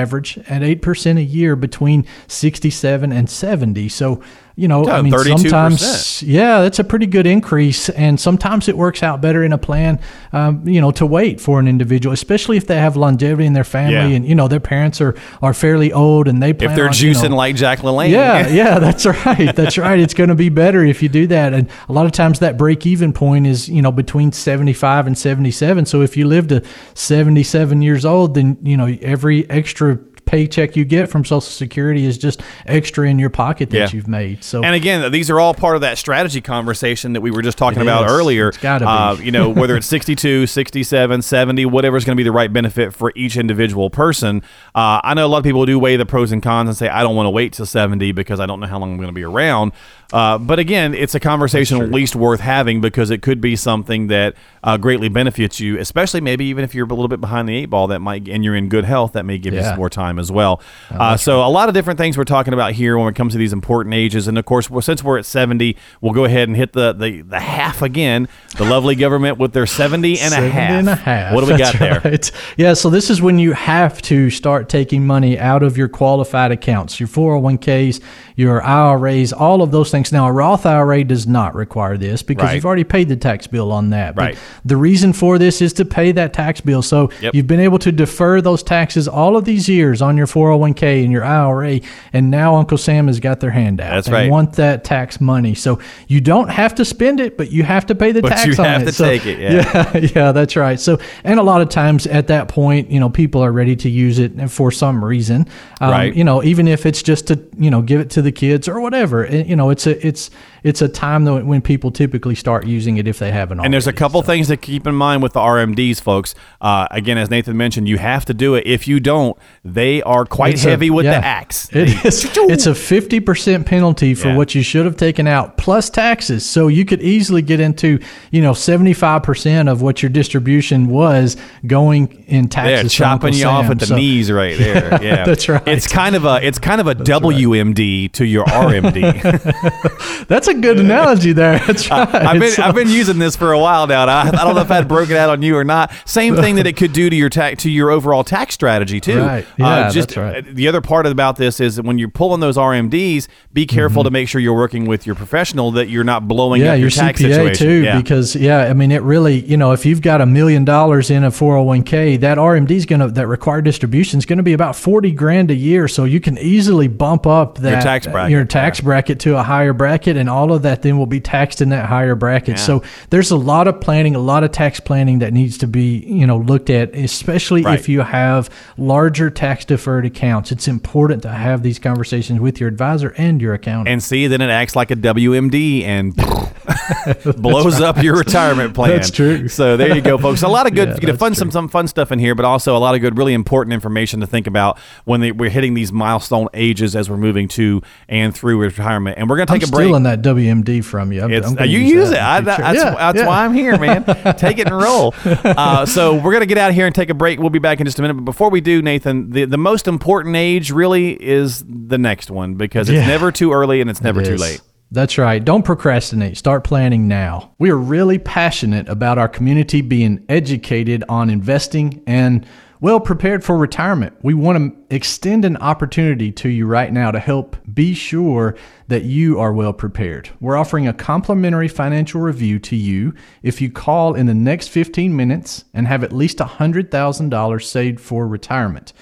at 0.48 0.62
8% 0.62 1.16
a 1.16 1.22
year 1.22 1.56
between 1.56 2.06
67 2.26 3.12
and 3.12 3.28
70. 3.28 3.88
So, 3.88 4.22
you 4.58 4.66
know, 4.66 4.88
I 4.88 5.02
mean, 5.02 5.12
32%. 5.12 5.38
sometimes, 5.38 6.22
yeah, 6.24 6.62
that's 6.62 6.80
a 6.80 6.84
pretty 6.84 7.06
good 7.06 7.26
increase. 7.28 7.88
And 7.90 8.18
sometimes 8.18 8.68
it 8.68 8.76
works 8.76 9.04
out 9.04 9.20
better 9.20 9.44
in 9.44 9.52
a 9.52 9.58
plan, 9.58 10.00
um, 10.32 10.66
you 10.66 10.80
know, 10.80 10.90
to 10.90 11.06
wait 11.06 11.40
for 11.40 11.60
an 11.60 11.68
individual, 11.68 12.12
especially 12.12 12.56
if 12.56 12.66
they 12.66 12.76
have 12.78 12.96
longevity 12.96 13.46
in 13.46 13.52
their 13.52 13.62
family 13.62 13.94
Yeah. 13.94 14.16
and, 14.16 14.26
you 14.26 14.34
know, 14.34 14.48
their 14.48 14.58
parents 14.58 15.00
are, 15.00 15.14
are 15.42 15.54
fairly 15.54 15.92
old 15.92 16.26
and 16.26 16.42
they 16.42 16.52
plan 16.52 16.70
If 16.70 16.76
they're 16.76 16.88
on, 16.88 16.92
you 16.94 17.12
know, 17.12 17.20
juicing 17.20 17.30
like 17.36 17.54
Jack 17.54 17.78
LaLanne. 17.80 18.10
yeah, 18.10 18.48
yeah, 18.60 18.78
that's 18.80 19.06
right. 19.06 19.54
That's 19.54 19.78
right. 19.78 20.00
It's 20.00 20.14
going 20.14 20.28
to 20.30 20.34
be 20.34 20.48
better 20.48 20.84
if 20.84 21.04
you 21.04 21.08
do 21.08 21.28
that. 21.28 21.54
And 21.54 21.68
a 21.88 21.92
lot 21.92 22.06
of 22.06 22.12
times 22.12 22.40
that 22.40 22.56
break 22.58 22.84
even 22.84 23.12
point 23.12 23.46
is, 23.46 23.68
you 23.68 23.80
know, 23.80 23.92
between 23.92 24.32
75 24.32 25.06
and 25.06 25.16
77. 25.16 25.86
So 25.86 26.02
if 26.02 26.16
you 26.16 26.26
live 26.26 26.48
to 26.48 26.64
77 26.94 27.80
years 27.80 28.04
old, 28.04 28.34
then, 28.34 28.58
you 28.62 28.76
know, 28.76 28.86
every 29.02 29.48
extra 29.48 29.98
paycheck 30.28 30.76
you 30.76 30.84
get 30.84 31.08
from 31.08 31.24
Social 31.24 31.40
Security 31.40 32.04
is 32.04 32.18
just 32.18 32.42
extra 32.66 33.08
in 33.08 33.18
your 33.18 33.30
pocket 33.30 33.70
that 33.70 33.76
Yeah. 33.78 33.88
you've 33.92 34.06
made. 34.08 34.44
So 34.44 34.62
And 34.62 34.74
again, 34.74 35.10
these 35.10 35.30
are 35.30 35.40
all 35.40 35.54
part 35.54 35.74
of 35.74 35.80
that 35.80 35.96
strategy 35.98 36.40
conversation 36.42 37.14
that 37.14 37.22
we 37.22 37.30
were 37.30 37.40
just 37.42 37.56
talking 37.56 37.80
It 37.80 37.82
about 37.82 38.04
is. 38.06 38.12
earlier. 38.12 38.48
It's 38.48 38.58
gotta 38.58 38.84
be. 38.84 38.88
Uh, 38.90 39.14
you 39.24 39.32
know, 39.32 39.48
whether 39.60 39.76
it's 39.76 39.86
62, 39.86 40.46
67, 40.46 41.22
70, 41.22 41.64
whatever's 41.66 42.04
going 42.04 42.14
to 42.16 42.20
be 42.20 42.24
the 42.24 42.32
right 42.32 42.52
benefit 42.52 42.92
for 42.94 43.10
each 43.16 43.36
individual 43.36 43.88
person. 43.88 44.42
Uh, 44.74 45.00
I 45.02 45.14
know 45.14 45.24
a 45.24 45.28
lot 45.28 45.38
of 45.38 45.44
people 45.44 45.64
do 45.64 45.78
weigh 45.78 45.96
the 45.96 46.06
pros 46.06 46.30
and 46.30 46.42
cons 46.42 46.68
and 46.68 46.76
say, 46.76 46.88
I 46.88 47.02
don't 47.02 47.16
want 47.16 47.26
to 47.26 47.30
wait 47.30 47.54
till 47.54 47.66
70 47.66 48.12
because 48.12 48.38
I 48.38 48.44
don't 48.46 48.60
know 48.60 48.66
how 48.66 48.78
long 48.78 48.90
I'm 48.92 48.96
going 48.98 49.08
to 49.08 49.12
be 49.14 49.24
around. 49.24 49.72
Uh, 50.10 50.38
but 50.38 50.58
again, 50.58 50.94
it's 50.94 51.14
a 51.14 51.20
conversation 51.20 51.82
at 51.82 51.90
least 51.90 52.16
worth 52.16 52.40
having 52.40 52.80
because 52.80 53.10
it 53.10 53.20
could 53.20 53.40
be 53.42 53.54
something 53.56 54.06
that 54.06 54.34
uh, 54.64 54.76
greatly 54.78 55.10
benefits 55.10 55.60
you, 55.60 55.78
especially 55.78 56.20
maybe 56.20 56.46
even 56.46 56.64
if 56.64 56.74
you're 56.74 56.86
a 56.86 56.88
little 56.88 57.08
bit 57.08 57.20
behind 57.20 57.46
the 57.46 57.54
eight 57.54 57.66
ball. 57.66 57.88
That 57.88 57.98
might 58.00 58.26
and 58.26 58.42
you're 58.42 58.56
in 58.56 58.70
good 58.70 58.84
health. 58.84 59.12
That 59.12 59.26
may 59.26 59.36
give 59.36 59.52
you 59.52 59.62
some 59.62 59.76
more 59.76 59.90
time 59.90 60.18
as 60.18 60.32
well. 60.32 60.62
Uh, 60.90 61.16
so 61.18 61.44
a 61.44 61.48
lot 61.50 61.68
of 61.68 61.74
different 61.74 61.98
things 61.98 62.16
we're 62.16 62.24
talking 62.24 62.54
about 62.54 62.72
here 62.72 62.96
when 62.96 63.08
it 63.08 63.16
comes 63.16 63.32
to 63.34 63.38
these 63.38 63.52
important 63.52 63.94
ages. 63.94 64.28
And 64.28 64.38
of 64.38 64.46
course, 64.46 64.70
well, 64.70 64.80
since 64.80 65.04
we're 65.04 65.18
at 65.18 65.26
70, 65.26 65.76
we'll 66.00 66.14
go 66.14 66.24
ahead 66.24 66.48
and 66.48 66.56
hit 66.56 66.72
the 66.72 66.94
the, 66.94 67.20
the 67.20 67.40
half 67.40 67.82
again. 67.82 68.28
The 68.56 68.64
lovely 68.64 68.94
government 68.94 69.38
with 69.38 69.52
their 69.52 69.66
70 69.66 70.18
and 70.20 70.32
a 70.32 70.36
half. 70.48 70.70
and 70.70 70.88
a 70.88 70.94
half. 70.94 71.34
What 71.34 71.44
do 71.44 71.52
we 71.52 71.58
got 71.58 71.78
there? 71.78 72.00
right. 72.04 72.30
Yeah, 72.56 72.72
so 72.72 72.88
this 72.88 73.10
is 73.10 73.20
when 73.20 73.38
you 73.38 73.52
have 73.52 74.00
to 74.02 74.30
start 74.30 74.70
taking 74.70 75.06
money 75.06 75.38
out 75.38 75.62
of 75.62 75.76
your 75.76 75.88
qualified 75.88 76.50
accounts, 76.50 76.98
your 76.98 77.08
401ks, 77.10 78.00
your 78.36 78.62
IRAs, 78.62 79.32
all 79.32 79.62
of 79.62 79.70
those 79.70 79.90
things. 79.98 80.12
Now, 80.12 80.26
a 80.28 80.32
Roth 80.32 80.64
IRA 80.66 81.04
does 81.04 81.26
not 81.26 81.54
require 81.54 81.96
this 81.96 82.22
because 82.22 82.44
Right. 82.44 82.54
you've 82.54 82.66
already 82.66 82.84
paid 82.84 83.08
the 83.08 83.16
tax 83.16 83.46
bill 83.46 83.72
on 83.72 83.90
that. 83.90 84.14
But 84.14 84.22
Right. 84.22 84.38
the 84.64 84.76
reason 84.76 85.12
for 85.12 85.38
this 85.38 85.60
is 85.60 85.72
to 85.74 85.84
pay 85.84 86.12
that 86.12 86.32
tax 86.32 86.60
bill. 86.60 86.82
So 86.82 87.10
Yep. 87.20 87.34
you've 87.34 87.46
been 87.46 87.60
able 87.60 87.78
to 87.80 87.92
defer 87.92 88.40
those 88.40 88.62
taxes 88.62 89.08
all 89.08 89.36
of 89.36 89.44
these 89.44 89.68
years 89.68 90.00
on 90.02 90.16
your 90.16 90.26
401k 90.26 91.02
and 91.04 91.12
your 91.12 91.24
IRA, 91.24 91.80
and 92.12 92.30
now 92.30 92.54
Uncle 92.56 92.78
Sam 92.78 93.06
has 93.08 93.20
got 93.20 93.40
their 93.40 93.50
hand 93.50 93.80
out. 93.80 93.90
That's 93.94 94.06
They 94.08 94.12
right. 94.12 94.30
want 94.30 94.54
that 94.54 94.84
tax 94.84 95.20
money. 95.20 95.54
So 95.54 95.78
you 96.06 96.20
don't 96.20 96.50
have 96.50 96.74
to 96.76 96.84
spend 96.84 97.20
it, 97.20 97.36
but 97.36 97.50
you 97.52 97.62
have 97.64 97.86
to 97.86 97.94
pay 97.94 98.12
the 98.12 98.22
But 98.22 98.30
tax 98.32 98.46
you 98.46 98.52
on 98.58 98.64
have 98.64 98.82
it. 98.82 98.86
to 98.86 98.92
So- 98.92 99.04
take 99.04 99.26
it, 99.26 99.38
yeah. 99.38 99.90
yeah, 99.94 100.08
yeah, 100.14 100.32
that's 100.32 100.56
right. 100.56 100.78
So, 100.78 100.98
and 101.24 101.38
a 101.38 101.42
lot 101.42 101.60
of 101.60 101.68
times 101.68 102.06
at 102.06 102.28
that 102.28 102.48
point, 102.48 102.90
you 102.90 103.00
know, 103.00 103.08
people 103.08 103.42
are 103.44 103.52
ready 103.52 103.76
to 103.76 103.88
use 103.90 104.18
it 104.18 104.32
for 104.50 104.70
some 104.70 105.04
reason. 105.04 105.46
Um, 105.80 105.90
Right. 105.90 106.14
You 106.14 106.24
know, 106.24 106.42
even 106.44 106.68
if 106.68 106.86
it's 106.86 107.02
just 107.02 107.26
to, 107.28 107.38
you 107.58 107.70
know, 107.70 107.82
give 107.82 108.00
it 108.00 108.10
to 108.10 108.22
the 108.22 108.30
kids 108.32 108.68
or 108.68 108.80
whatever. 108.80 109.22
And, 109.24 109.48
you 109.48 109.56
know, 109.56 109.70
it's 109.70 109.86
it's 109.88 110.30
it's 110.64 110.82
a 110.82 110.88
time 110.88 111.24
though 111.24 111.42
when 111.44 111.60
people 111.62 111.90
typically 111.90 112.34
start 112.34 112.66
using 112.66 112.96
it 112.96 113.06
if 113.08 113.18
they 113.18 113.30
haven't. 113.30 113.60
And 113.60 113.72
there's 113.72 113.86
a 113.86 113.88
already. 113.88 113.98
couple 113.98 114.22
things 114.22 114.48
to 114.48 114.56
keep 114.56 114.86
in 114.86 114.94
mind 114.94 115.22
with 115.22 115.32
the 115.32 115.40
RMDs, 115.40 116.00
folks. 116.00 116.34
Uh, 116.60 116.86
again, 116.90 117.18
as 117.18 117.30
Nathan 117.30 117.56
mentioned, 117.56 117.88
you 117.88 117.98
have 117.98 118.24
to 118.26 118.34
do 118.34 118.54
it. 118.54 118.66
If 118.66 118.88
you 118.88 119.00
don't, 119.00 119.36
they 119.64 120.02
are 120.02 120.24
quite 120.24 120.54
It's 120.54 120.64
a- 120.64 120.70
heavy 120.70 120.90
with 120.90 121.04
yeah. 121.06 121.20
the 121.20 121.26
axe. 121.26 121.68
It 121.74 122.04
is. 122.04 122.24
It's 122.48 122.66
a 122.66 122.74
fifty 122.74 123.20
percent 123.20 123.66
penalty 123.66 124.14
for 124.14 124.28
Yeah. 124.28 124.36
what 124.36 124.54
you 124.54 124.62
should 124.62 124.84
have 124.86 124.96
taken 124.96 125.26
out 125.26 125.56
plus 125.58 125.90
taxes. 125.90 126.44
So 126.46 126.68
you 126.68 126.84
could 126.84 127.02
easily 127.02 127.42
get 127.42 127.60
into 127.60 127.98
you 128.30 128.40
know 128.40 128.52
seventy 128.54 128.94
five 128.94 129.22
percent 129.22 129.68
of 129.68 129.82
what 129.82 130.02
your 130.02 130.08
distribution 130.10 130.88
was 130.88 131.36
going 131.66 132.24
in 132.26 132.48
taxes. 132.48 132.80
They're 132.98 133.06
chopping 133.06 133.34
you 133.34 133.46
off 133.46 133.66
at 133.70 133.78
the 133.78 133.86
So- 133.86 133.96
knees 133.96 134.32
right 134.32 134.56
there. 134.58 134.98
Yeah, 135.02 135.24
that's 135.24 135.48
right. 135.48 135.66
It's 135.68 135.86
kind 135.86 136.16
of 136.16 136.24
a 136.24 136.40
it's 136.46 136.58
kind 136.58 136.80
of 136.80 136.86
a 136.86 136.94
WMD 136.94 138.10
to 138.12 138.24
your 138.24 138.44
RMD. 138.46 140.26
That's 140.28 140.47
a 140.48 140.54
good 140.54 140.78
analogy 140.80 141.32
there. 141.32 141.58
That's 141.66 141.88
right. 141.90 142.12
I've 142.14 142.40
been 142.40 142.50
So- 142.52 142.62
I've 142.64 142.74
been 142.74 142.88
using 142.88 143.18
this 143.18 143.36
for 143.36 143.52
a 143.52 143.58
while 143.58 143.86
now. 143.86 144.06
I, 144.06 144.28
I 144.28 144.30
don't 144.44 144.54
know 144.54 144.60
if 144.60 144.70
I 144.70 144.76
had 144.76 144.88
broken 144.88 145.16
out 145.16 145.30
on 145.30 145.42
you 145.42 145.56
or 145.56 145.64
not. 145.64 145.92
Same 146.04 146.34
thing 146.36 146.56
that 146.56 146.66
it 146.66 146.76
could 146.76 146.92
do 146.92 147.08
to 147.08 147.16
your 147.16 147.28
tax 147.28 147.62
to 147.62 147.70
your 147.70 147.90
overall 147.90 148.24
tax 148.24 148.54
strategy 148.54 149.00
too. 149.00 149.20
Right. 149.20 149.46
Yeah, 149.56 149.90
just 149.90 150.08
that's 150.08 150.16
right. 150.16 150.46
uh, 150.46 150.50
the 150.52 150.66
other 150.68 150.80
part 150.80 151.06
about 151.06 151.36
this 151.36 151.60
is 151.60 151.76
that 151.76 151.84
when 151.84 151.98
you're 151.98 152.08
pulling 152.08 152.40
those 152.40 152.56
RMDs, 152.56 153.28
be 153.52 153.66
careful 153.66 154.04
to 154.04 154.10
make 154.10 154.28
sure 154.28 154.40
you're 154.40 154.54
working 154.54 154.86
with 154.86 155.06
your 155.06 155.14
professional 155.14 155.70
that 155.72 155.88
you're 155.88 156.04
not 156.04 156.26
blowing 156.26 156.48
Mm-hmm. 156.60 156.64
yeah, 156.64 156.72
up 156.72 156.78
your 156.78 156.88
your 156.88 156.90
tax 156.90 157.20
CPA 157.20 157.28
situation. 157.34 157.66
too, 157.66 157.84
yeah. 157.84 158.00
because 158.00 158.34
yeah, 158.34 158.60
I 158.60 158.72
mean, 158.72 158.90
it 158.90 159.02
really, 159.02 159.40
you 159.40 159.56
know, 159.58 159.72
if 159.72 159.84
you've 159.84 160.00
got 160.00 160.20
a 160.22 160.26
million 160.26 160.64
dollars 160.64 161.10
in 161.10 161.22
a 161.24 161.30
401k, 161.30 162.20
that 162.20 162.38
RMD 162.38 162.70
is 162.70 162.86
going 162.86 163.00
to, 163.00 163.08
that 163.08 163.26
required 163.26 163.64
distribution 163.64 164.18
is 164.18 164.24
going 164.26 164.38
to 164.38 164.42
be 164.42 164.52
about 164.54 164.74
40 164.76 165.10
grand 165.12 165.50
a 165.50 165.54
year. 165.54 165.88
So 165.88 166.04
you 166.04 166.20
can 166.20 166.38
easily 166.38 166.88
bump 166.88 167.26
up 167.26 167.58
that 167.58 167.82
tax 167.82 168.06
bracket, 168.06 168.30
your 168.30 168.44
tax 168.44 168.80
bracket 168.80 169.20
to 169.20 169.36
a 169.36 169.42
higher 169.42 169.72
bracket, 169.72 170.16
and 170.16 170.28
all 170.38 170.52
of 170.52 170.62
that 170.62 170.82
then 170.82 170.96
will 170.98 171.06
be 171.06 171.20
taxed 171.20 171.60
in 171.60 171.68
that 171.70 171.86
higher 171.86 172.14
bracket. 172.14 172.56
Yeah. 172.56 172.62
So 172.64 172.82
there's 173.10 173.30
a 173.30 173.36
lot 173.36 173.66
of 173.68 173.80
planning, 173.80 174.14
a 174.14 174.18
lot 174.20 174.44
of 174.44 174.52
tax 174.52 174.80
planning 174.80 175.18
that 175.18 175.32
needs 175.32 175.58
to 175.58 175.66
be, 175.66 175.98
you 176.06 176.26
know, 176.26 176.38
looked 176.38 176.70
at, 176.70 176.94
especially 176.94 177.62
Right. 177.62 177.78
if 177.78 177.88
you 177.88 178.00
have 178.02 178.48
larger 178.76 179.30
tax 179.30 179.64
deferred 179.64 180.06
accounts. 180.06 180.52
It's 180.52 180.68
important 180.68 181.22
to 181.22 181.28
have 181.30 181.62
these 181.62 181.78
conversations 181.78 182.40
with 182.40 182.60
your 182.60 182.68
advisor 182.68 183.14
and 183.18 183.40
your 183.42 183.54
accountant. 183.54 183.88
and 183.88 184.02
see, 184.02 184.26
then 184.28 184.40
it 184.40 184.50
acts 184.50 184.76
like 184.76 184.90
a 184.90 184.96
WMD 184.96 185.84
and 185.84 186.14
blows 187.36 187.80
up 187.80 188.02
your 188.02 188.16
retirement 188.16 188.74
plan. 188.74 188.90
That's 188.90 189.10
true. 189.10 189.48
So 189.48 189.76
there 189.76 189.94
you 189.94 190.00
go, 190.02 190.18
folks. 190.18 190.42
A 190.42 190.48
lot 190.48 190.66
of 190.66 190.74
good, 190.78 190.88
Yeah, 190.88 190.98
you 191.00 191.08
know, 191.08 191.16
fun 191.16 191.34
some 191.34 191.50
some 191.50 191.68
fun 191.68 191.88
stuff 191.88 192.12
in 192.12 192.18
here, 192.18 192.34
but 192.34 192.44
also 192.44 192.76
a 192.76 192.78
lot 192.78 192.94
of 192.94 193.00
good, 193.00 193.16
really 193.18 193.34
important 193.34 193.72
information 193.72 194.20
to 194.20 194.26
think 194.26 194.46
about 194.46 194.78
when 195.04 195.20
they, 195.20 195.32
we're 195.32 195.50
hitting 195.50 195.74
these 195.74 195.92
milestone 195.92 196.48
ages 196.54 196.94
as 196.94 197.08
we're 197.10 197.16
moving 197.16 197.48
to 197.48 197.82
and 198.08 198.34
through 198.34 198.58
retirement. 198.60 199.18
And 199.18 199.28
we're 199.28 199.36
going 199.36 199.46
to 199.46 199.52
I'm 199.52 199.60
take 199.60 199.68
a 199.68 199.72
break. 199.72 200.02
that 200.02 200.22
WMD 200.34 200.84
from 200.84 201.12
you. 201.12 201.22
I'm, 201.22 201.32
I'm 201.32 201.58
uh, 201.58 201.64
you 201.64 201.78
use 201.78 202.10
that 202.10 202.16
it. 202.16 202.22
I, 202.22 202.40
the 202.40 202.44
that- 202.46 202.56
future. 202.56 202.72
that's 202.72 202.84
Yeah, 202.84 202.94
that's 202.96 203.18
yeah. 203.18 203.26
why 203.26 203.44
I'm 203.44 203.54
here, 203.54 203.78
man. 203.78 204.04
Take 204.38 204.58
it 204.58 204.66
and 204.66 204.76
roll. 204.76 205.14
Uh, 205.24 205.86
so 205.86 206.14
we're 206.16 206.32
gonna 206.32 206.46
get 206.46 206.58
out 206.58 206.70
of 206.70 206.74
here 206.74 206.86
and 206.86 206.94
take 206.94 207.10
a 207.10 207.14
break. 207.14 207.38
We'll 207.40 207.50
be 207.50 207.58
back 207.58 207.80
in 207.80 207.86
just 207.86 207.98
a 207.98 208.02
minute. 208.02 208.14
But 208.14 208.24
before 208.24 208.50
we 208.50 208.60
do, 208.60 208.82
Nathan, 208.82 209.30
the, 209.30 209.44
the 209.44 209.58
most 209.58 209.88
important 209.88 210.36
age 210.36 210.70
really 210.70 211.12
is 211.22 211.64
the 211.68 211.98
next 211.98 212.30
one 212.30 212.54
because 212.54 212.88
it's 212.88 212.96
Yeah. 212.96 213.06
never 213.06 213.32
too 213.32 213.52
early 213.52 213.80
and 213.80 213.88
it's 213.90 214.00
never 214.02 214.20
It 214.20 214.26
too 214.26 214.36
late. 214.36 214.60
That's 214.90 215.18
right. 215.18 215.44
Don't 215.44 215.64
procrastinate. 215.64 216.38
Start 216.38 216.64
planning 216.64 217.08
now. 217.08 217.52
We 217.58 217.70
are 217.70 217.76
really 217.76 218.18
passionate 218.18 218.88
about 218.88 219.18
our 219.18 219.28
community 219.28 219.82
being 219.82 220.24
educated 220.30 221.04
on 221.10 221.28
investing 221.28 222.02
and 222.06 222.46
well 222.80 223.00
prepared 223.00 223.42
for 223.42 223.56
retirement. 223.56 224.16
We 224.22 224.34
want 224.34 224.58
to 224.58 224.94
extend 224.94 225.44
an 225.44 225.56
opportunity 225.56 226.30
to 226.32 226.48
you 226.48 226.66
right 226.66 226.92
now 226.92 227.10
to 227.10 227.18
help 227.18 227.56
be 227.72 227.94
sure 227.94 228.56
that 228.86 229.02
you 229.02 229.40
are 229.40 229.52
well 229.52 229.72
prepared. 229.72 230.30
We're 230.40 230.56
offering 230.56 230.86
a 230.86 230.92
complimentary 230.92 231.68
financial 231.68 232.20
review 232.20 232.58
to 232.60 232.76
you 232.76 233.14
if 233.42 233.60
you 233.60 233.70
call 233.70 234.14
in 234.14 234.26
the 234.26 234.34
next 234.34 234.68
15 234.68 235.14
minutes 235.14 235.64
and 235.74 235.88
have 235.88 236.04
at 236.04 236.12
least 236.12 236.38
$100,000 236.38 237.62
saved 237.62 238.00
for 238.00 238.28
retirement. 238.28 238.92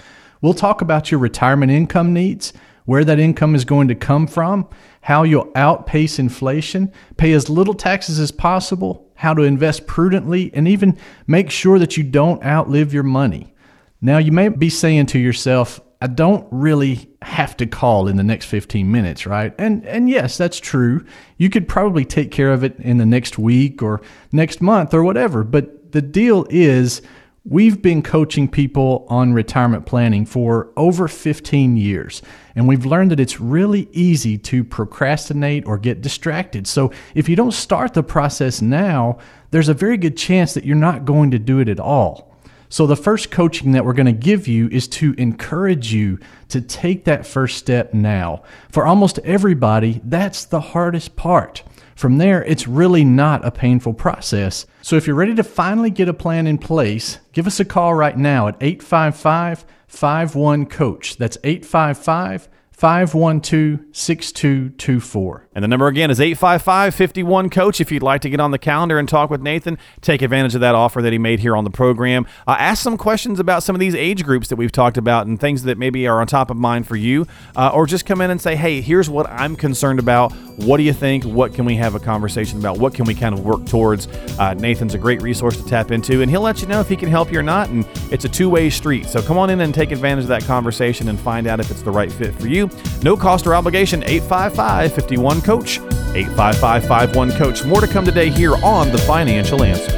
We'll 0.41 0.55
talk 0.55 0.81
about 0.81 1.11
your 1.11 1.21
retirement 1.21 1.73
income 1.73 2.13
needs, 2.13 2.53
where 2.85 3.05
that 3.05 3.19
income 3.19 3.55
is 3.55 3.65
going 3.65 3.89
to 3.89 3.95
come 3.95 4.27
from, 4.27 4.69
how 5.03 5.23
you'll 5.23 5.51
outpace 5.55 6.19
inflation, 6.19 6.93
pay 7.17 7.33
as 7.33 7.51
little 7.51 7.75
taxes 7.75 8.19
as 8.19 8.31
possible, 8.31 9.11
how 9.17 9.35
to 9.35 9.43
invest 9.43 9.87
prudently, 9.87 10.51
and 10.55 10.69
even 10.69 10.97
make 11.27 11.51
sure 11.51 11.79
that 11.79 11.97
you 11.97 12.05
don't 12.05 12.45
outlive 12.45 12.95
your 12.95 13.03
money. 13.03 13.53
Now, 14.01 14.19
you 14.19 14.33
may 14.33 14.49
be 14.49 14.71
saying 14.71 15.07
to 15.07 15.19
yourself, 15.19 15.81
I 16.01 16.09
don't 16.09 16.47
really 16.51 17.09
have 17.23 17.57
to 17.57 17.67
call 17.67 18.07
in 18.07 18.17
the 18.17 18.23
next 18.23 18.47
15 18.47 18.91
minutes, 18.91 19.27
right? 19.27 19.55
And 19.59 19.87
and 19.87 20.11
yes, 20.11 20.37
that's 20.37 20.61
true. 20.61 21.05
You 21.39 21.49
could 21.49 21.67
probably 21.67 22.05
take 22.05 22.31
care 22.31 22.53
of 22.53 22.63
it 22.65 22.79
in 22.79 22.99
the 22.99 23.07
next 23.07 23.39
week 23.39 23.83
or 23.83 24.03
next 24.31 24.61
month 24.61 24.93
or 24.93 25.03
whatever, 25.03 25.43
but 25.43 25.93
the 25.93 26.03
deal 26.03 26.47
is 26.51 27.01
We've 27.49 27.81
been 27.81 28.03
coaching 28.03 28.49
people 28.49 29.07
on 29.09 29.33
retirement 29.33 29.87
planning 29.87 30.27
for 30.27 30.73
over 30.77 31.07
15 31.07 31.77
years, 31.77 32.21
and 32.57 32.67
we've 32.67 32.85
learned 32.85 33.13
that 33.13 33.21
it's 33.21 33.39
really 33.39 33.89
easy 33.93 34.37
to 34.39 34.65
procrastinate 34.65 35.65
or 35.65 35.79
get 35.79 36.01
distracted. 36.01 36.67
So, 36.67 36.91
if 37.15 37.29
you 37.29 37.37
don't 37.37 37.53
start 37.53 37.95
the 37.95 38.03
process 38.03 38.61
now, 38.61 39.19
there's 39.53 39.69
a 39.69 39.75
very 39.75 39.97
good 39.97 40.17
chance 40.17 40.55
that 40.55 40.65
you're 40.65 40.75
not 40.75 41.05
going 41.05 41.31
to 41.31 41.39
do 41.39 41.61
it 41.61 41.69
at 41.69 41.79
all. 41.79 42.26
So, 42.69 42.87
the 42.87 42.97
first 42.97 43.31
coaching 43.31 43.73
that 43.73 43.85
we're 43.85 43.93
going 43.93 44.07
to 44.07 44.13
give 44.13 44.49
you 44.49 44.69
is 44.69 44.89
to 44.89 45.15
encourage 45.19 45.93
you 45.93 46.19
to 46.49 46.61
take 46.61 47.05
that 47.05 47.27
first 47.27 47.59
step 47.59 47.95
now. 47.95 48.43
For 48.71 48.87
almost 48.87 49.19
everybody, 49.21 50.01
that's 50.05 50.45
the 50.45 50.61
hardest 50.61 51.17
part. 51.17 51.63
From 51.95 52.19
there, 52.19 52.45
it's 52.45 52.69
really 52.69 53.05
not 53.05 53.45
a 53.45 53.51
painful 53.51 53.95
process. 53.95 54.67
So 54.83 54.97
if 54.97 55.07
you're 55.07 55.17
ready 55.17 55.35
to 55.35 55.43
finally 55.43 55.91
get 55.91 56.09
a 56.09 56.15
plan 56.15 56.47
in 56.47 56.59
place, 56.59 57.19
give 57.33 57.47
us 57.47 57.59
a 57.59 57.65
call 57.65 57.95
right 57.95 58.17
now 58.17 58.49
at 58.49 58.57
855 58.61 59.65
51 59.89 60.67
Coach. 60.67 61.17
That's 61.17 61.39
855 61.43 62.49
512 62.71 63.81
6224. 63.93 65.46
And 65.57 65.63
the 65.63 65.69
number 65.69 65.87
again 65.87 66.11
is 66.11 66.21
855 66.21 66.95
51 66.95 67.49
Coach. 67.49 67.81
If 67.81 67.91
you'd 67.91 68.03
like 68.03 68.21
to 68.21 68.29
get 68.29 68.41
on 68.41 68.51
the 68.51 68.59
calendar 68.59 68.99
and 68.99 69.09
talk 69.09 69.31
with 69.31 69.41
Nathan, 69.41 69.79
take 70.03 70.21
advantage 70.21 70.55
of 70.55 70.61
that 70.61 70.75
offer 70.75 71.01
that 71.01 71.15
he 71.15 71.19
made 71.19 71.41
here 71.41 71.57
on 71.57 71.65
the 71.65 71.71
program. 71.71 72.27
Uh, 72.47 72.57
ask 72.59 72.83
some 72.83 72.99
questions 72.99 73.41
about 73.41 73.63
some 73.63 73.75
of 73.75 73.81
these 73.81 73.95
age 73.95 74.23
groups 74.23 74.49
that 74.49 74.57
we've 74.57 74.71
talked 74.71 74.99
about 74.99 75.27
and 75.27 75.41
things 75.41 75.63
that 75.63 75.79
maybe 75.79 76.07
are 76.07 76.21
on 76.21 76.27
top 76.27 76.51
of 76.51 76.59
mind 76.59 76.87
for 76.87 76.95
you. 76.95 77.27
Uh, 77.57 77.71
or 77.73 77.87
just 77.87 78.05
come 78.05 78.21
in 78.21 78.31
and 78.31 78.39
say, 78.39 78.55
hey, 78.55 78.83
here's 78.83 79.09
what 79.09 79.27
I'm 79.31 79.57
concerned 79.57 79.99
about. 79.99 80.31
What 80.57 80.77
do 80.77 80.83
you 80.83 80.93
think? 80.93 81.25
What 81.25 81.55
can 81.55 81.65
we 81.65 81.75
have 81.77 81.95
a 81.95 82.01
conversation 82.01 82.59
about? 82.59 82.77
What 82.77 82.93
can 82.93 83.07
we 83.07 83.15
kind 83.15 83.35
of 83.35 83.43
work 83.43 83.65
towards? 83.65 84.09
Uh, 84.39 84.53
Nathan's 84.53 84.93
a 84.93 84.99
great 84.99 85.23
resource 85.23 85.57
to 85.57 85.67
tap 85.67 85.91
into, 85.91 86.21
and 86.21 86.31
he'll 86.31 86.43
let 86.43 86.61
you 86.61 86.67
know 86.67 86.81
if 86.81 86.89
he 86.89 86.97
can 86.97 87.09
help 87.09 87.33
you 87.33 87.39
or 87.39 87.43
not. 87.43 87.71
And 87.71 87.87
it's 88.13 88.27
a 88.27 88.29
two 88.29 88.51
way 88.51 88.69
street. 88.69 89.07
So 89.07 89.23
come 89.23 89.39
on 89.39 89.49
in 89.49 89.63
and 89.63 89.75
take 89.75 89.91
advantage 89.91 90.25
of 90.25 90.29
that 90.29 90.45
conversation 90.45 91.09
and 91.09 91.19
find 91.19 91.47
out 91.47 91.61
if 91.61 91.71
it's 91.71 91.81
the 91.81 91.91
right 91.91 92.13
fit 92.13 92.35
for 92.35 92.47
you. 92.47 92.69
No 93.03 93.17
cost 93.17 93.47
or 93.47 93.55
obligation. 93.55 94.03
855 94.03 94.93
51 94.93 95.46
Coach. 95.47 95.79
855 95.79 96.87
51 96.87 97.33
Coach. 97.33 97.65
More 97.65 97.81
to 97.81 97.87
come 97.87 98.05
today 98.05 98.31
here 98.31 98.57
on 98.57 98.91
The 98.91 98.99
Financial 98.99 99.63
Answer. 99.63 99.93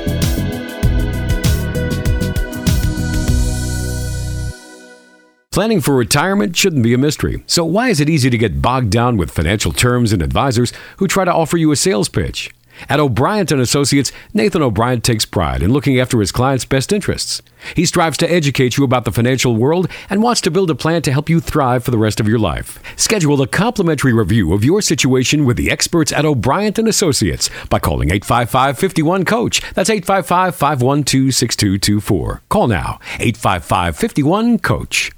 Planning 5.51 5.81
for 5.81 5.97
retirement 5.97 6.55
shouldn't 6.55 6.85
be 6.85 6.95
a 6.95 6.99
mystery. 6.99 7.43
So 7.47 7.65
why 7.65 7.89
is 7.89 7.99
it 7.99 8.09
easy 8.09 8.31
to 8.31 8.39
get 8.39 8.63
bogged 8.63 8.91
down 8.91 9.17
with 9.17 9.31
financial 9.31 9.73
terms 9.73 10.13
and 10.13 10.23
advisors 10.23 10.73
who 10.99 11.09
try 11.09 11.25
to 11.25 11.33
offer 11.33 11.57
you 11.57 11.73
a 11.73 11.77
sales 11.77 12.09
pitch? 12.09 12.51
At 12.89 13.01
O'Brien 13.01 13.47
and 13.51 13.61
Associates, 13.61 14.13
Nathan 14.33 14.63
O'Brien 14.63 15.01
takes 15.01 15.25
pride 15.25 15.63
in 15.63 15.73
looking 15.73 15.99
after 15.99 16.21
his 16.21 16.33
clients' 16.33 16.65
best 16.65 16.93
interests. 16.93 17.43
He 17.75 17.87
strives 17.87 18.17
to 18.19 18.31
educate 18.31 18.77
you 18.77 18.85
about 18.85 19.05
the 19.05 19.13
financial 19.13 19.57
world 19.57 19.89
and 20.09 20.23
wants 20.23 20.41
to 20.43 20.51
build 20.51 20.71
a 20.71 20.75
plan 20.75 21.03
to 21.03 21.13
help 21.13 21.29
you 21.29 21.41
thrive 21.41 21.85
for 21.85 21.91
the 21.91 21.99
rest 21.99 22.21
of 22.21 22.29
your 22.29 22.39
life. 22.39 22.81
Schedule 22.97 23.43
a 23.43 23.47
complimentary 23.47 24.13
review 24.13 24.53
of 24.53 24.65
your 24.65 24.81
situation 24.81 25.45
with 25.45 25.57
the 25.57 25.71
experts 25.71 26.13
at 26.13 26.25
O'Brien 26.25 26.73
and 26.79 26.89
Associates 26.89 27.51
by 27.69 27.79
calling 27.79 28.09
855-51-COACH. 28.11 29.75
That's 29.75 29.91
855-512-6224. 29.91 32.41
Call 32.49 32.69
now. 32.69 32.99
855-51-COACH. 33.19 35.13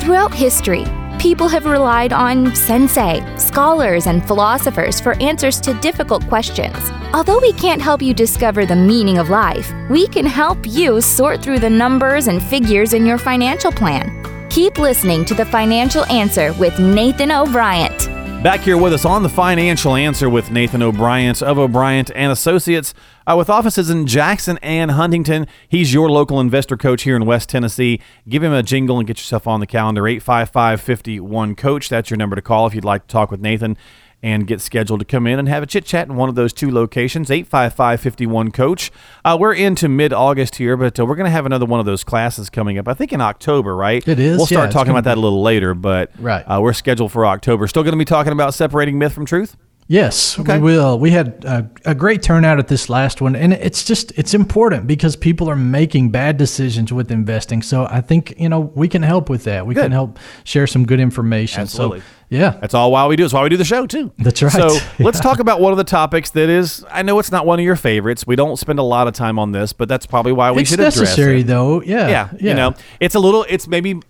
Throughout 0.00 0.34
history, 0.34 0.84
people 1.20 1.48
have 1.48 1.66
relied 1.66 2.14
on 2.14 2.54
sensei, 2.54 3.22
scholars, 3.36 4.06
and 4.06 4.26
philosophers 4.26 4.98
for 5.02 5.20
answers 5.20 5.60
to 5.60 5.74
difficult 5.80 6.26
questions. 6.28 6.74
Although 7.12 7.40
we 7.40 7.52
can't 7.52 7.82
help 7.82 8.00
you 8.00 8.14
discover 8.14 8.64
the 8.64 8.74
meaning 8.74 9.18
of 9.18 9.28
life, 9.28 9.70
we 9.90 10.08
can 10.08 10.24
help 10.24 10.58
you 10.66 11.02
sort 11.02 11.42
through 11.42 11.58
the 11.58 11.68
numbers 11.68 12.28
and 12.28 12.42
figures 12.42 12.94
in 12.94 13.04
your 13.04 13.18
financial 13.18 13.70
plan. 13.70 14.48
Keep 14.48 14.78
listening 14.78 15.26
to 15.26 15.34
The 15.34 15.44
Financial 15.44 16.06
Answer 16.06 16.54
with 16.54 16.78
Nathan 16.78 17.30
O'Brien. 17.30 18.09
Back 18.42 18.60
here 18.60 18.78
with 18.78 18.94
us 18.94 19.04
on 19.04 19.22
the 19.22 19.28
Financial 19.28 19.94
Answer 19.94 20.30
with 20.30 20.50
Nathan 20.50 20.80
O'Brien 20.80 21.34
of 21.42 21.58
O'Brien 21.58 22.06
and 22.14 22.32
Associates, 22.32 22.94
uh, 23.26 23.36
with 23.36 23.50
offices 23.50 23.90
in 23.90 24.06
Jackson 24.06 24.58
and 24.62 24.92
Huntington. 24.92 25.46
He's 25.68 25.92
your 25.92 26.10
local 26.10 26.40
investor 26.40 26.78
coach 26.78 27.02
here 27.02 27.16
in 27.16 27.26
West 27.26 27.50
Tennessee. 27.50 28.00
Give 28.26 28.42
him 28.42 28.54
a 28.54 28.62
jingle 28.62 28.98
and 28.98 29.06
get 29.06 29.18
yourself 29.18 29.46
on 29.46 29.60
the 29.60 29.66
calendar. 29.66 30.08
855 30.08 30.80
51 30.80 31.54
Coach. 31.54 31.90
That's 31.90 32.08
your 32.08 32.16
number 32.16 32.34
to 32.34 32.40
call 32.40 32.66
if 32.66 32.74
you'd 32.74 32.82
like 32.82 33.02
to 33.02 33.12
talk 33.12 33.30
with 33.30 33.42
Nathan 33.42 33.76
and 34.22 34.46
get 34.46 34.60
scheduled 34.60 35.00
to 35.00 35.06
come 35.06 35.26
in 35.26 35.38
and 35.38 35.48
have 35.48 35.62
a 35.62 35.66
chit 35.66 35.84
chat 35.84 36.08
in 36.08 36.16
one 36.16 36.28
of 36.28 36.34
those 36.34 36.52
two 36.52 36.70
locations 36.70 37.30
855 37.30 38.00
51 38.00 38.50
coach 38.50 38.90
uh, 39.24 39.36
we're 39.40 39.54
into 39.54 39.88
mid-august 39.88 40.56
here 40.56 40.76
but 40.76 40.98
uh, 41.00 41.06
we're 41.06 41.16
going 41.16 41.24
to 41.26 41.30
have 41.30 41.46
another 41.46 41.66
one 41.66 41.80
of 41.80 41.86
those 41.86 42.04
classes 42.04 42.50
coming 42.50 42.78
up 42.78 42.86
i 42.88 42.94
think 42.94 43.12
in 43.12 43.20
october 43.20 43.74
right? 43.74 44.06
It 44.06 44.18
is, 44.18 44.36
we'll 44.36 44.46
start 44.46 44.68
yeah, 44.68 44.72
talking 44.72 44.90
about 44.90 45.04
that 45.04 45.16
a 45.16 45.20
little 45.20 45.42
later 45.42 45.74
but 45.74 46.10
Right. 46.18 46.42
uh, 46.42 46.60
we're 46.60 46.72
scheduled 46.72 47.12
for 47.12 47.24
october. 47.26 47.66
Still 47.66 47.82
going 47.82 47.92
to 47.92 47.98
be 47.98 48.04
talking 48.04 48.32
about 48.32 48.52
separating 48.54 48.98
myth 48.98 49.12
from 49.12 49.24
truth 49.26 49.56
Yes, 49.92 50.38
Okay. 50.38 50.58
we 50.58 50.72
will. 50.76 51.00
We 51.00 51.10
had 51.10 51.44
a, 51.44 51.68
a 51.84 51.96
great 51.96 52.22
turnout 52.22 52.60
at 52.60 52.68
this 52.68 52.88
last 52.88 53.20
one, 53.20 53.34
and 53.34 53.52
it's 53.52 53.82
just 53.84 54.12
it's 54.16 54.34
important 54.34 54.86
because 54.86 55.16
people 55.16 55.50
are 55.50 55.56
making 55.56 56.10
bad 56.10 56.36
decisions 56.36 56.92
with 56.92 57.10
investing. 57.10 57.60
So 57.60 57.86
I 57.90 58.00
think 58.00 58.34
you 58.38 58.48
know 58.48 58.60
we 58.76 58.86
can 58.86 59.02
help 59.02 59.28
with 59.28 59.42
that. 59.44 59.66
We 59.66 59.74
Good. 59.74 59.82
can 59.82 59.90
help 59.90 60.20
share 60.44 60.68
some 60.68 60.86
good 60.86 61.00
information. 61.00 61.62
Absolutely. 61.62 62.00
So 62.00 62.06
yeah, 62.28 62.50
That's 62.60 62.74
all 62.74 62.92
why 62.92 63.08
we 63.08 63.16
do. 63.16 63.24
It's 63.24 63.34
why 63.34 63.42
we 63.42 63.48
do 63.48 63.56
the 63.56 63.64
show 63.64 63.84
too. 63.86 64.12
That's 64.18 64.40
right. 64.40 64.52
So 64.60 64.74
Yeah. 64.74 64.80
let's 65.00 65.18
talk 65.18 65.40
about 65.40 65.60
one 65.60 65.72
of 65.72 65.78
the 65.78 65.82
topics 65.82 66.30
that 66.30 66.48
is. 66.48 66.84
I 66.88 67.02
know 67.02 67.18
it's 67.18 67.32
not 67.32 67.44
one 67.44 67.58
of 67.58 67.64
your 67.64 67.74
favorites. 67.74 68.24
We 68.24 68.36
don't 68.36 68.56
spend 68.58 68.78
a 68.78 68.84
lot 68.84 69.08
of 69.08 69.14
time 69.14 69.40
on 69.40 69.50
this, 69.50 69.72
but 69.72 69.88
that's 69.88 70.06
probably 70.06 70.30
why 70.30 70.52
we 70.52 70.60
it's 70.62 70.70
should 70.70 70.78
address 70.78 71.00
necessary 71.00 71.40
it. 71.40 71.48
though. 71.48 71.82
Yeah, 71.82 72.06
Yeah, 72.08 72.28
you 72.38 72.54
know, 72.54 72.74
it's 73.00 73.16
a 73.16 73.18
little. 73.18 73.44
It's 73.48 73.66
maybe 73.66 74.00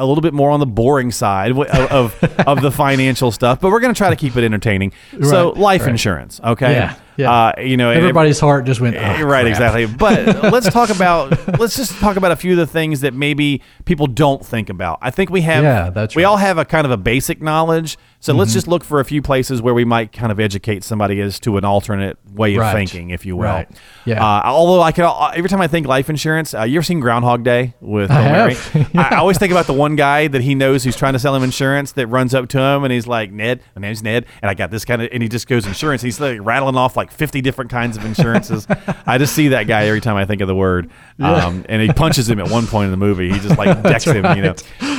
a 0.00 0.06
little 0.06 0.22
bit 0.22 0.34
more 0.34 0.50
on 0.50 0.60
the 0.60 0.66
boring 0.66 1.10
side 1.10 1.52
of 1.52 1.58
of, 1.58 2.24
of 2.46 2.62
the 2.62 2.70
financial 2.72 3.30
stuff, 3.30 3.60
but 3.60 3.70
we're 3.70 3.80
going 3.80 3.94
to 3.94 3.98
try 3.98 4.10
to 4.10 4.16
keep 4.16 4.36
it 4.36 4.44
entertaining. 4.44 4.92
so 5.22 5.50
life 5.50 5.82
right. 5.82 5.90
insurance, 5.90 6.40
okay? 6.42 6.72
Yeah, 6.72 6.94
yeah. 7.20 7.32
Uh, 7.56 7.60
you 7.60 7.76
know, 7.76 7.90
Everybody's 7.90 8.40
heart 8.40 8.64
just 8.64 8.80
went. 8.80 8.96
"Oh, 8.96 9.00
right, 9.00 9.42
crap." 9.42 9.46
exactly. 9.46 9.86
But 9.86 10.42
let's 10.52 10.68
talk 10.70 10.90
about 10.90 11.58
let's 11.58 11.76
just 11.76 11.98
talk 12.00 12.16
about 12.16 12.32
a 12.32 12.36
few 12.36 12.52
of 12.52 12.58
the 12.58 12.66
things 12.66 13.00
that 13.02 13.14
maybe 13.14 13.62
people 13.84 14.06
don't 14.06 14.44
think 14.44 14.68
about. 14.70 14.98
I 15.02 15.10
think 15.10 15.30
we 15.30 15.42
have 15.42 15.62
Yeah, 15.64 15.90
that's 15.90 16.14
we 16.16 16.22
right. 16.22 16.26
Mm-hmm. 16.26 16.30
all 16.32 16.36
have 16.38 16.58
a 16.58 16.64
kind 16.64 16.84
of 16.84 16.90
a 16.90 16.96
basic 16.96 17.40
knowledge. 17.42 17.96
So 18.22 18.34
let's 18.34 18.52
just 18.52 18.68
look 18.68 18.84
for 18.84 19.00
a 19.00 19.04
few 19.06 19.22
places 19.22 19.62
where 19.62 19.72
we 19.72 19.86
might 19.86 20.12
kind 20.12 20.30
of 20.30 20.38
educate 20.38 20.84
somebody 20.84 21.22
as 21.22 21.40
to 21.40 21.56
an 21.56 21.64
alternate 21.64 22.18
way 22.34 22.54
of 22.54 22.60
Right. 22.60 22.74
thinking, 22.74 23.08
if 23.08 23.24
you 23.24 23.34
will. 23.34 23.44
Right. 23.46 23.68
Yeah. 24.04 24.22
Uh, 24.22 24.42
although 24.44 24.82
I 24.82 24.92
can 24.92 25.10
every 25.34 25.48
time 25.48 25.62
I 25.62 25.68
think 25.68 25.86
life 25.86 26.10
insurance, 26.10 26.52
uh, 26.52 26.64
you 26.64 26.76
ever 26.76 26.82
seen 26.82 27.00
Groundhog 27.00 27.44
Day 27.44 27.72
with 27.80 28.10
I 28.10 28.20
have. 28.20 28.90
I, 28.94 29.08
I 29.12 29.16
always 29.16 29.38
think 29.38 29.52
about 29.52 29.66
the 29.66 29.72
one 29.72 29.96
guy 29.96 30.28
that 30.28 30.42
he 30.42 30.54
knows 30.54 30.84
who's 30.84 30.96
trying 30.96 31.14
to 31.14 31.18
sell 31.18 31.34
him 31.34 31.42
insurance 31.42 31.92
that 31.92 32.08
runs 32.08 32.34
up 32.34 32.48
to 32.50 32.60
him 32.60 32.84
and 32.84 32.92
he's 32.92 33.06
like, 33.06 33.32
Ned, 33.32 33.62
my 33.74 33.80
name's 33.80 34.02
Ned, 34.02 34.26
and 34.42 34.50
I 34.50 34.54
got 34.54 34.70
this 34.70 34.84
kind 34.84 35.00
of, 35.00 35.08
and 35.12 35.22
he 35.22 35.28
just 35.30 35.46
goes 35.48 35.66
insurance. 35.66 36.02
He's 36.02 36.20
like 36.20 36.40
rattling 36.42 36.76
off 36.76 36.98
like 36.98 37.09
50 37.12 37.40
different 37.40 37.70
kinds 37.70 37.96
of 37.96 38.04
insurances. 38.04 38.66
I 39.06 39.18
just 39.18 39.34
see 39.34 39.48
that 39.48 39.64
guy 39.64 39.84
every 39.86 40.00
time 40.00 40.16
I 40.16 40.24
think 40.24 40.40
of 40.40 40.48
the 40.48 40.54
word. 40.56 40.90
Um, 41.20 41.66
and 41.68 41.82
he 41.82 41.92
punches 41.92 42.30
him 42.30 42.40
at 42.40 42.48
one 42.50 42.66
point 42.66 42.86
in 42.86 42.90
the 42.92 42.96
movie. 42.96 43.30
He 43.30 43.38
just 43.40 43.58
like 43.58 43.82
decks 43.82 44.04
him, 44.04 44.24
you 44.36 44.40
know. 44.42 44.54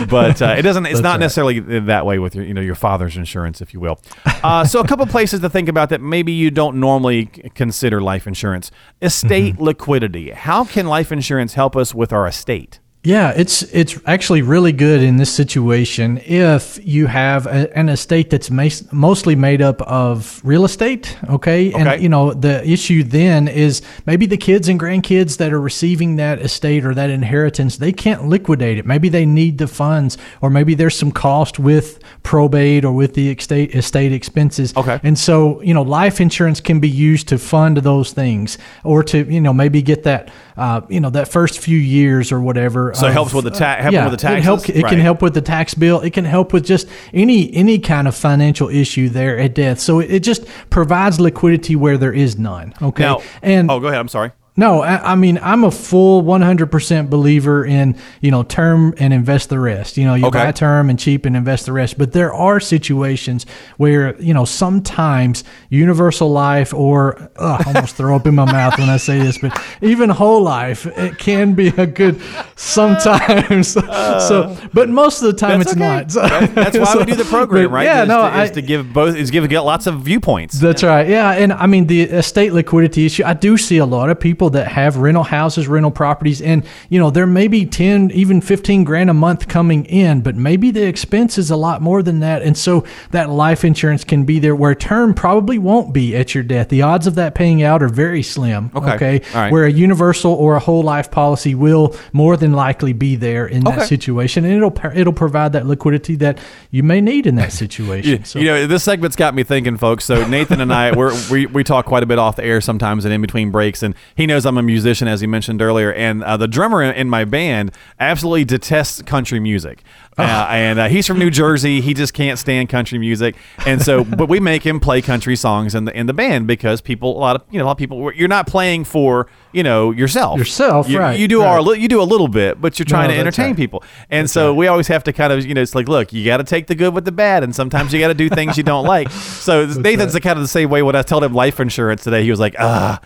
But 0.08 0.40
uh, 0.40 0.54
it 0.56 0.62
doesn't, 0.62 0.86
it's 0.86 0.94
That's 0.94 1.02
not 1.04 1.12
right. 1.14 1.20
necessarily 1.22 1.60
that 1.80 2.06
way 2.06 2.20
with 2.20 2.36
your, 2.36 2.46
you 2.46 2.54
know, 2.54 2.62
your 2.62 2.76
father's 2.76 3.18
insurance, 3.18 3.60
if 3.60 3.74
you 3.74 3.80
will. 3.80 4.00
Uh, 4.44 4.64
so 4.64 4.80
a 4.80 4.88
couple 4.88 5.08
places 5.08 5.40
to 5.40 5.50
think 5.50 5.68
about 5.68 5.90
that 5.90 6.00
maybe 6.00 6.32
you 6.32 6.52
don't 6.52 6.80
normally 6.80 7.26
consider 7.56 8.02
life 8.04 8.28
insurance. 8.28 8.70
Estate 9.02 9.56
Mm-hmm. 9.56 9.64
liquidity. 9.64 10.30
How 10.30 10.64
can 10.64 10.86
life 10.86 11.12
insurance 11.12 11.56
help 11.56 11.76
us 11.76 11.96
with 11.96 12.14
our 12.14 12.28
estate? 12.28 12.80
Yeah, 13.04 13.34
it's 13.36 13.64
it's 13.64 13.98
actually 14.06 14.44
really 14.44 14.72
good 14.72 15.02
in 15.02 15.18
this 15.18 15.34
situation 15.34 16.20
if 16.24 16.80
you 16.86 17.08
have 17.08 17.48
a, 17.48 17.76
an 17.76 17.90
estate 17.90 18.30
that's 18.30 18.52
mas- 18.52 18.92
mostly 18.94 19.36
made 19.36 19.60
up 19.60 19.82
of 19.82 20.40
real 20.44 20.66
estate. 20.66 21.18
Okay? 21.28 21.70
Okay. 21.70 21.74
and 21.74 22.02
you 22.02 22.10
know 22.10 22.32
the 22.32 22.68
issue 22.68 23.02
then 23.02 23.48
is 23.48 23.82
maybe 24.06 24.28
the 24.28 24.38
kids 24.38 24.68
and 24.68 24.80
grandkids 24.80 25.38
that 25.38 25.52
are 25.52 25.60
receiving 25.60 26.18
that 26.18 26.40
estate 26.42 26.86
or 26.86 26.94
that 26.94 27.10
inheritance 27.10 27.78
they 27.78 27.92
can't 27.92 28.28
liquidate 28.28 28.78
it. 28.78 28.86
Maybe 28.86 29.10
they 29.10 29.26
need 29.26 29.58
the 29.58 29.68
funds, 29.68 30.20
or 30.40 30.52
maybe 30.52 30.76
there's 30.76 30.96
some 30.96 31.12
cost 31.12 31.58
with 31.58 31.98
probate 32.22 32.86
or 32.86 32.92
with 32.92 33.16
the 33.16 33.32
estate 33.32 33.74
estate 33.74 34.14
expenses. 34.14 34.78
Okay. 34.78 35.00
and 35.02 35.18
so 35.18 35.60
you 35.64 35.74
know 35.74 35.82
life 35.82 36.22
insurance 36.22 36.62
can 36.62 36.80
be 36.80 36.90
used 36.90 37.28
to 37.30 37.40
fund 37.40 37.78
those 37.78 38.14
things, 38.14 38.60
or 38.84 39.02
to 39.06 39.26
you 39.26 39.42
know 39.42 39.54
maybe 39.54 39.82
get 39.82 40.04
that 40.04 40.30
uh, 40.56 40.82
you 40.88 41.00
know 41.00 41.10
that 41.10 41.28
first 41.28 41.58
few 41.58 41.78
years 41.78 42.32
or 42.32 42.40
whatever. 42.40 42.91
So 42.96 43.08
it 43.08 43.14
helps 43.14 43.34
with 43.34 43.46
the 43.46 43.52
ta- 43.52 43.78
help 43.78 43.94
yeah, 43.94 44.08
with 44.10 44.20
the 44.20 44.38
It, 44.38 44.44
help, 44.44 44.70
it 44.70 44.84
Right. 44.84 44.90
can 44.90 45.00
help 45.00 45.22
with 45.22 45.34
the 45.34 45.42
tax 45.42 45.74
bill. 45.74 46.00
It 46.02 46.12
can 46.14 46.26
help 46.26 46.54
with 46.54 46.66
just 46.66 46.88
any 47.14 47.54
any 47.54 47.80
kind 47.80 48.08
of 48.08 48.16
financial 48.16 48.70
issue 48.70 49.10
there 49.10 49.38
at 49.40 49.56
death. 49.56 49.80
So 49.80 50.00
it, 50.00 50.12
it 50.12 50.20
just 50.24 50.46
provides 50.70 51.20
liquidity 51.20 51.76
where 51.76 51.98
there 51.98 52.14
is 52.14 52.38
none. 52.38 52.74
Okay, 52.82 53.04
Now, 53.04 53.22
and 53.42 53.70
oh, 53.70 53.80
go 53.80 53.88
ahead. 53.88 54.00
I'm 54.00 54.08
sorry. 54.08 54.32
No, 54.58 54.82
I, 54.82 55.14
I 55.14 55.16
mean 55.16 55.40
I'm 55.42 55.64
a 55.64 55.72
full 55.72 56.24
100% 56.24 57.10
believer 57.10 57.66
in 57.66 57.96
you 58.22 58.32
know 58.32 58.44
term 58.44 58.94
and 58.98 59.14
invest 59.14 59.50
the 59.50 59.60
rest. 59.60 59.98
You 59.98 60.06
know, 60.06 60.14
you 60.16 60.26
Okay. 60.28 60.44
buy 60.44 60.52
term 60.52 60.90
and 60.90 61.00
cheap 61.00 61.26
and 61.26 61.36
invest 61.38 61.66
the 61.66 61.72
rest. 61.74 61.98
But 61.98 62.12
there 62.12 62.34
are 62.34 62.60
situations 62.60 63.46
where 63.78 64.20
you 64.22 64.34
know 64.34 64.44
sometimes 64.46 65.44
universal 65.70 66.30
life 66.32 66.74
or 66.74 67.32
ugh, 67.38 67.64
I 67.66 67.74
almost 67.74 67.96
throw 67.96 68.16
up 68.16 68.28
in 68.28 68.36
my 68.36 68.46
mouth 68.46 68.78
when 68.78 68.90
I 68.90 68.98
say 68.98 69.20
this, 69.20 69.38
but 69.38 69.58
even 69.82 70.10
whole 70.10 70.42
life 70.44 70.86
it 70.86 71.18
can 71.18 71.54
be 71.54 71.70
a 71.70 71.86
good 71.88 72.22
sometimes. 72.56 73.68
so, 74.28 74.58
but 74.74 74.90
most 74.90 75.22
of 75.22 75.28
the 75.32 75.34
time 75.38 75.62
it's 75.62 75.72
okay. 75.72 75.80
not. 75.80 76.12
So- 76.12 76.22
That- 76.22 76.56
that's 76.56 76.78
why 76.78 76.96
we 76.98 77.06
do 77.06 77.16
the 77.16 77.26
program, 77.38 77.66
but 77.66 77.72
right? 77.74 77.84
Yeah, 77.86 78.04
is 78.04 78.08
no, 78.08 78.22
to, 78.30 78.42
is 78.42 78.52
I, 78.52 78.54
to 78.54 78.62
give 78.62 78.94
both 78.94 79.16
is 79.16 79.32
give 79.32 79.50
lots 79.52 79.88
of 79.88 80.02
viewpoints. 80.02 80.60
that's 80.60 80.84
right. 80.84 81.08
Yeah, 81.08 81.32
and 81.32 81.54
I 81.54 81.66
mean 81.68 81.88
the 81.88 82.02
estate 82.04 82.54
liquidity 82.54 83.06
issue. 83.06 83.24
I 83.26 83.34
do 83.34 83.58
see 83.58 83.78
a 83.78 83.86
lot 83.86 84.10
of 84.10 84.20
people 84.20 84.41
that 84.50 84.68
have 84.68 84.98
rental 84.98 85.24
houses, 85.24 85.68
rental 85.68 85.92
properties, 85.92 86.42
and 86.42 86.66
you 86.90 87.00
know 87.00 87.10
there 87.10 87.28
may 87.28 87.48
be 87.48 87.66
ten, 87.66 88.12
even 88.12 88.42
fifteen 88.42 88.84
grand 88.84 89.10
a 89.10 89.14
month 89.14 89.48
coming 89.48 89.86
in, 89.86 90.22
but 90.22 90.36
maybe 90.36 90.72
the 90.72 90.86
expense 90.86 91.38
is 91.38 91.52
a 91.52 91.56
lot 91.56 91.82
more 91.82 92.02
than 92.04 92.20
that, 92.22 92.42
and 92.42 92.58
so 92.58 92.84
that 93.12 93.30
life 93.30 93.64
insurance 93.64 94.04
can 94.04 94.26
be 94.26 94.40
there 94.40 94.56
where 94.56 94.76
term 94.76 95.14
probably 95.14 95.58
won't 95.58 95.94
be 95.94 96.16
at 96.16 96.34
your 96.36 96.44
death. 96.44 96.70
The 96.70 96.82
odds 96.82 97.08
of 97.08 97.16
that 97.16 97.36
paying 97.36 97.64
out 97.64 97.84
are 97.84 97.90
very 97.90 98.24
slim. 98.24 98.72
Okay. 98.76 98.92
Okay. 98.96 99.22
Right. 99.34 99.52
Where 99.52 99.66
a 99.66 99.72
universal 99.72 100.34
or 100.34 100.56
a 100.56 100.60
whole 100.60 100.84
life 100.84 101.12
policy 101.12 101.56
will 101.56 101.96
more 102.14 102.36
than 102.38 102.54
likely 102.54 102.94
be 102.94 103.16
there 103.16 103.46
in 103.48 103.68
Okay. 103.68 103.78
that 103.78 103.88
situation, 103.88 104.44
and 104.46 104.54
it'll 104.56 104.76
it'll 104.94 105.14
provide 105.14 105.54
that 105.54 105.66
liquidity 105.66 106.16
that 106.18 106.40
you 106.72 106.84
may 106.84 107.00
need 107.02 107.28
in 107.28 107.36
that 107.36 107.52
situation. 107.64 108.20
You, 108.20 108.26
So- 108.26 108.40
you 108.40 108.46
know, 108.46 108.68
this 108.68 108.84
segment's 108.84 109.16
got 109.16 109.36
me 109.36 109.44
thinking, 109.44 109.78
folks. 109.78 110.06
So 110.06 110.26
Nathan 110.28 110.62
and 110.62 110.74
I, 110.74 110.92
we're, 110.96 111.14
we 111.30 111.46
we 111.46 111.64
talk 111.64 111.86
quite 111.86 112.04
a 112.04 112.06
bit 112.06 112.18
off 112.20 112.36
the 112.36 112.44
air 112.44 112.62
sometimes 112.62 113.06
and 113.06 113.14
in 113.14 113.22
between 113.22 113.52
breaks, 113.52 113.84
and 113.84 113.94
he 114.16 114.26
knows 114.32 114.46
I'm 114.46 114.58
a 114.58 114.64
musician, 114.64 115.08
as 115.08 115.22
he 115.22 115.28
mentioned 115.28 115.62
earlier, 115.62 115.94
and 115.94 116.24
uh, 116.24 116.38
the 116.38 116.48
drummer 116.48 116.82
in, 116.82 116.96
in 116.96 117.10
my 117.10 117.26
band 117.26 117.72
absolutely 118.00 118.46
detests 118.46 119.02
country 119.04 119.40
music. 119.40 119.84
Uh, 120.18 120.46
and 120.52 120.78
uh, 120.78 120.88
he's 120.90 121.08
from 121.08 121.18
New 121.18 121.32
Jersey. 121.32 121.80
He 121.82 121.94
just 121.96 122.14
can't 122.14 122.38
stand 122.38 122.68
country 122.70 123.00
music, 123.00 123.36
and 123.66 123.82
so, 123.82 124.04
but 124.20 124.28
we 124.28 124.42
make 124.42 124.62
him 124.62 124.80
play 124.82 125.02
country 125.02 125.38
songs 125.38 125.74
in 125.74 125.86
the 125.86 125.98
in 125.98 126.06
the 126.06 126.14
band 126.14 126.46
because 126.48 126.80
people, 126.82 127.18
a 127.18 127.20
lot 127.20 127.38
of 127.38 127.44
you 127.50 127.58
know, 127.58 127.64
a 127.64 127.68
lot 127.68 127.72
of 127.72 127.78
people, 127.78 128.12
you're 128.14 128.28
not 128.28 128.46
playing 128.46 128.84
for 128.84 129.28
you 129.54 129.64
know 129.64 129.90
yourself, 129.92 130.38
Yourself, 130.38 130.90
You, 130.90 131.00
right, 131.00 131.18
You 131.18 131.30
do 131.30 131.42
right. 131.42 131.66
our 131.66 131.76
you 131.76 131.88
do 131.88 132.02
a 132.02 132.04
little 132.04 132.28
bit, 132.28 132.60
but 132.60 132.78
you're 132.78 132.86
trying 132.86 133.08
No, 133.08 133.16
to 133.16 133.20
entertain 133.22 133.48
right. 133.48 133.56
people, 133.56 133.84
and 134.12 134.30
so 134.30 134.54
we 134.54 134.68
always 134.68 134.90
have 134.90 135.04
to 135.06 135.14
kind 135.14 135.32
of 135.32 135.44
you 135.46 135.54
know, 135.56 135.62
it's 135.62 135.74
like, 135.74 135.88
look, 135.88 136.12
you 136.12 136.26
got 136.26 136.38
to 136.38 136.44
take 136.44 136.68
the 136.68 136.76
good 136.76 136.94
with 136.94 137.06
the 137.06 137.12
bad, 137.14 137.42
and 137.44 137.56
sometimes 137.56 137.92
you 137.94 138.00
got 138.00 138.10
to 138.10 138.14
do 138.14 138.28
things 138.30 138.58
you 138.58 138.64
don't 138.64 138.86
like. 138.86 139.10
So 139.42 139.66
Nathan's 139.66 140.14
the 140.14 140.22
kind 140.22 140.38
of 140.38 140.44
the 140.44 140.48
same 140.50 140.70
way. 140.70 140.84
When 140.84 140.96
I 140.96 141.02
told 141.02 141.24
him 141.24 141.34
life 141.34 141.60
insurance 141.60 142.04
today, 142.04 142.24
he 142.24 142.30
was 142.30 142.40
like, 142.40 142.56
ah. 142.60 143.00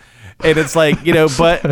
And 0.44 0.58
it's 0.58 0.76
like 0.76 1.04
you 1.04 1.12
know, 1.14 1.28
but 1.38 1.62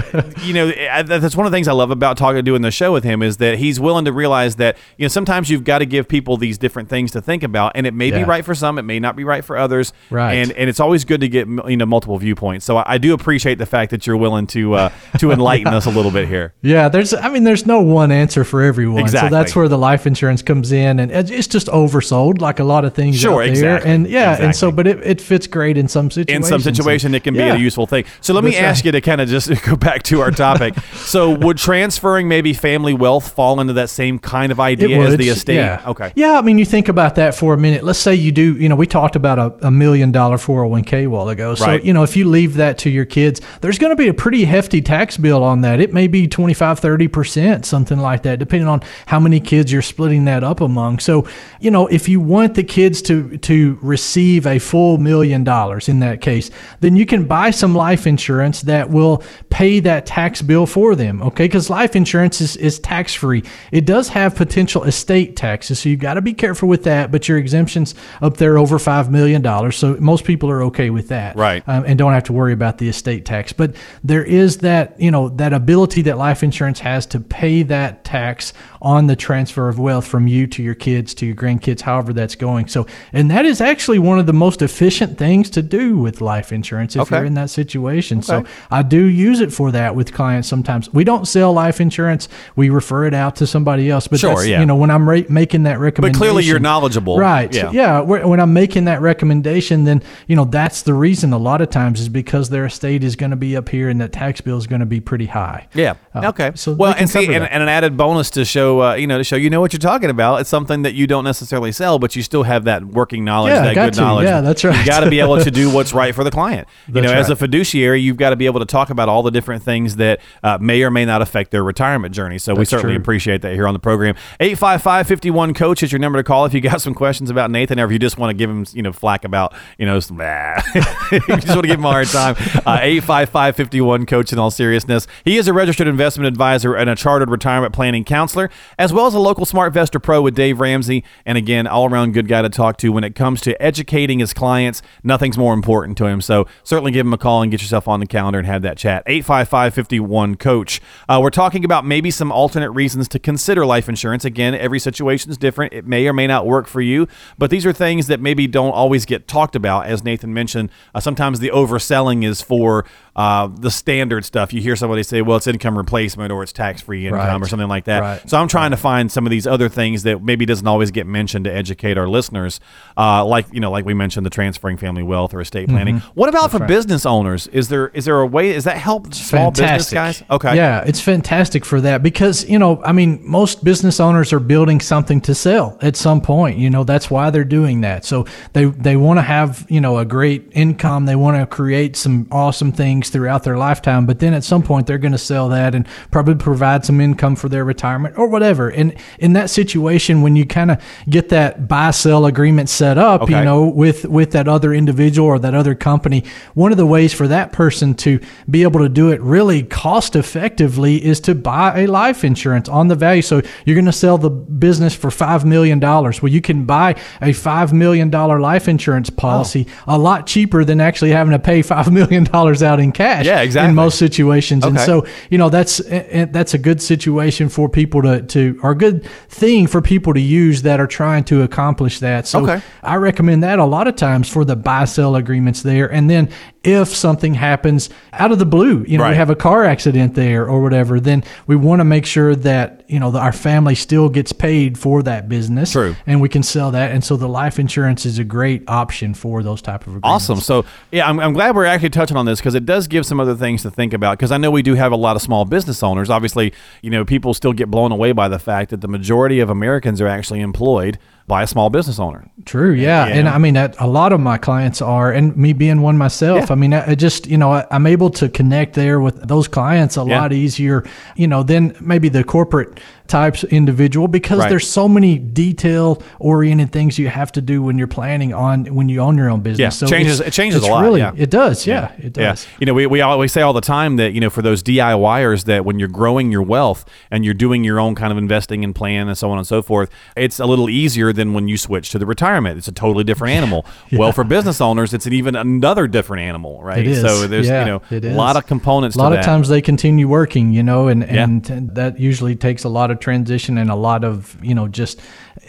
you 0.43 0.55
know, 0.55 0.69
I- 0.91 1.03
that's 1.03 1.37
one 1.37 1.47
of 1.47 1.53
the 1.53 1.57
things 1.57 1.69
I 1.69 1.73
love 1.73 1.91
about 1.91 2.17
talking, 2.17 2.43
doing 2.45 2.63
the 2.63 2.71
show 2.71 2.93
with 2.93 3.05
him 3.05 3.23
is 3.23 3.37
that 3.39 3.59
he's 3.59 3.79
willing 3.79 4.05
to 4.07 4.13
realize 4.13 4.57
that 4.57 4.77
you 4.97 5.05
know 5.05 5.09
sometimes 5.09 5.51
you've 5.51 5.65
got 5.65 5.79
to 5.81 5.87
give 5.87 6.09
people 6.09 6.37
these 6.37 6.57
different 6.59 6.89
things 6.89 7.11
to 7.13 7.21
think 7.21 7.43
about, 7.43 7.73
and 7.75 7.87
it 7.87 7.95
may 7.95 8.11
be 8.11 8.25
right 8.25 8.45
for 8.45 8.55
some, 8.55 8.79
it 8.79 8.83
may 8.83 8.99
not 8.99 9.17
be 9.17 9.25
right 9.25 9.45
for 9.45 9.57
others, 9.57 9.93
Right. 10.11 10.35
And 10.35 10.53
and 10.53 10.69
it's 10.71 10.81
always 10.81 11.05
good 11.05 11.21
to 11.21 11.29
get 11.29 11.47
you 11.47 11.77
know 11.77 11.87
multiple 11.87 12.17
viewpoints. 12.19 12.65
So 12.65 12.79
I, 12.79 12.95
I 12.95 12.99
do 12.99 13.13
appreciate 13.15 13.59
the 13.59 13.67
fact 13.67 13.91
that 13.91 14.07
you're 14.07 14.17
willing 14.17 14.47
to 14.49 14.75
uh, 14.75 14.91
to 15.19 15.31
enlighten 15.31 15.73
us 15.75 15.87
a 15.87 15.91
little 15.91 16.11
bit 16.11 16.29
here. 16.29 16.53
Yeah, 16.63 16.89
there's. 16.89 17.13
I 17.13 17.29
mean, 17.29 17.45
there's 17.45 17.67
no 17.67 17.81
one 17.83 18.11
answer 18.11 18.43
for 18.45 18.63
everyone. 18.63 19.01
Exactly. 19.03 19.29
So 19.29 19.35
that's 19.35 19.55
where 19.55 19.69
the 19.69 19.77
life 19.79 20.07
insurance 20.07 20.43
comes 20.43 20.73
in, 20.73 20.99
and 20.99 21.11
it's 21.13 21.47
just 21.47 21.67
oversold, 21.69 22.41
like 22.41 22.59
a 22.59 22.65
lot 22.65 22.85
of 22.85 22.95
things 22.95 23.19
Sure, 23.21 23.35
out 23.35 23.39
there. 23.45 23.49
exactly, 23.51 23.91
And 23.91 24.07
yeah, 24.09 24.37
and 24.41 24.57
so, 24.57 24.73
but 24.73 24.87
it, 24.87 24.99
it 25.05 25.21
fits 25.21 25.47
great 25.47 25.77
in 25.77 25.87
some 25.89 26.11
situations. 26.11 26.47
in 26.47 26.49
some 26.51 26.61
situation 26.63 27.15
it 27.15 27.23
can 27.23 27.35
be 27.35 27.41
Yeah. 27.41 27.55
a 27.55 27.59
useful 27.59 27.87
thing. 27.87 28.05
So 28.23 28.33
let 28.35 28.45
me 28.45 28.54
That's 28.55 28.79
ask 28.79 28.79
right. 28.79 28.87
you 28.87 28.93
to 28.93 29.01
kind 29.01 29.21
of 29.21 29.29
just 29.29 29.51
go 29.65 29.77
back 29.77 30.03
to 30.05 30.21
our 30.21 30.31
topic. 30.31 30.75
so 30.95 31.31
would 31.31 31.59
transferring 31.59 32.29
maybe 32.29 32.53
family 32.53 32.95
wealth 32.95 33.33
fall 33.33 33.61
into 33.61 33.75
that 33.75 33.91
same 33.91 34.19
kind 34.19 34.53
of 34.53 34.61
idea 34.61 35.01
as 35.01 35.17
the 35.17 35.29
estate? 35.29 35.57
Yeah. 35.57 35.83
Okay. 35.87 36.13
Yeah, 36.15 36.39
I 36.39 36.43
mean, 36.43 36.59
you 36.59 36.65
think 36.65 36.89
about 36.89 37.15
that 37.17 37.35
for 37.35 37.55
a 37.55 37.59
minute. 37.59 37.85
Let's 37.85 37.99
say 37.99 38.15
you 38.15 38.33
do, 38.33 38.55
you 38.57 38.69
know, 38.69 38.77
we 38.77 38.87
talked 38.87 39.17
about 39.17 39.39
a, 39.39 39.67
a 39.67 39.71
million 39.71 40.13
dollar 40.13 40.37
401k 40.37 41.05
a 41.05 41.07
while 41.07 41.29
ago. 41.29 41.55
So, 41.55 41.67
Right. 41.67 41.85
you 41.85 41.93
know, 41.93 42.03
if 42.03 42.17
you 42.17 42.29
leave 42.29 42.55
that 42.55 42.79
to 42.79 42.91
your 42.91 43.05
kids, 43.05 43.41
there's 43.61 43.79
going 43.79 43.91
to 43.91 43.97
be 43.97 44.09
a 44.09 44.15
pretty 44.15 44.45
hefty 44.45 44.83
tax 44.83 45.17
bill 45.17 45.43
on 45.43 45.61
that. 45.63 45.81
It 45.81 45.93
may 45.93 46.07
be 46.07 46.27
25, 46.29 46.81
30%, 46.81 47.65
something 47.65 47.99
like 47.99 48.23
that, 48.25 48.39
depending 48.39 48.69
on 48.69 48.83
how 49.07 49.19
many 49.21 49.41
kids 49.41 49.73
you're 49.73 49.83
splitting 49.83 50.25
that 50.27 50.45
up 50.45 50.61
among. 50.61 50.99
So, 50.99 51.27
you 51.61 51.71
know, 51.71 51.87
if 51.87 52.09
you 52.09 52.21
want 52.21 52.55
the 52.55 52.65
kids 52.65 53.01
to, 53.03 53.37
to 53.39 53.79
receive 53.83 54.47
a 54.47 54.59
full 54.59 54.99
million 54.99 55.45
dollars 55.45 55.89
in 55.89 56.01
that 56.01 56.21
case, 56.21 56.51
then 56.81 56.97
you 56.97 57.07
can 57.07 57.25
buy 57.25 57.51
some 57.51 57.75
life 57.75 58.07
insurance 58.07 58.44
that 58.53 58.91
will 58.91 59.23
pay 59.51 59.81
that 59.81 60.07
tax 60.07 60.43
bill 60.43 60.67
for 60.67 60.95
them. 60.95 61.23
Okay. 61.23 61.45
Because 61.45 61.71
life 61.71 61.95
insurance 61.97 62.41
is, 62.41 62.57
is 62.57 62.79
tax 62.79 63.15
free. 63.15 63.43
It 63.73 63.85
does 63.87 64.09
have 64.09 64.35
potential 64.35 64.85
estate 64.85 65.37
taxes. 65.37 65.81
So 65.81 65.89
you've 65.89 66.01
got 66.01 66.15
to 66.15 66.23
be 66.23 66.33
careful 66.35 66.69
with 66.69 66.85
that. 66.85 67.11
But 67.11 67.29
your 67.29 67.39
exemptions 67.39 67.95
up 68.23 68.37
there 68.37 68.59
over 68.59 68.79
$5 68.79 69.11
million. 69.11 69.43
So 69.73 69.97
most 70.01 70.25
people 70.25 70.51
are 70.51 70.63
okay 70.65 70.91
with 70.91 71.09
that. 71.09 71.37
Right. 71.37 71.63
Um, 71.69 71.85
and 71.87 71.99
don't 71.99 72.13
have 72.13 72.25
to 72.25 72.33
worry 72.33 72.53
about 72.53 72.79
the 72.79 72.89
estate 72.89 73.25
tax. 73.25 73.53
But 73.53 73.75
there 74.03 74.25
is 74.25 74.59
that, 74.59 74.99
you 75.01 75.11
know, 75.11 75.29
that 75.31 75.53
ability 75.53 76.03
that 76.03 76.19
life 76.19 76.43
insurance 76.43 76.81
has 76.81 77.07
to 77.07 77.21
pay 77.21 77.63
that 77.65 78.05
tax 78.05 78.53
on 78.83 79.07
the 79.07 79.17
transfer 79.17 79.69
of 79.69 79.79
wealth 79.79 80.07
from 80.07 80.27
you 80.27 80.47
to 80.47 80.63
your 80.63 80.75
kids, 80.75 81.15
to 81.15 81.27
your 81.27 81.35
grandkids, 81.35 81.81
however 81.81 82.13
that's 82.13 82.35
going. 82.35 82.69
So, 82.69 82.87
and 83.13 83.31
that 83.31 83.47
is 83.47 83.61
actually 83.61 83.99
one 83.99 84.19
of 84.19 84.27
the 84.27 84.33
most 84.33 84.61
efficient 84.63 85.17
things 85.19 85.49
to 85.51 85.63
do 85.63 85.99
with 85.99 86.21
life 86.21 86.53
insurance 86.53 86.95
if 86.97 87.03
Okay. 87.03 87.17
you're 87.17 87.25
in 87.25 87.35
that 87.35 87.51
situation. 87.51 88.23
So 88.43 88.51
I 88.71 88.83
do 88.83 89.05
use 89.05 89.41
it 89.41 89.53
for 89.53 89.71
that 89.73 89.95
with 89.95 90.13
clients 90.13 90.49
sometimes. 90.49 90.93
We 90.93 91.05
don't 91.05 91.27
sell 91.27 91.53
life 91.53 91.81
insurance. 91.81 92.29
We 92.57 92.71
refer 92.71 93.05
it 93.05 93.15
out 93.15 93.37
to 93.37 93.47
somebody 93.47 93.91
else. 93.91 94.09
But 94.09 94.21
Sure, 94.21 94.35
that's, 94.35 94.47
yeah. 94.47 94.61
you 94.61 94.67
know, 94.67 94.77
when 94.77 94.91
I'm 94.91 95.09
ra- 95.09 95.21
making 95.29 95.65
that 95.65 95.79
recommendation, 95.79 96.19
But 96.21 96.25
clearly 96.25 96.45
you're 96.45 96.59
knowledgeable. 96.61 97.19
Right. 97.19 97.53
Yeah. 97.55 97.71
Yeah. 97.73 98.01
When 98.01 98.41
I'm 98.41 98.53
making 98.53 98.85
that 98.87 99.01
recommendation, 99.01 99.85
then, 99.85 100.03
you 100.27 100.37
know, 100.37 100.45
that's 100.45 100.83
the 100.83 100.95
reason 100.95 101.33
a 101.33 101.39
lot 101.39 101.61
of 101.61 101.71
times 101.71 102.01
is 102.01 102.09
because 102.09 102.51
their 102.51 102.67
estate 102.67 103.03
is 103.05 103.17
going 103.17 103.31
to 103.31 103.37
be 103.37 103.57
up 103.57 103.69
here 103.69 103.89
and 103.89 104.01
that 104.01 104.13
tax 104.13 104.41
bill 104.41 104.59
is 104.59 104.67
going 104.67 104.81
to 104.81 104.87
be 104.87 105.01
pretty 105.01 105.27
high. 105.27 105.69
Yeah. 105.75 105.95
Uh, 106.15 106.29
okay. 106.29 106.53
so 106.55 106.73
well, 106.75 106.95
and 106.97 107.09
see, 107.11 107.27
and, 107.35 107.45
and 107.45 107.63
an 107.63 107.69
added 107.69 107.97
bonus 107.97 108.31
to 108.31 108.45
show, 108.45 108.83
uh, 108.83 108.95
you 108.95 109.07
know, 109.07 109.19
to 109.19 109.25
show 109.25 109.37
you 109.37 109.51
know 109.51 109.61
what 109.61 109.73
you're 109.73 109.81
talking 109.81 110.11
about. 110.11 110.41
It's 110.41 110.51
something 110.51 110.83
that 110.83 110.95
you 110.95 111.07
don't 111.07 111.25
necessarily 111.25 111.73
sell, 111.73 111.99
but 111.99 112.15
you 112.15 112.23
still 112.23 112.45
have 112.45 112.65
that 112.65 112.85
working 112.85 113.25
knowledge, 113.25 113.53
Yeah, 113.55 113.63
that 113.63 113.75
good 113.75 113.95
to. 113.95 114.01
knowledge. 114.01 114.27
Yeah, 114.27 114.41
that's 114.41 114.63
right. 114.65 114.73
You 114.73 114.79
right. 114.79 114.87
got 114.87 115.01
to 115.01 115.11
be 115.11 115.21
able 115.21 115.43
to 115.43 115.51
do 115.51 115.71
what's 115.71 115.93
right 115.93 116.15
for 116.15 116.25
the 116.25 116.31
client. 116.31 116.69
you 116.87 116.95
know, 116.95 117.09
That's 117.09 117.27
as 117.27 117.31
a 117.31 117.37
fiduciary, 117.37 118.01
you've 118.01 118.17
got 118.17 118.24
to 118.31 118.37
be 118.37 118.47
able 118.47 118.61
to 118.61 118.67
talk 118.67 118.91
about 118.91 119.09
all 119.09 119.23
the 119.23 119.31
different 119.31 119.63
things 119.63 119.97
that 119.97 120.21
uh, 120.43 120.59
may 120.61 120.83
or 120.83 120.91
may 120.91 121.05
not 121.05 121.23
affect 121.23 121.51
their 121.51 121.65
retirement 121.65 122.15
journey. 122.15 122.39
So 122.39 122.55
we 122.55 122.65
certainly 122.65 122.95
true. 122.95 123.03
appreciate 123.03 123.43
that 123.43 123.55
here 123.55 123.67
on 123.67 123.75
the 123.75 123.81
program. 123.81 124.15
855-51 124.41 125.55
coach 125.55 125.83
is 125.83 125.93
your 125.93 125.99
number 125.99 126.19
to 126.19 126.25
call 126.25 126.45
if 126.45 126.55
you 126.55 126.61
got 126.61 126.81
some 126.81 126.95
questions 126.95 127.31
about 127.31 127.51
Nathan, 127.51 127.81
or 127.81 127.87
if 127.87 127.93
you 127.93 127.99
just 127.99 128.19
want 128.19 128.31
to 128.31 128.35
give 128.35 128.51
him, 128.51 128.65
you 128.73 128.83
know, 128.83 128.93
flack 128.93 129.25
about, 129.25 129.55
you 129.79 129.87
know, 129.87 130.01
some, 130.01 130.19
you 130.21 131.21
just 131.21 131.49
want 131.49 131.63
to 131.63 131.69
give 131.69 131.79
him 131.79 131.85
a 131.85 131.91
hard 131.91 132.09
time. 132.09 132.35
Uh, 132.67 132.79
855-51 132.81 134.07
coach 134.07 134.33
in 134.33 134.39
all 134.39 134.51
seriousness. 134.51 135.07
He 135.25 135.37
is 135.37 135.49
a 135.49 135.53
registered 135.53 135.89
investment 135.89 136.29
advisor 136.29 136.75
and 136.75 136.89
a 136.91 136.97
chartered 136.97 137.31
retirement 137.31 137.73
planning 137.73 138.05
counselor, 138.05 138.51
as 138.79 138.93
well 138.93 139.07
as 139.07 139.15
a 139.15 139.19
local 139.19 139.45
SmartVestor 139.45 140.03
Pro 140.03 140.23
with 140.23 140.35
Dave 140.35 140.61
Ramsey. 140.61 141.05
And 141.27 141.39
again, 141.39 141.67
all 141.67 141.91
around 141.91 142.13
good 142.13 142.29
guy 142.29 142.43
to 142.43 142.49
talk 142.49 142.79
to 142.79 142.93
when 142.93 143.05
it 143.05 143.15
comes 143.15 143.41
to 143.43 143.61
educating 143.63 144.19
his 144.19 144.33
clients. 144.33 144.83
Nothing's 145.03 145.39
more 145.39 145.55
important 145.55 145.99
to 145.99 146.07
him. 146.07 146.21
So 146.21 146.47
certainly 146.63 146.93
give 146.93 147.07
him 147.07 147.13
a 147.13 147.19
call 147.19 147.43
and 147.43 147.51
get 147.51 147.61
yourself 147.61 147.89
on 147.89 148.01
the 148.01 148.07
calendar 148.15 148.39
and 148.39 148.47
have 148.47 148.63
that 148.63 148.79
chat. 148.79 149.05
855-51 149.07 150.39
coach. 150.39 150.81
Uh, 151.09 151.19
we're 151.21 151.31
talking 151.31 151.65
about 151.65 151.85
maybe 151.85 152.13
some 152.13 152.31
alternate 152.31 152.71
reasons 152.71 153.09
to 153.09 153.19
consider 153.19 153.67
life 153.67 153.89
insurance. 153.89 154.25
Again, 154.25 154.55
every 154.55 154.79
situation 154.79 155.33
is 155.33 155.37
different. 155.37 155.73
It 155.73 155.85
may 155.85 156.07
or 156.07 156.13
may 156.13 156.29
not 156.29 156.47
work 156.47 156.69
for 156.69 156.81
you, 156.81 157.09
but 157.39 157.51
these 157.51 157.67
are 157.67 157.73
things 157.73 158.07
that 158.07 158.21
maybe 158.21 158.47
don't 158.47 158.71
always 158.71 159.05
get 159.05 159.27
talked 159.27 159.57
about. 159.57 159.87
As 159.87 160.05
Nathan 160.05 160.33
mentioned, 160.33 160.71
uh, 160.95 161.01
sometimes 161.01 161.41
the 161.41 161.51
overselling 161.51 162.25
is 162.25 162.41
for 162.41 162.85
uh, 163.17 163.47
the 163.49 163.71
standard 163.71 164.25
stuff. 164.25 164.53
You 164.53 164.61
hear 164.61 164.77
somebody 164.77 165.03
say, 165.03 165.23
well, 165.23 165.37
it's 165.37 165.47
income 165.47 165.77
replacement 165.77 166.33
or 166.33 166.43
it's 166.43 166.53
tax-free 166.53 167.07
income 167.07 167.19
Right. 167.19 167.43
or 167.43 167.47
something 167.47 167.69
like 167.69 167.85
that. 167.85 168.01
Right. 168.01 168.31
So 168.31 168.39
I'm 168.39 168.49
trying 168.49 168.73
to 168.73 168.77
find 168.77 169.11
some 169.11 169.27
of 169.27 169.31
these 169.31 169.47
other 169.47 169.69
things 169.69 170.03
that 170.03 170.23
maybe 170.23 170.47
doesn't 170.47 170.67
always 170.67 170.91
get 170.91 171.07
mentioned 171.07 171.45
to 171.45 171.53
educate 171.53 171.97
our 171.97 172.09
listeners, 172.09 172.61
uh, 172.97 173.25
like 173.25 173.47
you 173.53 173.61
know, 173.61 173.71
like 173.71 173.85
we 173.85 173.95
mentioned, 173.95 174.27
the 174.27 174.31
transferring 174.31 174.77
family 174.77 175.03
wealth 175.03 175.33
or 175.35 175.41
estate 175.41 175.69
planning. 175.69 175.99
What 176.15 176.29
about 176.29 176.51
for 176.51 176.59
right. 176.59 176.69
business 176.69 177.07
owners? 177.07 177.47
Is 177.49 177.69
there 177.69 177.89
is 177.89 178.05
there 178.05 178.21
a 178.21 178.27
way? 178.27 178.51
Is 178.51 178.65
that 178.65 178.77
help 178.79 179.15
small 179.15 179.51
business 179.51 179.93
guys? 179.93 180.23
Okay, 180.31 180.57
Yeah, 180.57 180.83
it's 180.85 181.01
fantastic 181.01 181.65
for 181.65 181.81
that 181.83 182.03
because, 182.03 182.49
you 182.49 182.59
know, 182.59 182.83
I 182.85 182.93
mean, 182.93 183.21
most 183.25 183.63
business 183.65 184.01
owners 184.01 184.33
are 184.33 184.41
building 184.41 184.81
something 184.81 185.21
to 185.23 185.35
sell 185.35 185.79
at 185.83 185.97
some 185.97 186.21
point. 186.21 186.59
You 186.59 186.71
know, 186.71 186.85
that's 186.85 187.11
why 187.11 187.31
they're 187.31 187.45
doing 187.45 187.83
that. 187.83 188.05
So 188.05 188.27
they 188.53 188.65
they 188.65 188.97
want 188.97 189.19
to 189.19 189.23
have, 189.23 189.67
you 189.69 189.81
know, 189.81 189.99
a 189.99 190.05
great 190.05 190.49
income. 190.53 191.07
They 191.07 191.17
want 191.17 191.37
to 191.39 191.47
create 191.47 191.97
some 191.97 192.27
awesome 192.31 192.73
things 192.73 193.04
throughout 193.11 193.43
their 193.45 193.57
lifetime, 193.57 194.07
but 194.07 194.19
then 194.19 194.35
at 194.35 194.45
some 194.45 194.63
point 194.63 194.87
they're 194.87 194.99
going 194.99 195.13
to 195.13 195.19
sell 195.19 195.49
that 195.51 195.75
and 195.75 195.87
probably 196.11 196.35
provide 196.35 196.85
some 196.85 197.01
income 197.01 197.37
for 197.37 197.49
their 197.49 197.65
retirement 197.65 198.17
or 198.19 198.27
whatever. 198.29 198.69
And 198.69 198.95
in 199.19 199.33
that 199.35 199.51
situation 199.51 200.23
when 200.23 200.37
you 200.37 200.47
kind 200.47 200.71
of 200.71 200.83
get 201.09 201.29
that 201.31 201.69
buy 201.69 201.91
sell 201.91 202.27
agreement 202.27 202.69
set 202.69 202.99
up, 202.99 203.23
Okay. 203.23 203.39
you 203.39 203.45
know, 203.45 203.67
with 203.67 204.05
with 204.07 204.33
that 204.33 204.49
other 204.49 204.73
individual 204.73 205.29
or 205.29 205.39
that 205.39 205.55
other 205.55 205.75
company, 205.75 206.25
one 206.55 206.73
of 206.73 206.79
the 206.79 206.87
ways 206.87 207.13
for 207.13 207.29
that 207.29 207.53
person 207.53 207.95
to 207.95 208.21
be 208.51 208.63
able 208.63 208.81
to 208.81 208.89
do 208.89 209.11
it 209.11 209.21
really 209.21 209.63
cost 209.63 210.17
effectively 210.17 211.05
is 211.05 211.21
to 211.21 211.35
buy 211.35 211.81
a 211.81 211.87
life 211.87 212.25
insurance 212.25 212.69
on 212.69 212.89
the 212.89 212.95
value. 212.95 213.23
So 213.23 213.43
you're 213.65 213.75
going 213.75 213.85
to 213.87 213.93
sell 213.93 214.19
the 214.19 214.31
business 214.31 214.95
for 214.95 215.11
five 215.11 215.45
million 215.45 215.79
dollars. 215.79 216.23
Well, 216.23 216.33
you 216.33 216.41
can 216.41 216.65
buy 216.65 216.97
a 217.23 217.33
five 217.33 217.73
million 217.73 218.11
dollar 218.11 218.41
life 218.41 218.69
insurance 218.69 219.11
oh. 219.11 219.15
policy 219.17 219.67
Oh. 219.87 219.97
a 219.97 219.99
lot 219.99 220.27
cheaper 220.27 220.65
than 220.65 220.81
actually 220.81 221.11
having 221.11 221.33
to 221.33 221.39
pay 221.39 221.63
five 221.63 221.93
million 221.99 222.25
dollars 222.25 222.63
out 222.63 222.81
in 222.81 222.93
cash. 222.95 223.27
Yeah, 223.27 223.41
exactly. 223.43 223.71
In 223.71 223.75
most 223.75 223.99
situations, 223.99 224.65
and 224.65 224.79
so 224.81 225.07
you 225.31 225.39
know 225.39 225.49
that's 225.51 225.81
eh, 225.81 226.05
eh, 226.09 226.25
that's 226.31 226.55
a 226.55 226.59
good 226.59 226.81
situation 226.81 227.49
for 227.49 227.69
people 227.69 228.03
to 228.03 228.23
to 228.23 228.59
or 228.63 228.71
a 228.71 228.75
good 228.75 229.05
thing 229.29 229.67
for 229.67 229.83
people 229.83 230.15
to 230.15 230.21
use 230.21 230.63
that 230.63 230.81
are 230.81 230.87
trying 230.87 231.25
to 231.25 231.43
accomplish 231.43 232.01
that. 232.01 232.27
So 232.27 232.43
Okay. 232.45 232.63
I 232.83 232.97
recommend 232.97 233.43
that 233.43 233.59
a 233.59 233.65
lot 233.65 233.89
of 233.89 233.97
times 233.97 234.29
for 234.29 234.45
the 234.45 234.57
buy 234.57 234.85
sell 234.85 235.17
agreements 235.17 235.63
there. 235.63 235.91
And 235.93 236.09
then 236.09 236.29
if 236.65 236.89
something 236.89 237.35
happens 237.35 237.91
out 238.13 238.33
of 238.33 238.39
the 238.39 238.47
blue, 238.47 238.85
you 238.89 238.97
know, 238.99 239.05
Right. 239.05 239.11
we 239.11 239.17
have 239.17 239.31
a 239.31 239.35
car 239.37 239.65
accident 239.65 240.15
there 240.15 240.49
or 240.49 240.63
whatever, 240.63 240.99
then 240.99 241.23
we 241.47 241.57
want 241.57 241.81
to 241.81 241.85
make 241.85 242.07
sure 242.07 242.35
that, 242.37 242.85
you 242.89 242.99
know, 242.99 243.11
that 243.11 243.21
our 243.21 243.33
family 243.33 243.75
still 243.75 244.09
gets 244.09 244.33
paid 244.33 244.79
for 244.79 245.03
that 245.03 245.29
business. 245.29 245.73
True. 245.73 245.95
And 246.07 246.21
we 246.21 246.29
can 246.29 246.43
sell 246.43 246.71
that. 246.73 246.91
And 246.93 247.05
so 247.05 247.17
the 247.17 247.29
life 247.29 247.59
insurance 247.59 248.07
is 248.07 248.19
a 248.19 248.25
great 248.25 248.63
option 248.69 249.15
for 249.15 249.43
those 249.43 249.61
type 249.63 249.83
of 249.83 249.97
agreements. 249.97 250.07
Awesome. 250.09 250.41
So, 250.41 250.65
yeah, 250.91 251.09
I'm, 251.09 251.21
I'm 251.21 251.33
glad 251.35 251.55
we're 251.55 251.65
actually 251.67 251.91
touching 251.91 252.17
on 252.17 252.27
this 252.27 252.41
because 252.41 252.55
it 252.55 252.65
does 252.67 252.89
give 252.89 253.05
some 253.05 253.21
other 253.21 253.35
things 253.35 253.63
to 253.63 253.71
think 253.71 253.93
about. 253.93 254.19
Because 254.19 254.33
I 254.33 254.39
know 254.39 254.51
we 254.51 254.63
do 254.63 254.75
have 254.75 254.93
a 254.93 254.97
lot 254.97 255.17
of 255.17 255.23
small 255.23 255.45
business 255.45 255.83
owners. 255.83 256.09
Obviously, 256.11 256.53
you 256.83 256.91
know, 256.91 257.05
people 257.05 257.35
still 257.35 257.53
get 257.53 257.71
blown 257.71 257.93
away 257.93 258.13
by 258.13 258.29
the 258.29 258.39
fact 258.39 258.71
that 258.71 258.81
the 258.81 258.89
majority 258.89 259.41
of 259.41 259.51
Americans 259.51 260.01
are 260.01 260.09
actually 260.09 260.41
employed 260.41 260.99
by 261.27 261.43
a 261.43 261.47
small 261.47 261.71
business 261.71 261.99
owner. 261.99 262.31
True, 262.45 262.73
yeah. 262.73 263.07
Yeah. 263.07 263.15
And 263.15 263.29
I 263.29 263.39
mean, 263.39 263.55
that, 263.55 263.77
a 263.81 263.87
lot 263.87 264.13
of 264.13 264.21
my 264.21 264.37
clients 264.37 264.83
are, 264.83 265.11
and 265.11 265.35
me 265.37 265.55
being 265.55 265.81
one 265.81 265.97
myself, 265.97 266.41
Yeah. 266.49 266.53
I 266.53 266.55
mean, 266.55 266.75
I, 266.75 266.91
I 266.91 266.95
just, 266.95 267.27
you 267.27 267.39
know, 267.39 267.51
I, 267.53 267.67
I'm 267.71 267.87
able 267.87 268.11
to 268.11 268.29
connect 268.29 268.75
there 268.75 269.01
with 269.01 269.27
those 269.27 269.49
clients 269.49 269.97
a 269.97 270.05
Yeah. 270.05 270.21
lot 270.21 270.33
easier, 270.35 270.85
you 271.17 271.27
know, 271.27 271.43
than 271.43 271.75
maybe 271.81 272.11
the 272.11 272.25
corporate 272.25 272.79
types 273.07 273.45
individual 273.45 274.09
because 274.09 274.39
Right. 274.39 274.49
there's 274.49 274.69
so 274.69 274.89
many 274.89 275.19
detail 275.19 276.03
oriented 276.19 276.73
things 276.73 276.99
you 276.99 277.09
have 277.09 277.31
to 277.33 277.43
do 277.43 277.63
when 277.63 277.77
you're 277.77 277.87
planning 277.87 278.33
on 278.33 278.65
when 278.67 278.89
you 278.89 279.01
own 279.01 279.19
your 279.19 279.29
own 279.31 279.41
business. 279.41 279.59
Yeah, 279.61 279.69
so 279.69 279.87
changes- 279.87 280.21
it 280.21 280.33
changes 280.33 280.63
a 280.63 280.67
lot, 280.71 280.83
Really, 280.83 281.01
yeah. 281.01 281.13
it 281.17 281.29
does. 281.31 281.67
Yeah, 281.67 281.91
it 281.99 282.15
does. 282.15 282.47
Yeah. 282.47 282.57
You 282.61 282.67
know, 282.67 282.75
we, 282.75 282.87
we 282.87 283.01
always 283.03 283.31
say 283.31 283.43
all 283.43 283.53
the 283.53 283.61
time 283.61 283.97
that, 283.97 284.15
you 284.15 284.21
know, 284.21 284.31
for 284.31 284.41
those 284.43 284.63
DIYers 284.63 285.45
that 285.45 285.65
when 285.67 285.79
you're 285.79 285.89
growing 285.89 286.33
your 286.33 286.43
wealth 286.43 286.85
and 287.11 287.25
you're 287.25 287.35
doing 287.35 287.63
your 287.63 287.79
own 287.79 287.95
kind 287.95 288.11
of 288.11 288.17
investing 288.19 288.65
and 288.65 288.75
plan 288.75 289.07
and 289.09 289.19
so 289.19 289.31
on 289.31 289.37
and 289.39 289.47
so 289.47 289.61
forth, 289.61 289.91
it's 290.17 290.41
a 290.41 290.47
little 290.47 290.71
easier 290.71 291.13
than 291.13 291.35
when 291.35 291.47
you 291.47 291.59
switch 291.59 291.91
to 291.91 291.99
the 291.99 292.07
retirement. 292.07 292.57
It's 292.59 292.69
a 292.69 292.73
totally 292.73 293.05
different 293.05 293.35
animal. 293.37 293.67
Well, 293.93 294.13
for 294.13 294.25
business 294.25 294.61
owners, 294.61 294.95
it's 294.95 295.07
an 295.07 295.13
even 295.13 295.37
another 295.37 295.87
different 295.87 296.23
animal, 296.23 296.63
right? 296.63 296.79
It 296.79 296.87
is. 296.87 297.01
So 297.03 297.27
there's, 297.27 297.47
Yeah, 297.49 297.61
you 297.61 297.67
know, 298.01 298.11
a 298.11 298.15
lot 298.15 298.37
of 298.37 298.47
components 298.47 298.97
a 298.97 298.99
lot 298.99 299.13
of 299.17 299.25
times 299.25 299.49
they 299.49 299.61
continue 299.61 300.09
working, 300.09 300.53
you 300.53 300.63
know, 300.63 300.89
and, 300.89 301.03
Yeah. 301.03 301.25
and, 301.25 301.51
and 301.51 301.75
that 301.75 302.01
usually 302.01 302.35
takes 302.35 302.65
a 302.65 302.69
lot 302.69 302.91
of 302.91 302.94
transition 303.01 303.59
and 303.59 303.71
a 303.71 303.75
lot 303.75 304.05
of, 304.05 304.37
you 304.43 304.55
know, 304.55 304.69
just 304.69 305.01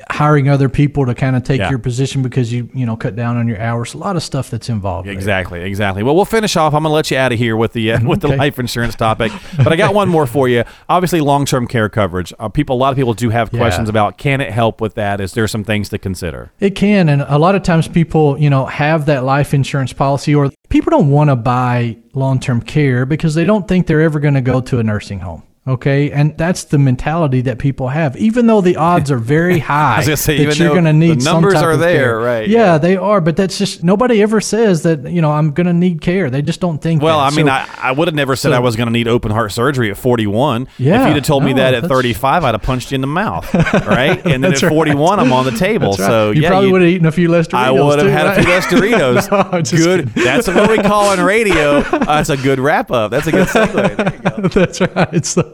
hiring 0.09 0.49
other 0.49 0.67
people 0.69 1.05
to 1.05 1.13
kind 1.15 1.35
of 1.35 1.43
take 1.43 1.59
Yeah. 1.59 1.69
your 1.69 1.79
position 1.79 2.21
because 2.21 2.51
you, 2.51 2.69
you 2.73 2.85
know, 2.85 2.95
cut 2.95 3.15
down 3.15 3.37
on 3.37 3.47
your 3.47 3.59
hours. 3.61 3.93
A 3.93 3.97
lot 3.97 4.15
of 4.15 4.23
stuff 4.23 4.49
that's 4.49 4.69
involved. 4.69 5.07
there. 5.07 5.13
Exactly, 5.13 5.61
exactly. 5.61 6.03
Well, 6.03 6.15
we'll 6.15 6.25
finish 6.25 6.55
off. 6.55 6.73
I'm 6.73 6.83
gonna 6.83 6.93
let 6.93 7.09
you 7.11 7.17
out 7.17 7.31
of 7.31 7.39
here 7.39 7.55
with 7.55 7.73
the 7.73 7.93
uh, 7.93 8.03
with 8.05 8.21
the 8.21 8.29
life 8.29 8.59
insurance 8.59 8.95
topic, 9.05 9.31
but 9.57 9.71
I 9.71 9.75
got 9.75 9.93
one 9.93 10.09
more 10.09 10.25
for 10.27 10.47
you. 10.47 10.63
Obviously, 10.89 11.21
long 11.21 11.45
term 11.45 11.67
care 11.67 11.89
coverage. 11.89 12.33
Uh, 12.39 12.49
people, 12.49 12.75
a 12.75 12.79
lot 12.79 12.89
of 12.91 12.95
people 12.97 13.13
do 13.13 13.29
have 13.29 13.49
Yeah. 13.53 13.59
questions 13.59 13.89
about 13.89 14.17
can 14.17 14.41
it 14.41 14.51
help 14.51 14.81
with 14.81 14.95
that? 14.95 15.21
Is 15.21 15.33
there 15.33 15.47
some 15.47 15.63
things 15.63 15.89
to 15.89 15.97
consider? 15.97 16.51
It 16.59 16.71
can, 16.75 17.09
and 17.09 17.21
a 17.27 17.37
lot 17.37 17.55
of 17.55 17.63
times 17.63 17.87
people, 17.87 18.37
you 18.39 18.49
know, 18.49 18.65
have 18.65 19.05
that 19.05 19.23
life 19.23 19.53
insurance 19.53 19.93
policy, 19.93 20.33
or 20.35 20.51
people 20.69 20.91
don't 20.91 21.09
want 21.09 21.29
to 21.29 21.35
buy 21.35 21.97
long-term 22.13 22.61
care 22.61 23.05
because 23.05 23.35
they 23.35 23.43
don't 23.45 23.67
think 23.67 23.87
they're 23.87 24.01
ever 24.01 24.19
going 24.19 24.33
to 24.33 24.41
go 24.41 24.61
to 24.61 24.79
a 24.79 24.83
nursing 24.83 25.19
home. 25.19 25.43
Okay, 25.67 26.11
and 26.11 26.37
that's 26.37 26.65
the 26.65 26.77
mentality 26.77 27.41
that 27.41 27.57
people 27.57 27.87
have, 27.87 28.15
even 28.17 28.45
though 28.45 28.61
the 28.61 28.75
odds 28.75 29.09
are 29.09 29.17
very 29.17 29.57
high 29.73 30.03
say, 30.13 30.45
that 30.45 30.59
you're 30.59 30.69
going 30.69 30.83
to 30.83 30.93
need 30.93 31.17
the 31.17 31.21
some 31.21 31.33
numbers 31.41 31.55
type 31.55 31.63
are 31.63 31.71
of 31.71 31.79
there, 31.79 31.97
care. 32.03 32.19
right, 32.19 32.47
Yeah, 32.47 32.59
yeah. 32.73 32.77
they 32.77 32.97
are, 32.97 33.19
but 33.19 33.35
that's 33.35 33.57
just 33.57 33.83
nobody 33.83 34.21
ever 34.21 34.39
says 34.41 34.83
that 34.83 35.09
you 35.09 35.23
know 35.23 35.31
I'm 35.31 35.51
going 35.53 35.65
to 35.65 35.73
need 35.73 36.01
care. 36.01 36.29
They 36.29 36.43
just 36.43 36.59
don't 36.61 36.77
think. 36.79 37.01
Well, 37.01 37.17
that. 37.17 37.33
I 37.33 37.35
mean, 37.35 37.47
So- 37.47 37.51
I, 37.51 37.67
I 37.81 37.91
would 37.93 38.07
have 38.07 38.13
never 38.13 38.35
said 38.35 38.49
so- 38.49 38.55
I 38.55 38.59
was 38.59 38.75
going 38.75 38.85
to 38.87 38.93
need 38.93 39.07
open 39.07 39.31
heart 39.31 39.51
surgery 39.53 39.89
at 39.89 39.97
41. 39.97 40.67
Yeah, 40.77 41.01
if 41.01 41.07
you'd 41.07 41.15
have 41.15 41.25
told 41.25 41.43
me 41.43 41.53
that 41.53 41.73
at 41.73 41.85
35, 41.85 42.43
I'd 42.43 42.53
have 42.53 42.61
punched 42.61 42.91
you 42.91 42.95
in 42.95 43.01
the 43.01 43.07
mouth, 43.07 43.51
right? 43.87 44.23
And 44.23 44.43
then 44.43 44.53
at 44.53 44.61
right. 44.61 44.69
41, 44.71 45.19
I'm 45.19 45.33
on 45.33 45.45
the 45.45 45.51
table. 45.51 45.89
Right. 45.89 45.97
So 45.97 46.29
you 46.29 46.43
yeah, 46.43 46.49
probably 46.49 46.71
would 46.71 46.81
have 46.81 46.91
eaten 46.91 47.07
a 47.07 47.11
few 47.11 47.27
less 47.29 47.47
Doritos. 47.47 47.55
I 47.57 47.71
would 47.71 47.97
have 47.97 48.11
had 48.11 48.25
right? 48.25 48.37
a 48.37 48.43
few 48.43 48.51
less 48.51 48.67
Doritos. 48.67 49.31
No, 49.55 49.61
good. 49.83 50.09
That's 50.09 50.47
what 50.47 50.69
we 50.69 50.77
call 50.77 51.07
on 51.07 51.19
radio. 51.21 51.77
Uh, 51.79 51.99
that's 52.05 52.29
a 52.29 52.37
good 52.37 52.59
wrap 52.59 52.91
up. 52.91 53.09
That's 53.09 53.25
a 53.25 53.31
good 53.31 53.47
segue. 53.47 53.97
There 53.97 54.13
you 54.13 54.41
go. 54.41 54.47
That's 54.49 54.81
right. 54.81 55.25
So, 55.25 55.53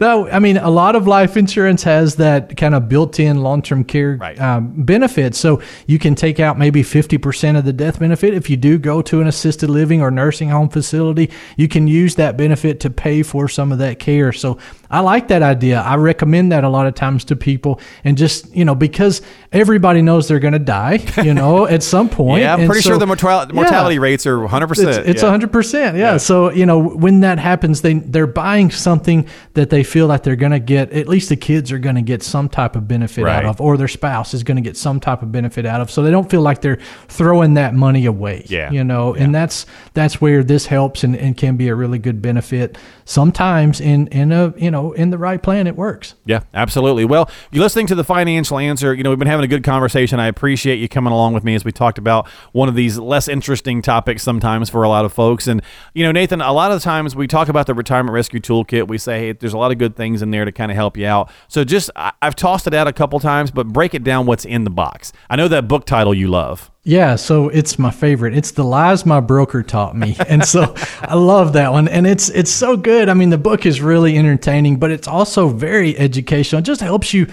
no, 0.00 0.28
I 0.28 0.38
mean, 0.38 0.56
a 0.56 0.70
lot 0.70 0.96
of 0.96 1.06
life 1.06 1.36
insurance 1.36 1.82
has 1.84 2.16
that 2.16 2.56
kind 2.56 2.74
of 2.74 2.88
built-in 2.88 3.42
long-term 3.42 3.84
care 3.84 4.16
Right. 4.20 4.40
um, 4.40 4.72
benefit. 4.84 5.34
So 5.34 5.60
you 5.86 5.98
can 5.98 6.14
take 6.14 6.40
out 6.40 6.58
maybe 6.58 6.82
fifty 6.82 7.18
percent 7.18 7.56
of 7.56 7.64
the 7.64 7.72
death 7.72 7.98
benefit 8.00 8.34
if 8.34 8.50
you 8.50 8.56
do 8.56 8.78
go 8.78 9.02
to 9.02 9.20
an 9.20 9.26
assisted 9.26 9.70
living 9.70 10.02
or 10.02 10.10
nursing 10.10 10.48
home 10.50 10.68
facility. 10.68 11.30
You 11.56 11.68
can 11.68 11.86
use 11.86 12.14
that 12.16 12.36
benefit 12.36 12.80
to 12.80 12.90
pay 12.90 13.22
for 13.22 13.48
some 13.48 13.72
of 13.72 13.78
that 13.78 13.98
care. 13.98 14.32
So 14.32 14.58
I 14.90 15.00
like 15.00 15.28
that 15.28 15.42
idea. 15.42 15.80
I 15.80 15.96
recommend 15.96 16.52
that 16.52 16.64
a 16.64 16.68
lot 16.68 16.86
of 16.86 16.94
times 16.94 17.24
to 17.26 17.36
people, 17.36 17.80
and 18.04 18.16
just 18.18 18.54
you 18.54 18.64
know 18.64 18.74
because 18.74 19.22
everybody 19.52 20.02
knows 20.02 20.26
they're 20.28 20.38
going 20.40 20.52
to 20.52 20.58
die, 20.58 20.98
you 21.22 21.32
know, 21.40 21.66
at 21.66 21.82
some 21.82 22.08
point. 22.08 22.42
Yeah, 22.42 22.54
I'm 22.54 22.60
And 22.60 22.68
pretty 22.68 22.82
so- 22.82 22.90
sure 22.90 22.98
the 22.98 23.06
mortal- 23.06 23.46
Yeah. 23.46 23.52
mortality 23.54 23.98
rates 24.00 24.26
are 24.26 24.38
100%. 24.38 24.88
It's, 24.88 25.08
it's 25.08 25.22
yeah. 25.22 25.28
100%. 25.38 25.96
Yeah. 25.96 26.16
So, 26.16 26.50
you 26.50 26.66
know, 26.66 26.80
when 26.80 27.20
that 27.20 27.38
happens, 27.38 27.80
they, 27.80 27.94
they're 27.94 28.26
buying 28.26 28.70
something 28.72 29.26
that 29.54 29.70
they 29.70 29.83
feel 29.84 30.08
that 30.08 30.24
they're 30.24 30.34
going 30.36 30.52
to 30.52 30.58
get, 30.58 30.92
at 30.92 31.06
least 31.08 31.28
the 31.28 31.36
kids 31.36 31.70
are 31.70 31.78
going 31.78 31.94
to 31.94 32.02
get 32.02 32.22
some 32.22 32.48
type 32.48 32.74
of 32.76 32.88
benefit 32.88 33.24
Right. 33.24 33.36
out 33.36 33.44
of, 33.44 33.60
or 33.60 33.76
their 33.76 33.88
spouse 33.88 34.34
is 34.34 34.42
going 34.42 34.56
to 34.56 34.62
get 34.62 34.76
some 34.76 34.98
type 34.98 35.22
of 35.22 35.30
benefit 35.30 35.64
out 35.66 35.80
of. 35.80 35.90
So 35.90 36.02
they 36.02 36.10
don't 36.10 36.28
feel 36.28 36.42
like 36.42 36.60
they're 36.60 36.80
throwing 37.08 37.54
that 37.54 37.74
money 37.74 38.06
away. 38.06 38.44
Yeah. 38.48 38.70
You 38.70 38.82
know, 38.82 39.14
and 39.14 39.34
that's, 39.34 39.66
that's 39.92 40.20
where 40.20 40.42
this 40.42 40.66
helps 40.66 41.04
and, 41.04 41.14
and 41.16 41.36
can 41.36 41.56
be 41.56 41.68
a 41.68 41.74
really 41.74 41.98
good 41.98 42.20
benefit. 42.20 42.76
Sometimes 43.04 43.80
in, 43.80 44.06
in 44.08 44.32
a, 44.32 44.54
you 44.56 44.70
know, 44.70 44.92
in 44.92 45.10
the 45.10 45.18
right 45.18 45.42
plan, 45.42 45.66
it 45.66 45.76
works. 45.76 46.14
Yeah, 46.24 46.40
absolutely. 46.54 47.04
Well, 47.04 47.30
you're 47.52 47.62
listening 47.62 47.86
to 47.88 47.94
the 47.94 48.04
financial 48.04 48.58
answer. 48.58 48.94
You 48.94 49.02
know, 49.02 49.10
we've 49.10 49.18
been 49.18 49.28
having 49.28 49.44
a 49.44 49.48
good 49.48 49.62
conversation. 49.62 50.18
I 50.18 50.26
appreciate 50.26 50.76
you 50.78 50.88
coming 50.88 51.12
along 51.12 51.34
with 51.34 51.44
me 51.44 51.54
as 51.54 51.64
we 51.64 51.72
talked 51.72 51.98
about 51.98 52.28
one 52.52 52.68
of 52.68 52.74
these 52.74 52.98
less 52.98 53.28
interesting 53.28 53.82
topics 53.82 54.22
sometimes 54.22 54.70
for 54.70 54.82
a 54.82 54.88
lot 54.88 55.04
of 55.04 55.12
folks. 55.12 55.46
And, 55.46 55.60
you 55.92 56.02
know, 56.02 56.12
Nathan, 56.12 56.40
a 56.40 56.52
lot 56.52 56.72
of 56.72 56.82
times 56.82 57.14
we 57.14 57.26
talk 57.26 57.48
about 57.48 57.66
the 57.66 57.74
retirement 57.74 58.14
rescue 58.14 58.40
toolkit. 58.40 58.88
We 58.88 58.98
say, 58.98 59.18
hey, 59.20 59.32
there's 59.32 59.52
a 59.54 59.58
lot 59.58 59.70
of 59.70 59.78
good 59.78 59.96
things 59.96 60.22
in 60.22 60.30
there 60.30 60.44
to 60.44 60.52
kind 60.52 60.70
of 60.72 60.76
help 60.76 60.96
you 60.96 61.06
out. 61.06 61.30
So 61.48 61.62
just, 61.64 61.90
I- 61.96 62.12
I've 62.22 62.34
tossed 62.36 62.66
it 62.66 62.74
out 62.74 62.88
a 62.88 62.92
couple 62.92 63.20
times, 63.20 63.50
but 63.50 63.68
break 63.68 63.94
it 63.94 64.02
down 64.02 64.26
what's 64.26 64.44
in 64.44 64.64
the 64.64 64.70
box. 64.70 65.12
I 65.28 65.36
know 65.36 65.48
that 65.48 65.68
book 65.68 65.84
title 65.84 66.14
you 66.14 66.28
love. 66.28 66.70
Yeah, 66.86 67.16
so 67.16 67.48
it's 67.48 67.78
my 67.78 67.90
favorite. 67.90 68.36
It's 68.36 68.50
the 68.50 68.62
lies 68.62 69.06
my 69.06 69.20
broker 69.20 69.62
taught 69.62 69.96
me, 69.96 70.16
and 70.28 70.44
so 70.44 70.74
I 71.00 71.14
love 71.14 71.54
that 71.54 71.72
one. 71.72 71.88
And 71.88 72.06
it's 72.06 72.28
it's 72.28 72.50
so 72.50 72.76
good. 72.76 73.08
I 73.08 73.14
mean, 73.14 73.30
the 73.30 73.38
book 73.38 73.64
is 73.64 73.80
really 73.80 74.18
entertaining, 74.18 74.76
but 74.76 74.90
it's 74.90 75.08
also 75.08 75.48
very 75.48 75.96
educational. 75.96 76.58
It 76.58 76.66
just 76.66 76.82
helps 76.82 77.14
you 77.14 77.26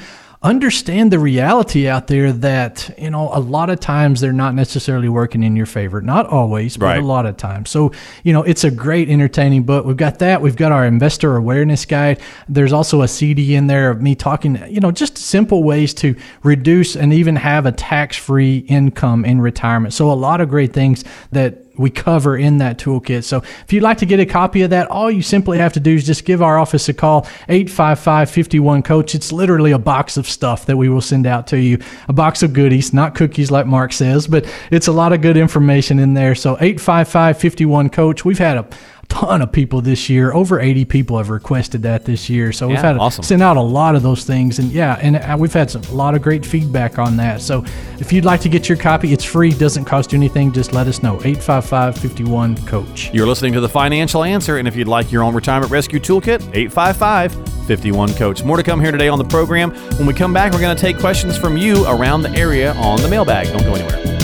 understand 0.44 1.12
the 1.12 1.20
reality 1.20 1.88
out 1.88 2.08
there 2.08 2.32
that 2.32 2.90
you 2.98 3.12
know 3.12 3.30
a 3.32 3.40
lot 3.40 3.70
of 3.70 3.80
times 3.80 4.22
they're 4.22 4.34
not 4.34 4.56
necessarily 4.56 5.08
working 5.08 5.44
in 5.44 5.56
your 5.56 5.68
favor. 5.68 6.02
Not 6.02 6.26
always, 6.26 6.78
but 6.78 6.86
Right. 6.88 7.04
a 7.04 7.06
lot 7.06 7.28
of 7.28 7.38
times. 7.38 7.70
So 7.70 7.92
you 8.24 8.34
know, 8.34 8.42
it's 8.42 8.64
a 8.64 8.72
great 8.72 9.08
entertaining 9.10 9.64
book. 9.64 9.86
We've 9.86 9.96
got 9.96 10.18
that. 10.20 10.42
We've 10.42 10.56
got 10.56 10.72
our 10.72 10.86
investor 10.86 11.36
awareness 11.36 11.86
guide. 11.86 12.20
There's 12.50 12.74
also 12.74 13.04
a 13.04 13.08
CD 13.08 13.54
in 13.56 13.68
there 13.68 13.92
of 13.92 14.02
me 14.02 14.16
talking. 14.16 14.58
You 14.68 14.80
know, 14.80 14.92
just 14.92 15.18
simple 15.18 15.64
ways 15.64 15.94
to 15.96 16.16
reduce 16.42 16.96
and 16.96 17.14
even 17.14 17.36
have 17.36 17.68
a 17.68 17.72
tax-free 17.72 18.66
income 18.68 19.24
in 19.26 19.42
retirement. 19.42 19.94
So 19.94 20.12
a 20.12 20.14
lot 20.14 20.42
of 20.42 20.50
great 20.50 20.74
things 20.74 21.04
that 21.32 21.58
we 21.78 21.90
cover 21.90 22.38
in 22.38 22.58
that 22.58 22.78
toolkit. 22.78 23.24
So 23.24 23.38
if 23.38 23.72
you'd 23.72 23.84
like 23.84 24.00
to 24.00 24.06
get 24.06 24.20
a 24.20 24.26
copy 24.26 24.62
of 24.62 24.72
that, 24.72 24.88
all 24.88 25.10
you 25.10 25.22
simply 25.22 25.58
have 25.58 25.74
to 25.74 25.80
do 25.80 25.96
is 25.96 26.06
just 26.06 26.26
give 26.26 26.42
our 26.42 26.60
office 26.60 26.90
a 26.90 26.94
call, 26.94 27.24
855-51-COACH. 27.48 29.16
It's 29.16 29.32
literally 29.32 29.72
a 29.72 29.80
box 29.80 30.18
of 30.18 30.28
stuff 30.28 30.66
that 30.66 30.78
we 30.78 30.90
will 30.90 31.02
send 31.02 31.26
out 31.26 31.48
to 31.48 31.60
you, 31.60 31.80
a 32.08 32.14
box 32.14 32.44
of 32.44 32.54
goodies, 32.54 32.94
not 32.94 33.16
cookies 33.16 33.52
like 33.52 33.66
Mark 33.66 33.94
says, 33.94 34.28
but 34.28 34.46
it's 34.70 34.88
a 34.88 34.92
lot 34.92 35.14
of 35.14 35.22
good 35.22 35.38
information 35.38 35.98
in 36.00 36.14
there. 36.14 36.36
So 36.36 36.56
855-51-COACH. 36.58 38.26
We've 38.26 38.38
had 38.38 38.58
a 38.58 38.68
ton 39.12 39.42
of 39.42 39.52
people 39.52 39.82
this 39.82 40.10
year. 40.10 40.34
Over 40.34 40.62
80 40.62 40.86
people 40.86 41.18
have 41.18 41.30
requested 41.30 41.82
that 41.84 42.06
this 42.06 42.30
year. 42.30 42.54
So 42.54 42.70
we've 42.70 42.78
had 42.78 42.96
awesome. 42.98 43.24
sent 43.24 43.42
out 43.42 43.58
a 43.58 43.62
lot 43.62 43.96
of 43.96 44.04
those 44.04 44.24
things. 44.24 44.58
And 44.58 44.72
yeah, 44.72 44.98
and 45.02 45.18
uh, 45.18 45.36
we've 45.38 45.52
had 45.52 45.70
some, 45.70 45.84
a 45.84 45.92
lot 45.92 46.16
of 46.16 46.22
great 46.22 46.46
feedback 46.46 46.98
on 46.98 47.18
that. 47.18 47.42
So 47.42 47.66
if 48.00 48.14
you'd 48.14 48.24
like 48.24 48.40
to 48.42 48.50
get 48.50 48.70
your 48.70 48.78
copy, 48.78 49.12
it's 49.12 49.26
free, 49.26 49.52
doesn't 49.52 49.84
cost 49.84 50.14
you 50.14 50.18
anything. 50.18 50.54
Just 50.54 50.72
let 50.72 50.88
us 50.88 51.04
know. 51.04 51.18
855-51-COACH. 51.18 53.14
You're 53.14 53.28
listening 53.28 53.52
to 53.54 53.60
The 53.60 53.70
Financial 53.70 54.24
Answer, 54.24 54.58
and 54.58 54.68
if 54.68 54.78
you'd 54.78 54.88
like 54.88 55.12
your 55.12 55.24
own 55.24 55.36
retirement 55.36 55.72
rescue 55.72 56.00
toolkit, 56.00 56.42
855 56.56 57.34
51 57.68 58.14
Coach. 58.14 58.44
More 58.44 58.58
to 58.58 58.64
come 58.64 58.80
here 58.80 58.92
today 58.92 59.10
on 59.10 59.18
the 59.18 59.26
program. 59.26 59.72
When 59.98 60.08
we 60.08 60.14
come 60.14 60.34
back, 60.34 60.54
we're 60.54 60.62
going 60.62 60.76
to 60.76 60.82
take 60.82 60.98
questions 60.98 61.38
from 61.38 61.58
you 61.58 61.86
around 61.86 62.22
the 62.22 62.32
area 62.32 62.74
on 62.76 63.02
the 63.02 63.10
mailbag. 63.10 63.48
Don't 63.48 63.64
go 63.64 63.76
anywhere. 63.76 64.21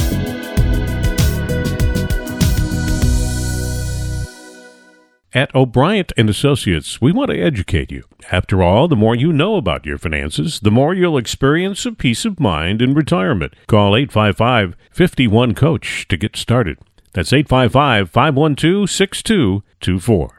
At 5.38 5.54
O'Brien 5.54 6.06
and 6.18 6.30
Associates, 6.32 7.00
we 7.00 7.12
want 7.12 7.30
to 7.30 7.40
educate 7.40 7.92
you. 7.92 8.06
After 8.32 8.64
all, 8.64 8.88
the 8.88 8.96
more 8.96 9.14
you 9.14 9.32
know 9.32 9.58
about 9.58 9.86
your 9.86 10.00
finances, 10.00 10.60
the 10.62 10.72
more 10.72 10.96
you'll 10.96 11.20
experience 11.20 11.86
a 11.86 11.92
peace 11.92 12.26
of 12.26 12.40
mind 12.40 12.82
in 12.82 12.96
retirement. 12.96 13.54
Call 13.68 13.92
855-51-COACH 13.92 16.08
to 16.08 16.18
get 16.18 16.36
started. 16.36 16.80
That's 17.14 17.32
855-512-6224. 17.34 20.30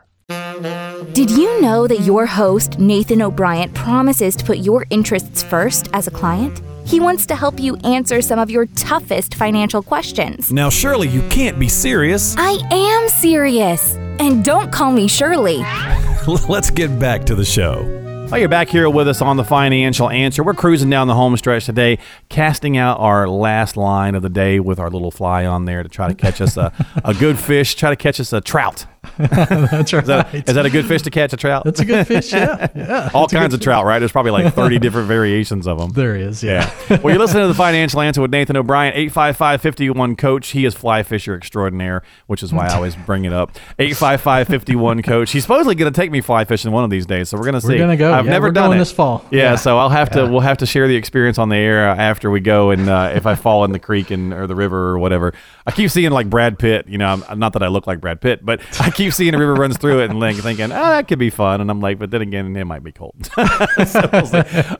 Did 1.12 1.30
you 1.30 1.62
know 1.62 1.86
that 1.86 2.00
your 2.00 2.26
host, 2.26 2.80
Nathan 2.80 3.22
O'Brien, 3.22 3.72
promises 3.74 4.34
to 4.34 4.44
put 4.44 4.58
your 4.58 4.84
interests 4.90 5.44
first 5.44 5.88
as 5.92 6.08
a 6.08 6.10
client? 6.10 6.60
He 6.84 6.98
wants 6.98 7.24
to 7.26 7.36
help 7.36 7.60
you 7.60 7.76
answer 7.84 8.20
some 8.20 8.40
of 8.40 8.50
your 8.50 8.66
toughest 8.66 9.36
financial 9.36 9.80
questions. 9.80 10.52
Now, 10.52 10.70
surely 10.70 11.06
you 11.06 11.22
can't 11.28 11.56
be 11.56 11.68
serious. 11.68 12.34
I 12.36 12.58
am 12.72 13.08
serious. 13.08 13.96
And 14.20 14.44
don't 14.44 14.72
call 14.72 14.92
me 14.92 15.08
Shirley. 15.08 15.58
Let's 16.48 16.70
get 16.70 16.98
back 16.98 17.24
to 17.26 17.34
the 17.34 17.44
show. 17.44 17.82
Well, 18.30 18.38
you're 18.38 18.48
back 18.50 18.68
here 18.68 18.90
with 18.90 19.08
us 19.08 19.22
on 19.22 19.38
the 19.38 19.44
Financial 19.44 20.10
Answer. 20.10 20.42
We're 20.42 20.52
cruising 20.52 20.90
down 20.90 21.08
the 21.08 21.14
home 21.14 21.34
stretch 21.38 21.64
today, 21.64 21.98
casting 22.28 22.76
out 22.76 23.00
our 23.00 23.26
last 23.26 23.76
line 23.78 24.14
of 24.14 24.20
the 24.22 24.28
day 24.28 24.60
with 24.60 24.78
our 24.78 24.90
little 24.90 25.10
fly 25.10 25.46
on 25.46 25.64
there 25.64 25.82
to 25.82 25.88
try 25.88 26.08
to 26.08 26.14
catch 26.14 26.42
us 26.42 26.58
a, 26.58 26.70
a 27.04 27.14
good 27.14 27.38
fish, 27.38 27.74
try 27.74 27.88
to 27.88 27.96
catch 27.96 28.20
us 28.20 28.32
a 28.34 28.42
trout. 28.42 28.84
That's 29.18 29.92
right. 29.92 30.02
Is 30.02 30.08
that, 30.08 30.34
is 30.34 30.54
that 30.54 30.66
a 30.66 30.70
good 30.70 30.86
fish 30.86 31.02
to 31.02 31.10
catch 31.10 31.32
a 31.32 31.36
trout? 31.36 31.64
That's 31.64 31.80
a 31.80 31.84
good 31.84 32.06
fish. 32.06 32.32
Yeah, 32.32 32.68
yeah. 32.76 33.10
All 33.14 33.22
That's 33.22 33.32
kinds 33.32 33.54
of 33.54 33.60
trout, 33.60 33.84
right? 33.84 33.98
There's 33.98 34.12
probably 34.12 34.30
like 34.32 34.54
30 34.54 34.78
different 34.80 35.08
variations 35.08 35.66
of 35.66 35.78
them. 35.78 35.90
There 35.90 36.16
is. 36.16 36.42
Yeah. 36.42 36.48
Yeah. 36.88 36.98
well, 37.02 37.12
you're 37.14 37.18
listening 37.20 37.44
to 37.44 37.48
the 37.48 37.54
Financial 37.54 38.00
Answer 38.00 38.20
with 38.22 38.30
Nathan 38.30 38.56
O'Brien, 38.56 38.92
855 38.94 39.60
51 39.62 40.16
Coach. 40.16 40.48
He 40.48 40.64
is 40.64 40.74
fly 40.74 41.02
fisher 41.02 41.34
extraordinaire, 41.34 42.02
which 42.26 42.42
is 42.42 42.52
why 42.52 42.66
I 42.68 42.74
always 42.74 42.96
bring 42.96 43.24
it 43.24 43.32
up. 43.32 43.50
855 43.78 44.48
51 44.48 45.02
Coach. 45.02 45.30
He's 45.30 45.42
supposedly 45.42 45.74
going 45.74 45.92
to 45.92 45.96
take 46.00 46.10
me 46.10 46.20
fly 46.20 46.44
fishing 46.44 46.72
one 46.72 46.84
of 46.84 46.90
these 46.90 47.06
days, 47.06 47.28
so 47.28 47.36
we're 47.36 47.44
going 47.44 47.54
to 47.54 47.60
see. 47.60 47.68
We're 47.68 47.78
gonna 47.78 47.96
go. 47.96 48.12
I've 48.12 48.24
Yeah, 48.24 48.32
never 48.32 48.50
done 48.50 48.68
going 48.70 48.76
it 48.76 48.80
this 48.80 48.92
fall. 48.92 49.24
Yeah, 49.30 49.42
Yeah. 49.50 49.56
so 49.56 49.78
I'll 49.78 49.88
have 49.90 50.10
to. 50.10 50.26
We'll 50.26 50.40
have 50.40 50.58
to 50.58 50.66
share 50.66 50.88
the 50.88 50.96
experience 50.96 51.38
on 51.38 51.48
the 51.48 51.56
air 51.56 51.90
uh, 51.90 51.96
after 51.96 52.30
we 52.30 52.40
go, 52.40 52.70
and 52.70 52.88
uh, 52.88 53.12
if 53.14 53.26
I 53.26 53.34
fall 53.34 53.64
in 53.64 53.72
the 53.72 53.78
creek 53.78 54.10
and 54.10 54.32
or 54.32 54.46
the 54.46 54.54
river 54.54 54.88
or 54.90 54.98
whatever. 54.98 55.32
I 55.66 55.70
keep 55.70 55.90
seeing 55.90 56.10
like 56.12 56.30
Brad 56.30 56.58
Pitt. 56.58 56.88
You 56.88 56.96
know, 56.98 57.22
I'm, 57.28 57.38
not 57.38 57.52
that 57.52 57.62
I 57.62 57.68
look 57.68 57.86
like 57.86 58.00
Brad 58.00 58.20
Pitt, 58.22 58.44
but 58.44 58.60
I 58.80 58.87
keep 58.94 59.12
seeing 59.12 59.34
a 59.34 59.38
river 59.38 59.54
runs 59.54 59.76
through 59.78 60.00
it 60.00 60.10
and 60.10 60.18
like 60.20 60.36
thinking, 60.36 60.66
oh, 60.66 60.68
that 60.68 61.08
could 61.08 61.18
be 61.18 61.30
fun. 61.30 61.60
And 61.60 61.70
I'm 61.70 61.80
like, 61.80 61.98
but 61.98 62.10
then 62.10 62.22
again, 62.22 62.54
it 62.56 62.64
might 62.64 62.82
be 62.82 62.92
cold. 62.92 63.14
So 63.86 64.08
we'll 64.12 64.26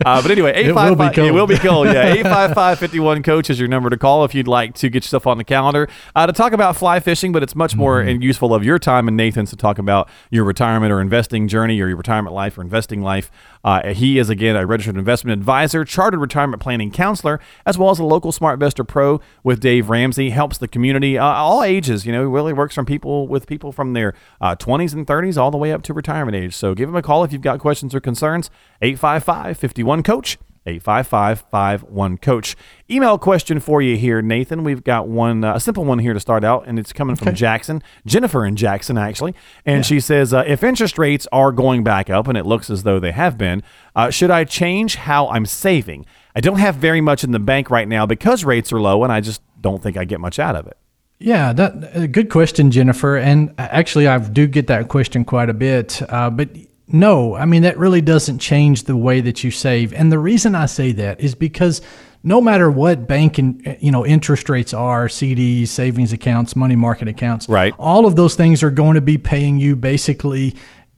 uh, 0.06 0.22
but 0.22 0.30
anyway, 0.30 0.52
It 0.64 0.74
will 0.74 0.94
be 0.96 1.04
855 1.04 1.18
It 1.26 1.30
will 1.32 1.46
be 1.46 1.56
cold. 1.59 1.86
Yeah, 1.88 2.06
855 2.12 2.78
51 2.78 3.22
coach 3.22 3.50
is 3.50 3.59
your 3.59 3.68
number 3.68 3.90
to 3.90 3.96
call 3.96 4.24
if 4.24 4.34
you'd 4.34 4.48
like 4.48 4.74
to 4.76 4.88
get 4.88 5.04
yourself 5.04 5.26
on 5.26 5.38
the 5.38 5.44
calendar 5.44 5.88
uh, 6.16 6.26
to 6.26 6.32
talk 6.32 6.52
about 6.52 6.76
fly 6.76 7.00
fishing, 7.00 7.32
but 7.32 7.42
it's 7.42 7.54
much 7.54 7.74
more 7.76 7.98
Mm-hmm. 8.00 8.09
and 8.09 8.22
useful 8.22 8.54
of 8.54 8.64
your 8.64 8.78
time 8.78 9.09
and 9.09 9.16
Nathan's 9.16 9.50
to 9.50 9.56
talk 9.56 9.78
about 9.78 10.09
your 10.30 10.44
retirement 10.44 10.92
or 10.92 11.00
investing 11.00 11.48
journey 11.48 11.80
or 11.80 11.88
your 11.88 11.96
retirement 11.96 12.34
life 12.34 12.59
or 12.59 12.62
investing 12.62 13.02
life. 13.02 13.30
Uh, 13.64 13.92
he 13.92 14.18
is, 14.18 14.30
again, 14.30 14.56
a 14.56 14.66
registered 14.66 14.96
investment 14.96 15.38
advisor, 15.38 15.84
chartered 15.84 16.20
retirement 16.20 16.62
planning 16.62 16.90
counselor, 16.90 17.40
as 17.66 17.76
well 17.76 17.90
as 17.90 17.98
a 17.98 18.04
local 18.04 18.32
SmartVestor 18.32 18.86
Pro 18.86 19.20
with 19.42 19.61
Dave 19.61 19.90
Ramsey. 19.90 20.30
Helps 20.30 20.59
the 20.59 20.68
community, 20.68 21.18
uh, 21.18 21.24
all 21.24 21.62
ages. 21.62 22.06
You 22.06 22.12
know, 22.12 22.22
he 22.22 22.32
really 22.32 22.52
works 22.52 22.74
from 22.74 22.86
people 22.86 23.28
with 23.28 23.46
people 23.46 23.72
from 23.72 23.92
their 23.92 24.14
uh, 24.40 24.56
20s 24.56 24.92
and 24.92 25.06
30s 25.06 25.36
all 25.36 25.50
the 25.50 25.59
way 25.59 25.72
up 25.72 25.82
to 25.82 25.94
retirement 25.94 26.36
age. 26.36 26.54
So 26.54 26.74
give 26.74 26.88
him 26.88 26.96
a 26.96 27.02
call 27.02 27.24
if 27.24 27.32
you've 27.32 27.42
got 27.42 27.59
questions 27.59 27.94
or 27.94 28.00
concerns. 28.00 28.50
855 28.82 29.59
51 29.59 30.02
Coach. 30.02 30.38
855 30.68 32.20
coach 32.20 32.56
email 32.90 33.18
question 33.18 33.60
for 33.60 33.82
you 33.82 33.96
here 33.96 34.22
nathan. 34.22 34.64
We've 34.64 34.84
got 34.84 35.08
one 35.08 35.44
uh, 35.44 35.56
a 35.56 35.60
simple 35.60 35.84
one 35.84 35.98
here 35.98 36.12
to 36.12 36.20
start 36.20 36.44
out 36.44 36.64
and 36.66 36.78
it's 36.78 36.92
coming 36.92 37.16
from 37.16 37.34
jackson 37.34 37.82
jennifer 38.06 38.44
in 38.44 38.56
jackson 38.56 38.98
actually. 38.98 39.34
And 39.64 39.84
she 39.84 40.00
says 40.00 40.32
uh, 40.34 40.44
if 40.46 40.62
interest 40.62 40.98
rates 40.98 41.26
are 41.32 41.52
going 41.52 41.84
back 41.84 42.10
up 42.10 42.28
and 42.28 42.36
it 42.36 42.46
looks 42.46 42.70
as 42.70 42.82
though 42.82 43.00
they 43.00 43.12
have 43.12 43.38
been 43.38 43.62
uh, 43.96 44.10
should 44.10 44.30
i 44.30 44.44
change 44.44 44.96
how 44.96 45.28
i'm 45.28 45.46
saving? 45.46 46.06
I 46.34 46.40
don't 46.40 46.58
have 46.58 46.76
very 46.76 47.00
much 47.00 47.24
in 47.24 47.32
the 47.32 47.38
bank 47.38 47.70
right 47.70 47.88
now 47.88 48.06
because 48.06 48.44
rates 48.44 48.72
are 48.72 48.80
low 48.80 49.02
and 49.04 49.12
i 49.12 49.20
just 49.20 49.42
don't 49.60 49.82
think 49.82 49.96
i 49.96 50.04
get 50.04 50.20
much 50.20 50.38
out 50.38 50.56
of 50.56 50.66
it. 50.66 50.76
Yeah, 51.20 51.52
that 51.52 51.96
a 51.96 52.06
good 52.06 52.30
question, 52.30 52.70
Jennifer. 52.70 53.16
And 53.16 53.52
actually, 53.58 54.06
I 54.06 54.18
do 54.18 54.46
get 54.46 54.68
that 54.68 54.88
question 54.88 55.24
quite 55.24 55.50
a 55.50 55.54
bit. 55.54 56.00
Uh, 56.08 56.30
but 56.30 56.50
no, 56.93 57.34
I 57.34 57.45
mean 57.45 57.62
that 57.62 57.78
really 57.78 58.01
doesn't 58.01 58.39
change 58.39 58.84
the 58.84 58.97
way 58.97 59.20
that 59.20 59.45
you 59.45 59.51
save. 59.51 59.93
And 59.93 60.11
the 60.12 60.18
reason 60.18 60.55
I 60.55 60.66
say 60.66 60.93
that 60.93 61.20
is 61.20 61.34
because 61.34 61.80
no 62.24 62.41
matter 62.41 62.70
what 62.70 63.07
bank 63.07 63.39
and 63.39 63.76
you 63.80 63.91
know 63.93 64.05
interest 64.05 64.49
rates 64.49 64.74
are, 64.74 65.07
CDs, 65.07 65.68
savings 65.68 66.12
accounts, 66.12 66.57
money 66.57 66.76
market 66.76 67.09
accounts, 67.09 67.49
Right. 67.49 67.74
all 67.78 68.07
of 68.07 68.16
those 68.16 68.34
things 68.34 68.62
are 68.62 68.70
going 68.70 68.95
to 68.95 69.01
be 69.01 69.18
paying 69.18 69.59
you 69.59 69.76
basically 69.76 70.55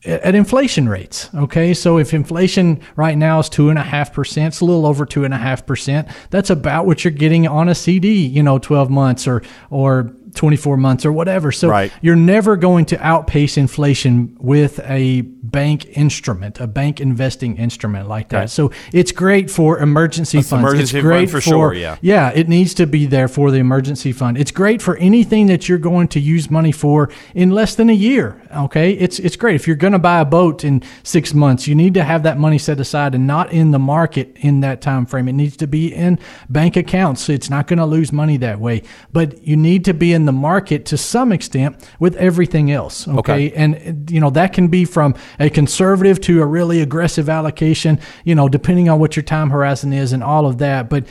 at 0.06 0.34
inflation 0.34 0.88
rates. 0.88 1.28
Okay. 1.34 1.74
So 1.74 1.98
if 1.98 2.14
inflation 2.14 2.80
right 2.96 3.18
now 3.18 3.38
is 3.38 3.50
two 3.50 3.68
and 3.68 3.78
a 3.78 3.82
half 3.82 4.14
percent, 4.14 4.54
it's 4.54 4.60
a 4.62 4.64
little 4.64 4.86
over 4.86 5.04
two 5.04 5.24
and 5.24 5.34
a 5.34 5.36
half 5.36 5.66
percent. 5.66 6.08
That's 6.30 6.48
about 6.48 6.86
what 6.86 7.04
you're 7.04 7.10
getting 7.10 7.46
on 7.46 7.68
a 7.68 7.74
CD, 7.74 8.24
you 8.24 8.42
know, 8.42 8.58
12 8.58 8.88
months 8.88 9.28
or, 9.28 9.42
or 9.68 10.10
24 10.34 10.76
months 10.76 11.04
or 11.06 11.12
whatever. 11.12 11.52
So 11.52 11.68
Right. 11.68 11.92
you're 12.00 12.16
never 12.16 12.56
going 12.56 12.84
to 12.86 13.04
outpace 13.04 13.56
inflation 13.56 14.36
with 14.40 14.80
a 14.84 15.22
bank 15.22 15.96
instrument, 15.96 16.60
a 16.60 16.66
bank 16.66 17.00
investing 17.00 17.56
instrument 17.56 18.08
like 18.08 18.28
that. 18.28 18.50
So 18.50 18.70
it's 18.92 19.12
great 19.12 19.50
for 19.50 19.78
emergency 19.78 20.38
That's 20.38 20.50
funds. 20.50 20.62
emergency 20.62 20.82
it's 20.82 20.92
fund 20.92 21.02
great 21.02 21.30
for 21.30 21.40
sure, 21.40 21.74
yeah. 21.74 21.96
yeah, 22.00 22.30
it 22.34 22.48
needs 22.48 22.74
to 22.74 22.86
be 22.86 23.06
there 23.06 23.26
for 23.28 23.50
the 23.50 23.58
emergency 23.58 24.12
fund. 24.12 24.38
It's 24.38 24.50
great 24.52 24.80
for 24.80 24.96
anything 24.96 25.46
that 25.46 25.68
you're 25.68 25.78
going 25.78 26.08
to 26.08 26.20
use 26.20 26.50
money 26.50 26.72
for 26.72 27.08
in 27.34 27.50
less 27.50 27.74
than 27.74 27.90
a 27.90 27.94
year. 27.94 28.40
Okay, 28.54 28.92
it's 28.92 29.18
it's 29.18 29.36
great 29.36 29.54
if 29.56 29.66
you're 29.66 29.76
going 29.76 29.92
to 29.92 29.98
buy 29.98 30.20
a 30.20 30.24
boat 30.24 30.64
in 30.64 30.82
six 31.02 31.34
months. 31.34 31.66
You 31.66 31.74
need 31.74 31.94
to 31.94 32.04
have 32.04 32.22
that 32.24 32.38
money 32.38 32.58
set 32.58 32.78
aside 32.80 33.14
and 33.14 33.26
not 33.26 33.52
in 33.52 33.70
the 33.70 33.78
market 33.78 34.36
in 34.40 34.60
that 34.60 34.80
time 34.80 35.06
frame. 35.06 35.28
It 35.28 35.32
needs 35.34 35.56
to 35.58 35.66
be 35.66 35.92
in 35.94 36.18
bank 36.48 36.76
accounts. 36.76 37.22
So 37.22 37.32
it's 37.32 37.50
not 37.50 37.66
going 37.66 37.78
to 37.78 37.86
lose 37.86 38.12
money 38.12 38.36
that 38.38 38.60
way. 38.60 38.82
But 39.12 39.46
you 39.46 39.56
need 39.56 39.84
to 39.86 39.94
be 39.94 40.12
in 40.12 40.19
the 40.24 40.32
market 40.32 40.84
to 40.86 40.96
some 40.96 41.32
extent 41.32 41.76
with 41.98 42.16
everything 42.16 42.70
else. 42.70 43.06
Okay, 43.08 43.18
Okay. 43.18 43.52
and 43.52 44.10
you 44.10 44.20
know 44.20 44.30
that 44.30 44.52
can 44.52 44.68
be 44.68 44.84
from 44.84 45.14
a 45.38 45.50
conservative 45.50 46.20
to 46.22 46.42
a 46.42 46.46
really 46.46 46.80
aggressive 46.80 47.28
allocation 47.28 47.98
you 48.24 48.34
know 48.34 48.48
depending 48.48 48.88
on 48.88 48.98
what 48.98 49.16
your 49.16 49.22
time 49.22 49.50
horizon 49.50 49.92
is 49.92 50.12
and 50.12 50.22
all 50.22 50.46
of 50.46 50.58
that 50.58 50.88
but 50.88 51.06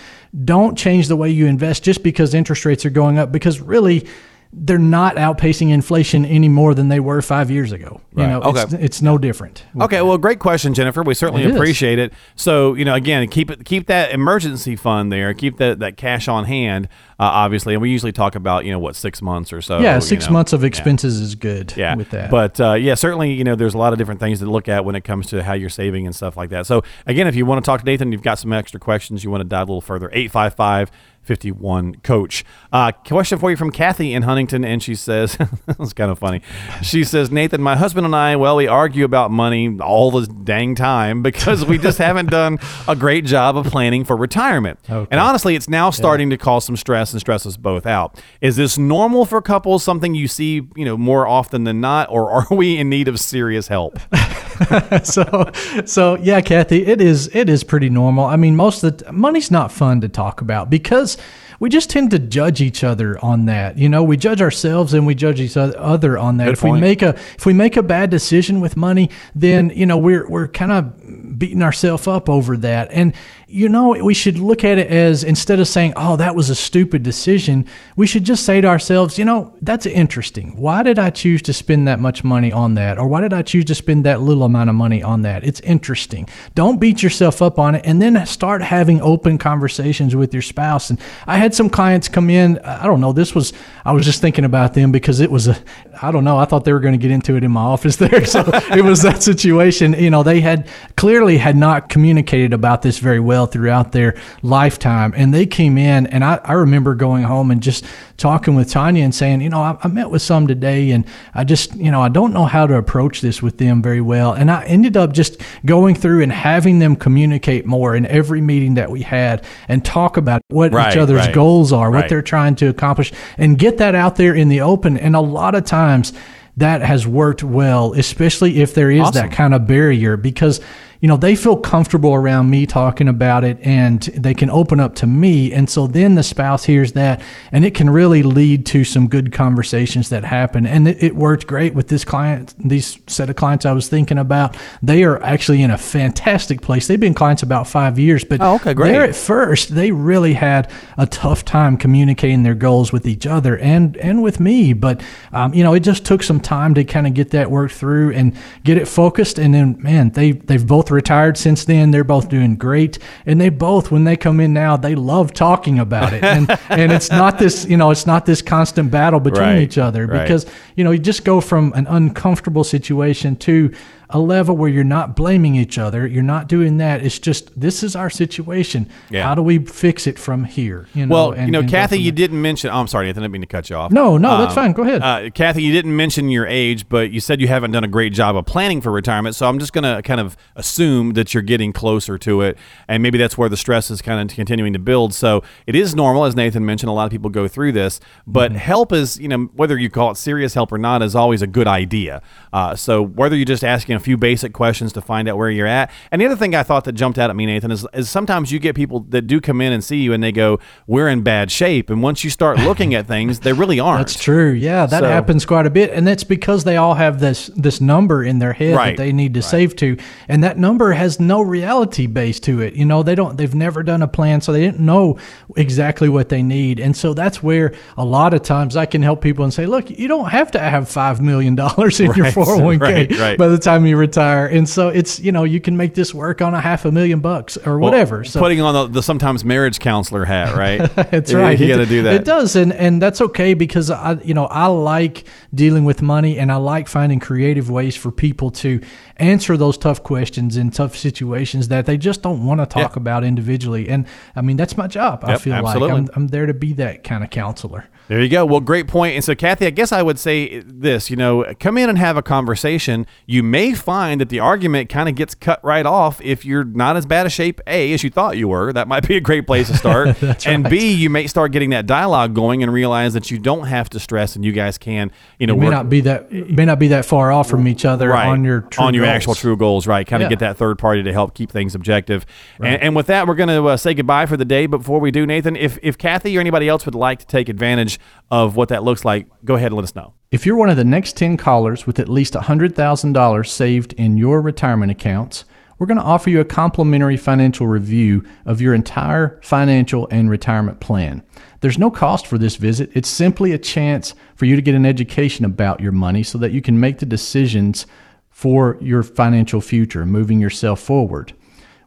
don't 0.46 0.78
change 0.78 1.08
the 1.08 1.16
way 1.16 1.30
you 1.30 1.46
invest 1.46 1.84
just 1.84 2.04
because 2.04 2.34
interest 2.34 2.66
rates 2.66 2.86
are 2.86 2.90
going 2.90 3.18
up 3.18 3.32
because 3.32 3.60
really 3.60 4.08
they're 4.52 4.80
not 4.80 5.16
outpacing 5.16 5.70
inflation 5.70 6.26
any 6.26 6.50
more 6.50 6.74
than 6.74 6.88
they 6.90 7.00
were 7.00 7.22
five 7.22 7.52
years 7.52 7.72
ago 7.72 8.02
you 8.16 8.26
know 8.26 8.42
Okay. 8.42 8.62
it's, 8.64 8.74
it's 8.74 9.02
no 9.02 9.18
different 9.18 9.64
Okay, 9.80 10.02
well, 10.02 10.18
great 10.18 10.40
question, 10.40 10.74
Jennifer. 10.74 11.04
We 11.04 11.14
certainly 11.14 11.44
It 11.44 11.52
is. 11.52 11.56
appreciate 11.56 12.00
it. 12.00 12.12
So, 12.36 12.74
you 12.74 12.84
know, 12.84 12.96
again, 12.96 13.28
keep 13.30 13.50
it, 13.52 13.64
keep 13.64 13.86
that 13.88 14.12
emergency 14.12 14.76
fund 14.76 15.12
there, 15.12 15.34
keep 15.34 15.58
that, 15.58 15.80
that 15.80 15.96
cash 15.96 16.28
on 16.28 16.46
hand, 16.46 16.88
uh, 17.20 17.24
obviously. 17.24 17.74
And 17.76 17.82
we 17.82 17.90
usually 17.92 18.12
talk 18.12 18.36
about, 18.36 18.66
you 18.66 18.72
know, 18.72 18.80
what 18.80 18.96
six 18.96 19.22
months 19.22 19.54
or 19.54 19.62
so. 19.62 19.80
yeah 19.80 19.96
you 19.96 20.02
six 20.02 20.26
know. 20.28 20.34
months 20.34 20.52
of 20.54 20.62
Yeah. 20.62 20.68
expenses 20.68 21.20
is 21.22 21.36
good 21.36 21.74
Yeah, 21.78 21.96
with 21.96 22.10
that 22.10 22.30
But 22.32 22.60
uh, 22.60 22.74
yeah, 22.74 22.96
certainly, 22.96 23.32
you 23.34 23.44
know, 23.44 23.56
there's 23.56 23.76
a 23.76 23.78
lot 23.78 23.94
of 23.94 24.00
different 24.00 24.20
things 24.20 24.40
to 24.40 24.46
look 24.48 24.68
at 24.68 24.84
when 24.84 24.96
it 24.96 25.04
comes 25.04 25.28
to 25.28 25.44
how 25.44 25.54
you're 25.54 25.70
saving 25.70 26.06
and 26.08 26.16
stuff 26.16 26.36
like 26.36 26.50
that. 26.50 26.66
So 26.66 26.82
again, 27.06 27.28
if 27.28 27.36
you 27.36 27.46
want 27.46 27.64
to 27.64 27.70
talk 27.70 27.82
to 27.82 27.86
Nathan, 27.86 28.12
you've 28.12 28.24
got 28.24 28.40
some 28.40 28.52
extra 28.52 28.80
questions, 28.80 29.24
you 29.24 29.30
want 29.30 29.42
to 29.42 29.48
dive 29.48 29.70
a 29.70 29.72
little 29.72 29.82
further, 29.82 30.10
855 30.12 30.92
51 31.30 31.98
coach. 31.98 32.44
Uh, 32.74 32.92
question 32.92 33.38
for 33.38 33.52
you 33.52 33.56
from 33.56 33.70
Kathy 33.70 34.16
in 34.16 34.24
Huntington. 34.24 34.66
And 34.66 34.82
she 34.82 34.96
says, 34.96 35.38
it's 35.68 35.94
kind 35.94 36.10
of 36.10 36.18
funny. 36.18 36.42
She 36.82 37.04
says, 37.04 37.30
Nathan, 37.30 37.62
my 37.62 37.76
husband 37.76 38.08
and 38.08 38.16
I, 38.16 38.36
well, 38.36 38.56
we 38.56 38.66
argue 38.66 39.06
about 39.06 39.30
money 39.30 39.78
all 39.80 40.10
the 40.10 40.26
dang 40.26 40.74
time 40.74 41.22
because 41.30 41.64
we 41.64 41.78
just 41.78 42.00
haven't 42.00 42.32
done 42.32 42.58
a 42.88 42.96
great 42.96 43.26
job 43.26 43.56
of 43.58 43.68
planning 43.68 44.06
for 44.06 44.18
retirement. 44.18 44.80
Okay. 44.90 45.08
And 45.12 45.20
honestly, 45.20 45.56
it's 45.56 45.70
now 45.70 45.92
starting 45.92 46.32
to 46.32 46.38
cause 46.38 46.66
some 46.66 46.76
stress 46.76 47.12
and 47.12 47.22
stress 47.22 47.46
us 47.46 47.58
both 47.58 47.86
out. 47.86 48.20
Is 48.42 48.56
this 48.56 48.80
normal 48.80 49.28
for 49.28 49.40
couples? 49.40 49.84
Something 49.84 50.16
you 50.16 50.28
see, 50.28 50.68
you 50.76 50.86
know, 50.86 50.98
more 50.98 51.28
often 51.28 51.64
than 51.64 51.80
not, 51.80 52.10
or 52.10 52.32
are 52.32 52.48
we 52.50 52.80
in 52.80 52.90
need 52.90 53.08
of 53.08 53.20
serious 53.20 53.68
help? 53.68 54.00
so 55.04 55.52
so 55.86 56.16
yeah 56.16 56.42
kathy 56.42 56.86
it 56.86 57.02
is 57.02 57.30
it 57.34 57.50
is 57.50 57.64
pretty 57.64 57.90
normal. 57.90 58.26
I 58.26 58.36
mean 58.36 58.56
most 58.56 58.84
of 58.84 58.98
the 58.98 59.12
money's 59.12 59.52
not 59.52 59.72
fun 59.72 60.02
to 60.02 60.10
talk 60.10 60.42
about 60.42 60.70
because 60.70 61.18
we 61.60 61.70
just 61.70 61.90
tend 61.90 62.12
to 62.12 62.20
judge 62.20 62.62
each 62.62 62.84
other 62.84 63.20
on 63.24 63.46
that. 63.46 63.78
You 63.78 63.90
know 63.90 64.04
we 64.04 64.18
judge 64.18 64.42
ourselves 64.42 64.94
and 64.94 65.06
we 65.06 65.16
judge 65.16 65.40
each 65.40 65.58
other 65.58 66.18
on 66.18 66.38
that. 66.38 66.46
Good 66.46 66.54
if 66.54 66.62
point. 66.62 66.74
we 66.76 66.80
make 66.82 67.02
a 67.02 67.10
if 67.38 67.46
we 67.46 67.54
make 67.54 67.78
a 67.78 67.84
bad 67.84 68.10
decision 68.10 68.62
with 68.62 68.78
money 68.78 69.10
then 69.36 69.72
you 69.72 69.86
know 69.86 69.98
we're 69.98 70.28
we're 70.30 70.48
kind 70.48 70.72
of 70.72 71.38
beating 71.40 71.64
ourselves 71.64 72.08
up 72.08 72.30
over 72.30 72.58
that. 72.58 72.90
And 72.92 73.14
you 73.52 73.68
know 73.68 73.90
we 73.90 74.14
should 74.14 74.38
look 74.38 74.64
at 74.64 74.78
it 74.78 74.88
as 74.92 75.24
instead 75.24 75.60
of 75.60 75.68
saying 75.68 75.92
oh 75.96 76.16
that 76.16 76.36
was 76.36 76.50
a 76.52 76.56
stupid 76.56 77.02
decision 77.02 77.66
we 77.96 78.06
should 78.06 78.24
just 78.24 78.46
say 78.46 78.62
to 78.62 78.68
ourselves 78.68 79.18
you 79.18 79.26
know 79.26 79.54
that's 79.62 79.86
interesting. 79.86 80.56
Why 80.56 80.84
did 80.84 80.98
i 80.98 81.10
choose 81.10 81.42
to 81.44 81.54
spend 81.54 81.88
that 81.88 82.00
much 82.00 82.24
money 82.24 82.52
on 82.52 82.76
that? 82.76 82.98
Or 82.98 83.08
why 83.08 83.22
did 83.22 83.34
i 83.34 83.42
choose 83.42 83.66
to 83.66 83.76
spend 83.76 84.06
that 84.06 84.22
little 84.22 84.44
amount 84.44 84.70
of 84.70 84.76
money 84.76 85.04
on 85.04 85.22
that? 85.24 85.44
It's 85.44 85.60
interesting. 85.62 86.28
Don't 86.56 86.80
beat 86.80 87.04
yourself 87.04 87.42
up 87.42 87.60
on 87.60 87.76
it 87.76 87.82
and 87.86 88.02
then 88.02 88.26
start 88.26 88.62
having 88.62 89.02
open 89.02 89.38
conversations 89.38 90.16
with 90.16 90.34
your 90.34 90.42
spouse. 90.42 90.90
And 90.90 91.00
i 91.28 91.38
had 91.38 91.54
some 91.54 91.70
clients 91.70 92.08
come 92.08 92.30
in 92.30 92.60
i 92.60 92.86
don't 92.86 93.02
know 93.02 93.14
this 93.14 93.36
was 93.36 93.54
i 93.86 93.92
was 93.92 94.06
just 94.06 94.22
thinking 94.22 94.46
about 94.46 94.74
them 94.74 94.92
because 94.92 95.20
it 95.20 95.30
was 95.30 95.48
a 95.48 95.58
i 96.02 96.12
don't 96.12 96.24
know 96.24 96.38
i 96.38 96.46
thought 96.46 96.64
they 96.66 96.74
were 96.74 96.80
going 96.80 96.94
to 96.94 97.02
get 97.02 97.12
into 97.12 97.36
it 97.36 97.44
in 97.44 97.52
my 97.52 97.62
office 97.62 97.96
there 98.04 98.26
so 98.26 98.44
it 98.72 98.84
was 98.84 99.02
that 99.02 99.22
situation. 99.24 99.94
You 99.94 100.10
know 100.10 100.24
they 100.24 100.42
had 100.42 100.68
clearly 100.96 101.38
had 101.38 101.56
not 101.56 101.90
communicated 101.90 102.54
about 102.54 102.82
this 102.82 103.00
very 103.00 103.20
well 103.20 103.39
throughout 103.46 103.92
their 103.92 104.16
lifetime. 104.42 105.14
And 105.16 105.34
they 105.34 105.46
came 105.46 105.78
in 105.78 106.08
and 106.08 106.24
i, 106.24 106.40
I 106.44 106.54
remember 106.54 106.96
going 106.96 107.24
home 107.24 107.52
and 107.52 107.62
just 107.62 107.86
talking 108.18 108.56
with 108.56 108.70
tanya 108.70 109.04
and 109.04 109.16
saying 109.16 109.42
you 109.42 109.50
know 109.50 109.62
I, 109.62 109.78
I 109.82 109.88
met 109.88 110.10
with 110.10 110.22
some 110.22 110.46
today 110.48 110.92
and 110.92 111.06
i 111.34 111.44
just 111.44 111.74
you 111.76 111.90
know 111.90 112.02
i 112.02 112.10
don't 112.10 112.34
know 112.34 112.46
how 112.46 112.68
to 112.68 112.76
approach 112.76 113.22
this 113.22 113.42
with 113.42 113.58
them 113.58 113.82
very 113.82 114.02
well. 114.02 114.34
And 114.34 114.52
i 114.52 114.64
ended 114.66 114.98
up 114.98 115.14
just 115.14 115.42
going 115.66 115.96
through 115.96 116.24
and 116.24 116.32
having 116.32 116.80
them 116.80 116.96
communicate 116.96 117.66
more 117.66 117.96
in 117.96 118.06
every 118.06 118.42
meeting 118.42 118.76
that 118.76 118.90
we 118.92 119.02
had 119.02 119.46
and 119.68 119.84
talk 119.84 120.18
about 120.18 120.42
what 120.50 120.74
Right, 120.74 120.92
each 120.92 120.98
other's 120.98 121.26
right, 121.28 121.34
goals 121.34 121.72
are 121.74 121.92
what 121.92 122.10
they're 122.10 122.22
trying 122.22 122.56
to 122.56 122.68
accomplish 122.68 123.12
and 123.38 123.58
get 123.58 123.78
that 123.78 123.96
out 123.96 124.16
there 124.16 124.36
in 124.36 124.50
the 124.50 124.62
open. 124.62 124.98
And 124.98 125.16
a 125.16 125.22
lot 125.22 125.56
of 125.56 125.66
times 125.66 126.14
that 126.58 126.82
has 126.82 127.08
worked 127.08 127.44
well 127.44 127.94
especially 127.94 128.62
if 128.62 128.74
there 128.74 128.92
is 128.92 129.02
Awesome. 129.02 129.30
that 129.30 129.32
kind 129.32 129.54
of 129.54 129.66
barrier 129.68 130.18
because 130.18 130.60
you 131.02 131.08
know, 131.08 131.16
they 131.16 131.34
feel 131.36 131.56
comfortable 131.56 132.14
around 132.14 132.50
me 132.50 132.66
talking 132.66 133.08
about 133.08 133.46
it 133.46 133.58
and 133.62 134.02
they 134.02 134.34
can 134.34 134.50
open 134.50 134.80
up 134.82 134.96
to 134.96 135.08
me. 135.08 135.54
And 135.54 135.70
so 135.70 135.88
then 135.88 136.16
the 136.16 136.24
spouse 136.24 136.66
hears 136.66 136.92
that 136.92 137.22
and 137.54 137.64
it 137.64 137.74
can 137.74 137.90
really 137.90 138.22
lead 138.22 138.66
to 138.68 138.84
some 138.84 139.08
good 139.08 139.32
conversations 139.32 140.10
that 140.10 140.26
happen. 140.26 140.66
And 140.66 140.88
it, 140.90 141.02
it 141.02 141.16
worked 141.16 141.48
great 141.48 141.74
with 141.74 141.88
this 141.88 142.04
client, 142.04 142.54
these 142.60 143.00
set 143.08 143.30
of 143.30 143.38
clients 143.38 143.66
I 143.66 143.72
was 143.72 143.88
thinking 143.88 144.18
about. 144.18 144.58
They 144.84 145.04
are 145.06 145.24
actually 145.24 145.62
in 145.62 145.72
a 145.72 145.78
fantastic 145.78 146.62
place. 146.62 146.88
They've 146.88 147.00
been 147.00 147.14
clients 147.14 147.44
about 147.44 147.68
five 147.68 147.98
years, 147.98 148.26
but 148.26 148.42
Oh, 148.42 148.56
okay, 148.56 148.74
great. 148.74 148.92
there 148.92 149.04
at 149.04 149.16
first 149.16 149.74
they 149.76 149.92
really 149.92 150.34
had 150.34 150.70
a 150.98 151.06
tough 151.06 151.46
time 151.46 151.78
communicating 151.78 152.44
their 152.44 152.56
goals 152.56 152.92
with 152.92 153.08
each 153.08 153.26
other 153.26 153.58
and 153.60 153.96
and 153.98 154.22
with 154.22 154.40
me 154.40 154.74
but 154.74 155.02
um, 155.32 155.54
you 155.54 155.64
know 155.64 155.74
it 155.74 155.80
just 155.82 156.06
took 156.06 156.24
some 156.24 156.40
time 156.40 156.74
to 156.74 156.84
kind 156.84 157.08
of 157.08 157.14
get 157.14 157.30
that 157.32 157.50
worked 157.50 157.74
through 157.74 158.12
and 158.14 158.36
get 158.64 158.78
it 158.78 158.88
focused 158.88 159.38
and 159.40 159.54
then 159.54 159.76
man 159.82 160.10
they 160.12 160.32
they've 160.32 160.66
both 160.68 160.89
retired 160.92 161.38
since 161.38 161.66
then. 161.66 161.92
They're 161.92 162.04
both 162.04 162.30
doing 162.30 162.56
great. 162.56 163.00
And 163.26 163.40
they 163.40 163.50
both 163.50 163.92
when 163.92 164.04
they 164.04 164.18
come 164.18 164.40
in 164.40 164.54
now 164.54 164.78
they 164.78 164.96
love 164.96 165.34
talking 165.34 165.80
about 165.80 166.14
it. 166.14 166.24
And 166.24 166.50
and 166.70 166.92
it's 166.92 167.10
not 167.12 167.40
this 167.40 167.66
you 167.66 167.78
know 167.78 167.92
it's 167.92 168.06
not 168.06 168.26
this 168.26 168.42
constant 168.42 168.92
battle 168.92 169.20
between 169.20 169.40
Right, 169.44 169.60
each 169.62 169.78
other 169.78 170.06
right. 170.08 170.24
because 170.24 170.46
you 170.76 170.84
know 170.84 170.92
you 170.92 171.00
just 171.00 171.24
go 171.24 171.42
from 171.42 171.74
an 171.76 171.88
uncomfortable 171.88 172.64
situation 172.64 173.36
to 173.38 173.74
a 174.12 174.20
level 174.20 174.58
where 174.58 174.70
you're 174.70 174.84
not 174.84 175.16
blaming 175.16 175.56
each 175.56 175.78
other 175.78 176.08
you're 176.08 176.24
not 176.24 176.48
doing 176.48 176.78
that 176.78 177.04
it's 177.06 177.20
just 177.20 177.58
this 177.60 177.84
is 177.84 177.96
our 177.96 178.10
situation 178.10 178.90
Yeah. 179.10 179.24
how 179.24 179.36
do 179.36 179.42
we 179.44 179.60
fix 179.60 180.08
it 180.08 180.18
from 180.18 180.46
here 180.46 180.88
you 180.94 181.06
know 181.06 181.14
Well, 181.14 181.32
and- 181.32 181.46
you 181.48 181.52
know, 181.52 181.64
Kathy, 181.64 182.00
you 182.00 182.12
didn't 182.12 182.42
mention. 182.42 182.70
Oh, 182.72 182.76
I'm 182.80 182.88
sorry, 182.88 183.06
Nathan. 183.08 183.22
I 183.22 183.26
didn't 183.26 183.34
mean 183.34 183.42
to 183.42 183.48
cut 183.48 183.70
you 183.70 183.76
off. 183.76 183.92
No, 183.92 184.18
no, 184.18 184.38
that's 184.40 184.54
fine. 184.54 184.72
Go 184.74 184.84
ahead. 184.84 185.02
Uh, 185.02 185.30
Kathy, 185.30 185.62
you 185.64 185.72
didn't 185.72 185.96
mention 185.96 186.30
your 186.30 186.46
age, 186.48 186.88
but 186.90 187.12
you 187.12 187.20
said 187.20 187.42
you 187.42 187.48
haven't 187.48 187.72
done 187.72 187.84
a 187.84 187.88
great 187.88 188.14
job 188.14 188.36
of 188.36 188.46
planning 188.46 188.82
for 188.82 188.92
retirement. 188.92 189.36
So 189.36 189.48
I'm 189.48 189.60
just 189.60 189.74
going 189.74 189.84
to 189.84 190.02
kind 190.02 190.20
of 190.20 190.36
assume 190.56 191.14
that 191.14 191.34
you're 191.34 191.44
getting 191.44 191.72
closer 191.74 192.18
to 192.20 192.42
it, 192.42 192.58
and 192.88 193.02
maybe 193.04 193.18
that's 193.18 193.38
where 193.38 193.50
the 193.50 193.58
stress 193.58 193.90
is 193.92 194.02
kind 194.02 194.20
of 194.30 194.36
continuing 194.36 194.74
to 194.74 194.80
build. 194.80 195.14
So 195.14 195.44
it 195.68 195.76
is 195.76 195.96
normal, 195.96 196.26
as 196.26 196.36
Nathan 196.36 196.66
mentioned. 196.66 196.90
A 196.90 196.94
lot 196.94 197.06
of 197.06 197.12
people 197.12 197.30
go 197.30 197.48
through 197.48 197.72
this, 197.74 198.00
but 198.28 198.52
Mm-hmm. 198.52 198.58
help 198.60 198.92
is, 198.92 199.20
you 199.20 199.28
know, 199.28 199.50
whether 199.56 199.78
you 199.78 199.90
call 199.90 200.12
it 200.12 200.18
serious 200.18 200.54
help 200.56 200.72
or 200.72 200.78
not, 200.78 201.02
is 201.02 201.16
always 201.16 201.42
a 201.42 201.48
good 201.48 201.68
idea. 201.68 202.22
Uh, 202.54 202.76
so 202.76 203.02
whether 203.02 203.36
you're 203.36 203.46
just 203.46 203.64
asking 203.64 203.99
a 204.00 204.04
few 204.04 204.18
basic 204.18 204.54
questions 204.54 204.94
to 204.94 205.02
find 205.02 205.28
out 205.28 205.38
where 205.38 205.50
you're 205.50 205.68
at, 205.68 205.92
and 206.12 206.22
the 206.22 206.26
other 206.26 206.36
thing 206.36 206.56
I 206.56 206.64
thought 206.64 206.86
that 206.86 206.94
jumped 206.94 207.20
out 207.20 207.30
at 207.30 207.36
me, 207.36 207.46
Nathan, 207.46 207.72
is, 207.72 207.86
is 207.94 208.10
sometimes 208.10 208.52
you 208.52 208.60
get 208.60 208.76
people 208.76 209.02
that 209.10 209.24
do 209.24 209.40
come 209.42 209.62
in 209.62 209.72
and 209.74 209.84
see 209.84 209.98
you 209.98 210.14
and 210.14 210.24
they 210.24 210.32
go, 210.32 210.60
"We're 210.88 211.08
in 211.10 211.22
bad 211.22 211.52
shape," 211.52 211.90
and 211.90 212.02
once 212.02 212.24
you 212.24 212.30
start 212.30 212.58
looking 212.60 212.94
at 212.94 213.06
things, 213.08 213.42
they 213.42 213.54
really 213.54 213.80
aren't. 213.88 214.08
That's 214.08 214.20
true. 214.22 214.52
Yeah, 214.52 214.86
that 214.86 215.02
So- 215.02 215.08
happens 215.10 215.46
quite 215.46 215.66
a 215.66 215.70
bit, 215.70 215.92
and 215.92 216.08
that's 216.08 216.24
because 216.24 216.64
they 216.64 216.78
all 216.78 216.96
have 216.96 217.20
this 217.20 217.48
this 217.56 217.82
number 217.82 218.24
in 218.24 218.40
their 218.40 218.54
head 218.54 218.76
Right, 218.76 218.98
that 218.98 219.04
they 219.04 219.12
need 219.12 219.34
to 219.36 219.42
save 219.42 219.76
to, 219.78 219.98
and 220.28 220.44
that 220.44 220.58
number 220.58 220.92
has 220.94 221.20
no 221.20 221.42
reality 221.42 222.08
base 222.08 222.40
to 222.42 222.62
it. 222.62 222.74
You 222.76 222.86
know, 222.86 223.04
they 223.04 223.16
don't. 223.16 223.38
They've 223.38 223.54
never 223.56 223.84
done 223.84 224.02
a 224.02 224.08
plan, 224.08 224.42
so 224.42 224.52
they 224.54 224.62
didn't 224.62 224.80
know 224.80 225.18
exactly 225.56 226.10
what 226.10 226.30
they 226.30 226.42
need, 226.44 226.80
and 226.80 226.96
so 226.96 227.14
that's 227.14 227.44
where 227.44 227.74
a 227.98 228.06
lot 228.06 228.34
of 228.34 228.42
times 228.44 228.76
I 228.78 228.86
can 228.86 229.02
help 229.02 229.22
people 229.22 229.44
and 229.44 229.54
say, 229.54 229.66
look, 229.66 229.90
you 229.90 230.08
don't 230.08 230.30
have 230.30 230.52
to 230.52 230.60
have 230.60 230.88
five 230.90 231.22
million 231.22 231.56
dollars 231.56 232.00
in 232.00 232.14
your 232.14 232.26
Right, 232.30 232.34
four 232.34 232.46
hundred 232.46 232.64
one 232.64 232.80
k 232.80 232.86
right, 233.10 233.20
right. 233.20 233.38
by 233.38 233.48
the 233.48 233.58
time 233.58 233.86
you 233.86 233.89
retire, 233.94 234.46
and 234.48 234.68
so 234.68 234.90
it's 234.90 235.20
you 235.20 235.32
know 235.32 235.44
you 235.44 235.60
can 235.60 235.78
make 235.78 235.94
this 235.96 236.14
work 236.14 236.42
on 236.42 236.54
a 236.54 236.62
half 236.62 236.86
a 236.86 236.92
million 236.92 237.20
bucks 237.20 237.58
or 237.58 237.80
Well, 237.80 237.92
whatever. 237.92 238.24
So 238.24 238.40
putting 238.40 238.62
on 238.62 238.74
the, 238.74 238.88
the 238.88 239.04
sometimes 239.04 239.44
marriage 239.46 239.80
counselor 239.80 240.26
hat, 240.26 240.56
right? 240.56 240.80
That's 240.96 241.32
You- 241.32 241.38
right. 241.40 241.60
You 241.60 241.68
got 241.68 241.78
to 241.78 241.86
do 241.86 242.04
that. 242.04 242.14
It 242.16 242.26
does, 242.26 242.56
and 242.56 242.74
and 242.74 243.02
that's 243.02 243.22
okay 243.22 243.54
because 243.54 243.90
I, 243.92 244.14
you 244.24 244.34
know, 244.34 244.46
I 244.46 244.68
like 244.68 245.26
dealing 245.54 245.86
with 245.86 246.02
money, 246.02 246.38
and 246.40 246.52
I 246.52 246.56
like 246.58 246.88
finding 246.88 247.20
creative 247.20 247.70
ways 247.70 247.96
for 247.96 248.12
people 248.12 248.52
to 248.52 248.82
answer 249.18 249.58
those 249.58 249.78
tough 249.78 250.02
questions 250.04 250.56
in 250.58 250.72
tough 250.72 250.96
situations 250.96 251.68
that 251.68 251.86
they 251.86 251.98
just 251.98 252.22
don't 252.22 252.46
want 252.46 252.62
to 252.62 252.66
talk 252.66 252.96
Yeah. 252.96 253.02
about 253.02 253.24
individually. 253.24 253.90
And 253.90 254.06
I 254.36 254.42
mean, 254.42 254.56
that's 254.58 254.78
my 254.78 254.88
job. 254.88 255.24
I 255.26 255.38
feel 255.38 255.54
absolutely. 255.54 255.90
like 255.92 256.00
I'm, 256.00 256.10
I'm 256.16 256.28
there 256.28 256.46
to 256.46 256.54
be 256.54 256.74
that 256.74 257.04
kind 257.04 257.24
of 257.24 257.30
counselor. 257.30 257.86
There 258.10 258.20
you 258.20 258.28
go. 258.28 258.44
Well, 258.44 258.60
great 258.60 258.88
point. 258.88 259.14
And 259.14 259.24
so, 259.24 259.36
Kathy, 259.36 259.68
I 259.68 259.70
guess 259.70 259.92
I 259.92 260.02
would 260.02 260.18
say 260.18 260.62
this: 260.62 261.12
you 261.12 261.16
know, 261.16 261.46
come 261.60 261.78
in 261.78 261.90
and 261.90 261.98
have 262.00 262.18
a 262.18 262.24
conversation. 262.24 263.06
You 263.28 263.44
may 263.44 263.76
find 263.76 264.20
that 264.20 264.30
the 264.30 264.40
argument 264.40 264.90
kind 264.90 265.08
of 265.08 265.14
gets 265.14 265.36
cut 265.36 265.64
right 265.64 265.86
off 265.86 266.20
if 266.20 266.44
you're 266.44 266.64
not 266.64 266.98
as 266.98 267.06
bad 267.06 267.28
a 267.28 267.30
shape 267.30 267.62
a 267.68 267.94
as 267.94 268.04
you 268.04 268.10
thought 268.10 268.36
you 268.36 268.48
were. 268.48 268.74
That 268.74 268.88
might 268.88 269.08
be 269.08 269.16
a 269.16 269.22
great 269.22 269.46
place 269.46 269.68
to 269.68 269.78
start. 269.78 270.22
and 270.48 270.68
b, 270.68 270.92
you 270.92 271.12
may 271.12 271.28
start 271.28 271.52
getting 271.52 271.70
that 271.70 271.86
dialogue 271.86 272.34
going 272.34 272.64
and 272.64 272.74
realize 272.74 273.14
that 273.14 273.30
you 273.30 273.38
don't 273.38 273.68
have 273.68 273.92
to 273.92 274.00
stress, 274.00 274.36
and 274.36 274.44
you 274.44 274.54
guys 274.54 274.80
can, 274.80 275.12
you 275.38 275.46
know, 275.46 275.54
It 275.54 275.58
may 275.60 275.66
work 275.68 275.72
not 275.74 275.90
be 275.92 276.02
that 276.02 276.32
may 276.32 276.66
not 276.66 276.80
be 276.80 276.88
that 276.88 277.06
far 277.06 277.32
off 277.32 277.48
from 277.48 277.68
each 277.68 277.86
other 277.86 278.10
right 278.10 278.26
on 278.26 278.44
your 278.44 278.62
true 278.62 278.86
on 278.86 278.96
your 278.96 279.06
goals. 279.06 279.16
actual 279.16 279.36
true 279.36 279.56
goals, 279.56 279.86
right? 279.86 280.08
Kind 280.08 280.24
of 280.24 280.26
Yeah. 280.26 280.30
get 280.32 280.40
that 280.40 280.58
third 280.58 280.80
party 280.80 281.04
to 281.04 281.14
help 281.14 281.36
keep 281.36 281.52
things 281.52 281.76
objective. 281.76 282.26
And, 282.60 282.82
and 282.82 282.96
with 282.96 283.06
that, 283.06 283.28
we're 283.28 283.36
going 283.36 283.50
to 283.50 283.68
uh, 283.68 283.78
say 283.78 283.94
goodbye 283.94 284.26
for 284.26 284.36
the 284.36 284.46
day. 284.46 284.66
But 284.66 284.80
before 284.80 285.00
we 285.00 285.12
do, 285.12 285.28
Nathan, 285.28 285.56
if 285.56 285.78
if 285.84 285.96
Kathy 285.96 286.36
or 286.36 286.40
anybody 286.40 286.68
else 286.68 286.88
would 286.88 286.96
like 286.96 287.20
to 287.20 287.28
take 287.28 287.50
advantage 287.50 287.99
of 288.32 288.56
what 288.56 288.70
that 288.70 288.84
looks 288.84 289.06
like, 289.06 289.28
go 289.44 289.56
ahead 289.56 289.68
and 289.68 289.76
let 289.76 289.84
us 289.84 289.96
know. 289.96 290.14
If 290.32 290.46
you're 290.46 290.56
one 290.56 290.70
of 290.70 290.78
the 290.78 290.84
next 290.84 291.18
10 291.18 291.38
callers 291.38 291.88
with 291.88 292.00
at 292.00 292.10
least 292.10 292.34
$100,000 292.34 293.48
saved 293.48 293.94
in 293.94 294.18
your 294.18 294.42
retirement 294.42 294.92
accounts, 294.92 295.46
we're 295.80 295.88
going 295.88 295.98
to 295.98 296.04
offer 296.04 296.30
you 296.30 296.42
a 296.42 296.46
complimentary 296.46 297.16
financial 297.18 297.66
review 297.66 298.24
of 298.46 298.62
your 298.62 298.74
entire 298.74 299.40
financial 299.42 300.08
and 300.12 300.30
retirement 300.30 300.82
plan. 300.82 301.24
There's 301.62 301.78
no 301.78 301.90
cost 301.90 302.28
for 302.28 302.38
this 302.38 302.58
visit. 302.58 302.92
It's 302.94 303.10
simply 303.10 303.54
a 303.54 303.58
chance 303.58 304.14
for 304.36 304.46
you 304.46 304.56
to 304.56 304.62
get 304.62 304.76
an 304.76 304.86
education 304.86 305.46
about 305.46 305.80
your 305.80 305.94
money 305.94 306.22
so 306.22 306.38
that 306.38 306.52
you 306.52 306.62
can 306.62 306.80
make 306.80 307.00
the 307.00 307.06
decisions 307.06 307.88
for 308.30 308.78
your 308.82 309.04
financial 309.04 309.62
future, 309.62 310.06
moving 310.06 310.40
yourself 310.40 310.80
forward. 310.80 311.34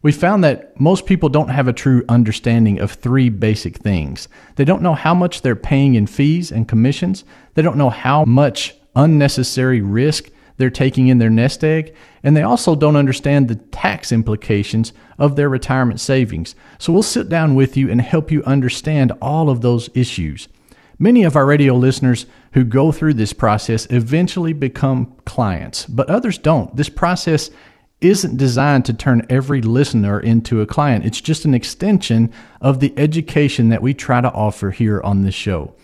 We 0.02 0.10
found 0.10 0.42
that 0.42 0.78
most 0.80 1.06
people 1.06 1.28
don't 1.28 1.48
have 1.48 1.68
a 1.68 1.72
true 1.72 2.04
understanding 2.08 2.80
of 2.80 2.92
three 2.92 3.28
basic 3.28 3.76
things. 3.76 4.28
They 4.56 4.64
don't 4.64 4.82
know 4.82 4.94
how 4.94 5.14
much 5.14 5.42
they're 5.42 5.54
paying 5.54 5.94
in 5.94 6.08
fees 6.08 6.50
and 6.50 6.66
commissions, 6.66 7.24
they 7.54 7.62
don't 7.62 7.76
know 7.76 7.90
how 7.90 8.24
much 8.24 8.74
unnecessary 8.96 9.80
risk 9.80 10.30
they're 10.56 10.70
taking 10.70 11.08
in 11.08 11.18
their 11.18 11.30
nest 11.30 11.64
egg, 11.64 11.94
and 12.22 12.36
they 12.36 12.42
also 12.42 12.74
don't 12.74 12.96
understand 12.96 13.48
the 13.48 13.54
tax 13.54 14.12
implications 14.12 14.92
of 15.18 15.36
their 15.36 15.48
retirement 15.48 16.00
savings. 16.00 16.54
So 16.78 16.92
we'll 16.92 17.02
sit 17.02 17.28
down 17.28 17.54
with 17.54 17.76
you 17.76 17.90
and 17.90 18.00
help 18.00 18.30
you 18.30 18.42
understand 18.44 19.12
all 19.22 19.48
of 19.48 19.60
those 19.60 19.88
issues. 19.94 20.48
Many 20.98 21.24
of 21.24 21.36
our 21.36 21.46
radio 21.46 21.74
listeners 21.74 22.26
who 22.52 22.64
go 22.64 22.92
through 22.92 23.14
this 23.14 23.32
process 23.32 23.86
eventually 23.90 24.52
become 24.52 25.16
clients, 25.24 25.86
but 25.86 26.08
others 26.10 26.38
don't. 26.38 26.76
This 26.76 26.88
process 26.88 27.50
isn't 28.02 28.36
designed 28.36 28.84
to 28.86 28.94
turn 28.94 29.26
every 29.30 29.62
listener 29.62 30.20
into 30.20 30.60
a 30.60 30.66
client. 30.66 31.04
It's 31.04 31.20
just 31.20 31.44
an 31.44 31.54
extension 31.54 32.32
of 32.60 32.80
the 32.80 32.92
education 32.96 33.68
that 33.70 33.82
we 33.82 33.94
try 33.94 34.20
to 34.20 34.32
offer 34.32 34.70
here 34.70 35.00
on 35.02 35.22
this 35.22 35.34
show. 35.34 35.74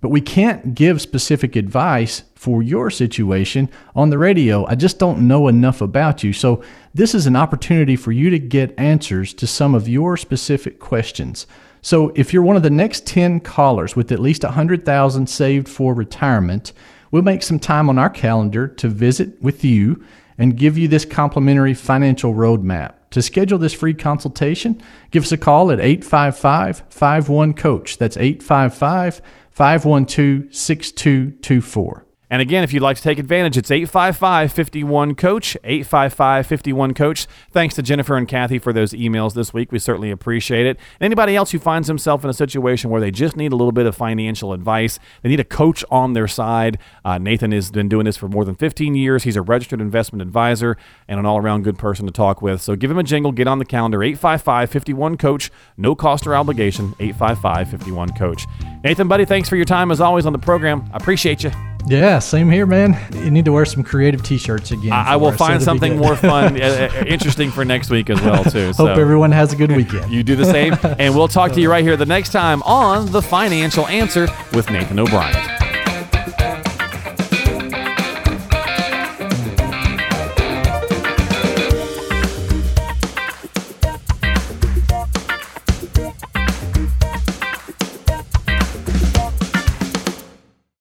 But 0.00 0.10
we 0.10 0.20
can't 0.20 0.74
give 0.74 1.00
specific 1.00 1.56
advice 1.56 2.22
for 2.34 2.62
your 2.62 2.90
situation 2.90 3.68
on 3.94 4.10
the 4.10 4.18
radio. 4.18 4.66
I 4.66 4.74
just 4.74 4.98
don't 4.98 5.26
know 5.26 5.48
enough 5.48 5.80
about 5.80 6.22
you. 6.22 6.32
So, 6.32 6.62
this 6.94 7.14
is 7.14 7.26
an 7.26 7.36
opportunity 7.36 7.96
for 7.96 8.12
you 8.12 8.30
to 8.30 8.38
get 8.38 8.78
answers 8.78 9.34
to 9.34 9.46
some 9.46 9.74
of 9.74 9.88
your 9.88 10.16
specific 10.16 10.78
questions. 10.78 11.46
So, 11.82 12.12
if 12.14 12.32
you're 12.32 12.42
one 12.42 12.56
of 12.56 12.62
the 12.62 12.70
next 12.70 13.06
10 13.06 13.40
callers 13.40 13.96
with 13.96 14.12
at 14.12 14.20
least 14.20 14.44
100,000 14.44 15.28
saved 15.28 15.68
for 15.68 15.94
retirement, 15.94 16.72
we'll 17.10 17.22
make 17.22 17.42
some 17.42 17.58
time 17.58 17.88
on 17.88 17.98
our 17.98 18.10
calendar 18.10 18.68
to 18.68 18.88
visit 18.88 19.40
with 19.42 19.64
you 19.64 20.04
and 20.38 20.56
give 20.56 20.76
you 20.78 20.88
this 20.88 21.04
complimentary 21.04 21.74
financial 21.74 22.34
roadmap. 22.34 22.94
To 23.10 23.22
schedule 23.22 23.58
this 23.58 23.72
free 23.72 23.94
consultation, 23.94 24.80
give 25.10 25.24
us 25.24 25.32
a 25.32 25.38
call 25.38 25.70
at 25.70 25.80
855 25.80 26.84
51 26.90 27.54
Coach. 27.54 27.98
That's 27.98 28.16
855 28.16 29.22
512 29.50 30.54
6224. 30.54 32.05
And 32.28 32.42
again, 32.42 32.64
if 32.64 32.72
you'd 32.72 32.82
like 32.82 32.96
to 32.96 33.02
take 33.02 33.18
advantage, 33.18 33.56
it's 33.56 33.70
855 33.70 34.52
51 34.52 35.14
Coach, 35.14 35.56
855 35.62 36.46
51 36.46 36.94
Coach. 36.94 37.26
Thanks 37.52 37.74
to 37.76 37.82
Jennifer 37.82 38.16
and 38.16 38.26
Kathy 38.26 38.58
for 38.58 38.72
those 38.72 38.92
emails 38.92 39.34
this 39.34 39.54
week. 39.54 39.70
We 39.70 39.78
certainly 39.78 40.10
appreciate 40.10 40.66
it. 40.66 40.76
And 40.98 41.06
anybody 41.06 41.36
else 41.36 41.52
who 41.52 41.58
finds 41.58 41.86
himself 41.86 42.24
in 42.24 42.30
a 42.30 42.34
situation 42.34 42.90
where 42.90 43.00
they 43.00 43.12
just 43.12 43.36
need 43.36 43.52
a 43.52 43.56
little 43.56 43.72
bit 43.72 43.86
of 43.86 43.94
financial 43.94 44.52
advice, 44.52 44.98
they 45.22 45.28
need 45.28 45.38
a 45.38 45.44
coach 45.44 45.84
on 45.90 46.14
their 46.14 46.26
side. 46.26 46.78
Uh, 47.04 47.18
Nathan 47.18 47.52
has 47.52 47.70
been 47.70 47.88
doing 47.88 48.06
this 48.06 48.16
for 48.16 48.28
more 48.28 48.44
than 48.44 48.56
15 48.56 48.96
years. 48.96 49.22
He's 49.22 49.36
a 49.36 49.42
registered 49.42 49.80
investment 49.80 50.20
advisor 50.20 50.76
and 51.06 51.20
an 51.20 51.26
all 51.26 51.38
around 51.38 51.62
good 51.62 51.78
person 51.78 52.06
to 52.06 52.12
talk 52.12 52.42
with. 52.42 52.60
So 52.60 52.74
give 52.74 52.90
him 52.90 52.98
a 52.98 53.04
jingle, 53.04 53.30
get 53.30 53.46
on 53.46 53.60
the 53.60 53.64
calendar, 53.64 54.02
855 54.02 54.70
51 54.70 55.16
Coach. 55.16 55.52
No 55.76 55.94
cost 55.94 56.26
or 56.26 56.34
obligation, 56.34 56.94
855 56.98 57.70
51 57.70 58.14
Coach. 58.14 58.46
Nathan, 58.82 59.06
buddy, 59.06 59.24
thanks 59.24 59.48
for 59.48 59.54
your 59.54 59.64
time 59.64 59.92
as 59.92 60.00
always 60.00 60.26
on 60.26 60.32
the 60.32 60.38
program. 60.38 60.90
I 60.92 60.96
appreciate 60.96 61.44
you. 61.44 61.52
Yeah, 61.88 62.18
same 62.18 62.50
here, 62.50 62.66
man. 62.66 62.98
You 63.14 63.30
need 63.30 63.44
to 63.44 63.52
wear 63.52 63.64
some 63.64 63.82
creative 63.82 64.22
T-shirts 64.22 64.72
again. 64.72 64.92
I, 64.92 65.12
I 65.12 65.16
will 65.16 65.28
us, 65.28 65.36
find 65.36 65.54
it'll 65.54 65.64
something 65.64 65.96
more 65.96 66.16
fun, 66.16 66.60
uh, 66.60 66.90
uh, 66.92 67.04
interesting 67.06 67.50
for 67.50 67.64
next 67.64 67.90
week 67.90 68.10
as 68.10 68.20
well, 68.20 68.42
too. 68.42 68.72
So 68.72 68.88
Hope 68.88 68.98
everyone 68.98 69.30
has 69.32 69.52
a 69.52 69.56
good 69.56 69.70
weekend. 69.76 70.10
you 70.10 70.22
do 70.22 70.34
the 70.36 70.44
same, 70.44 70.76
and 70.98 71.14
we'll 71.14 71.28
talk 71.28 71.52
to 71.52 71.60
you 71.60 71.70
right 71.70 71.84
here 71.84 71.96
the 71.96 72.06
next 72.06 72.32
time 72.32 72.62
on 72.64 73.10
the 73.12 73.22
Financial 73.22 73.86
Answer 73.86 74.28
with 74.52 74.70
Nathan 74.70 74.98
O'Brien. 74.98 75.55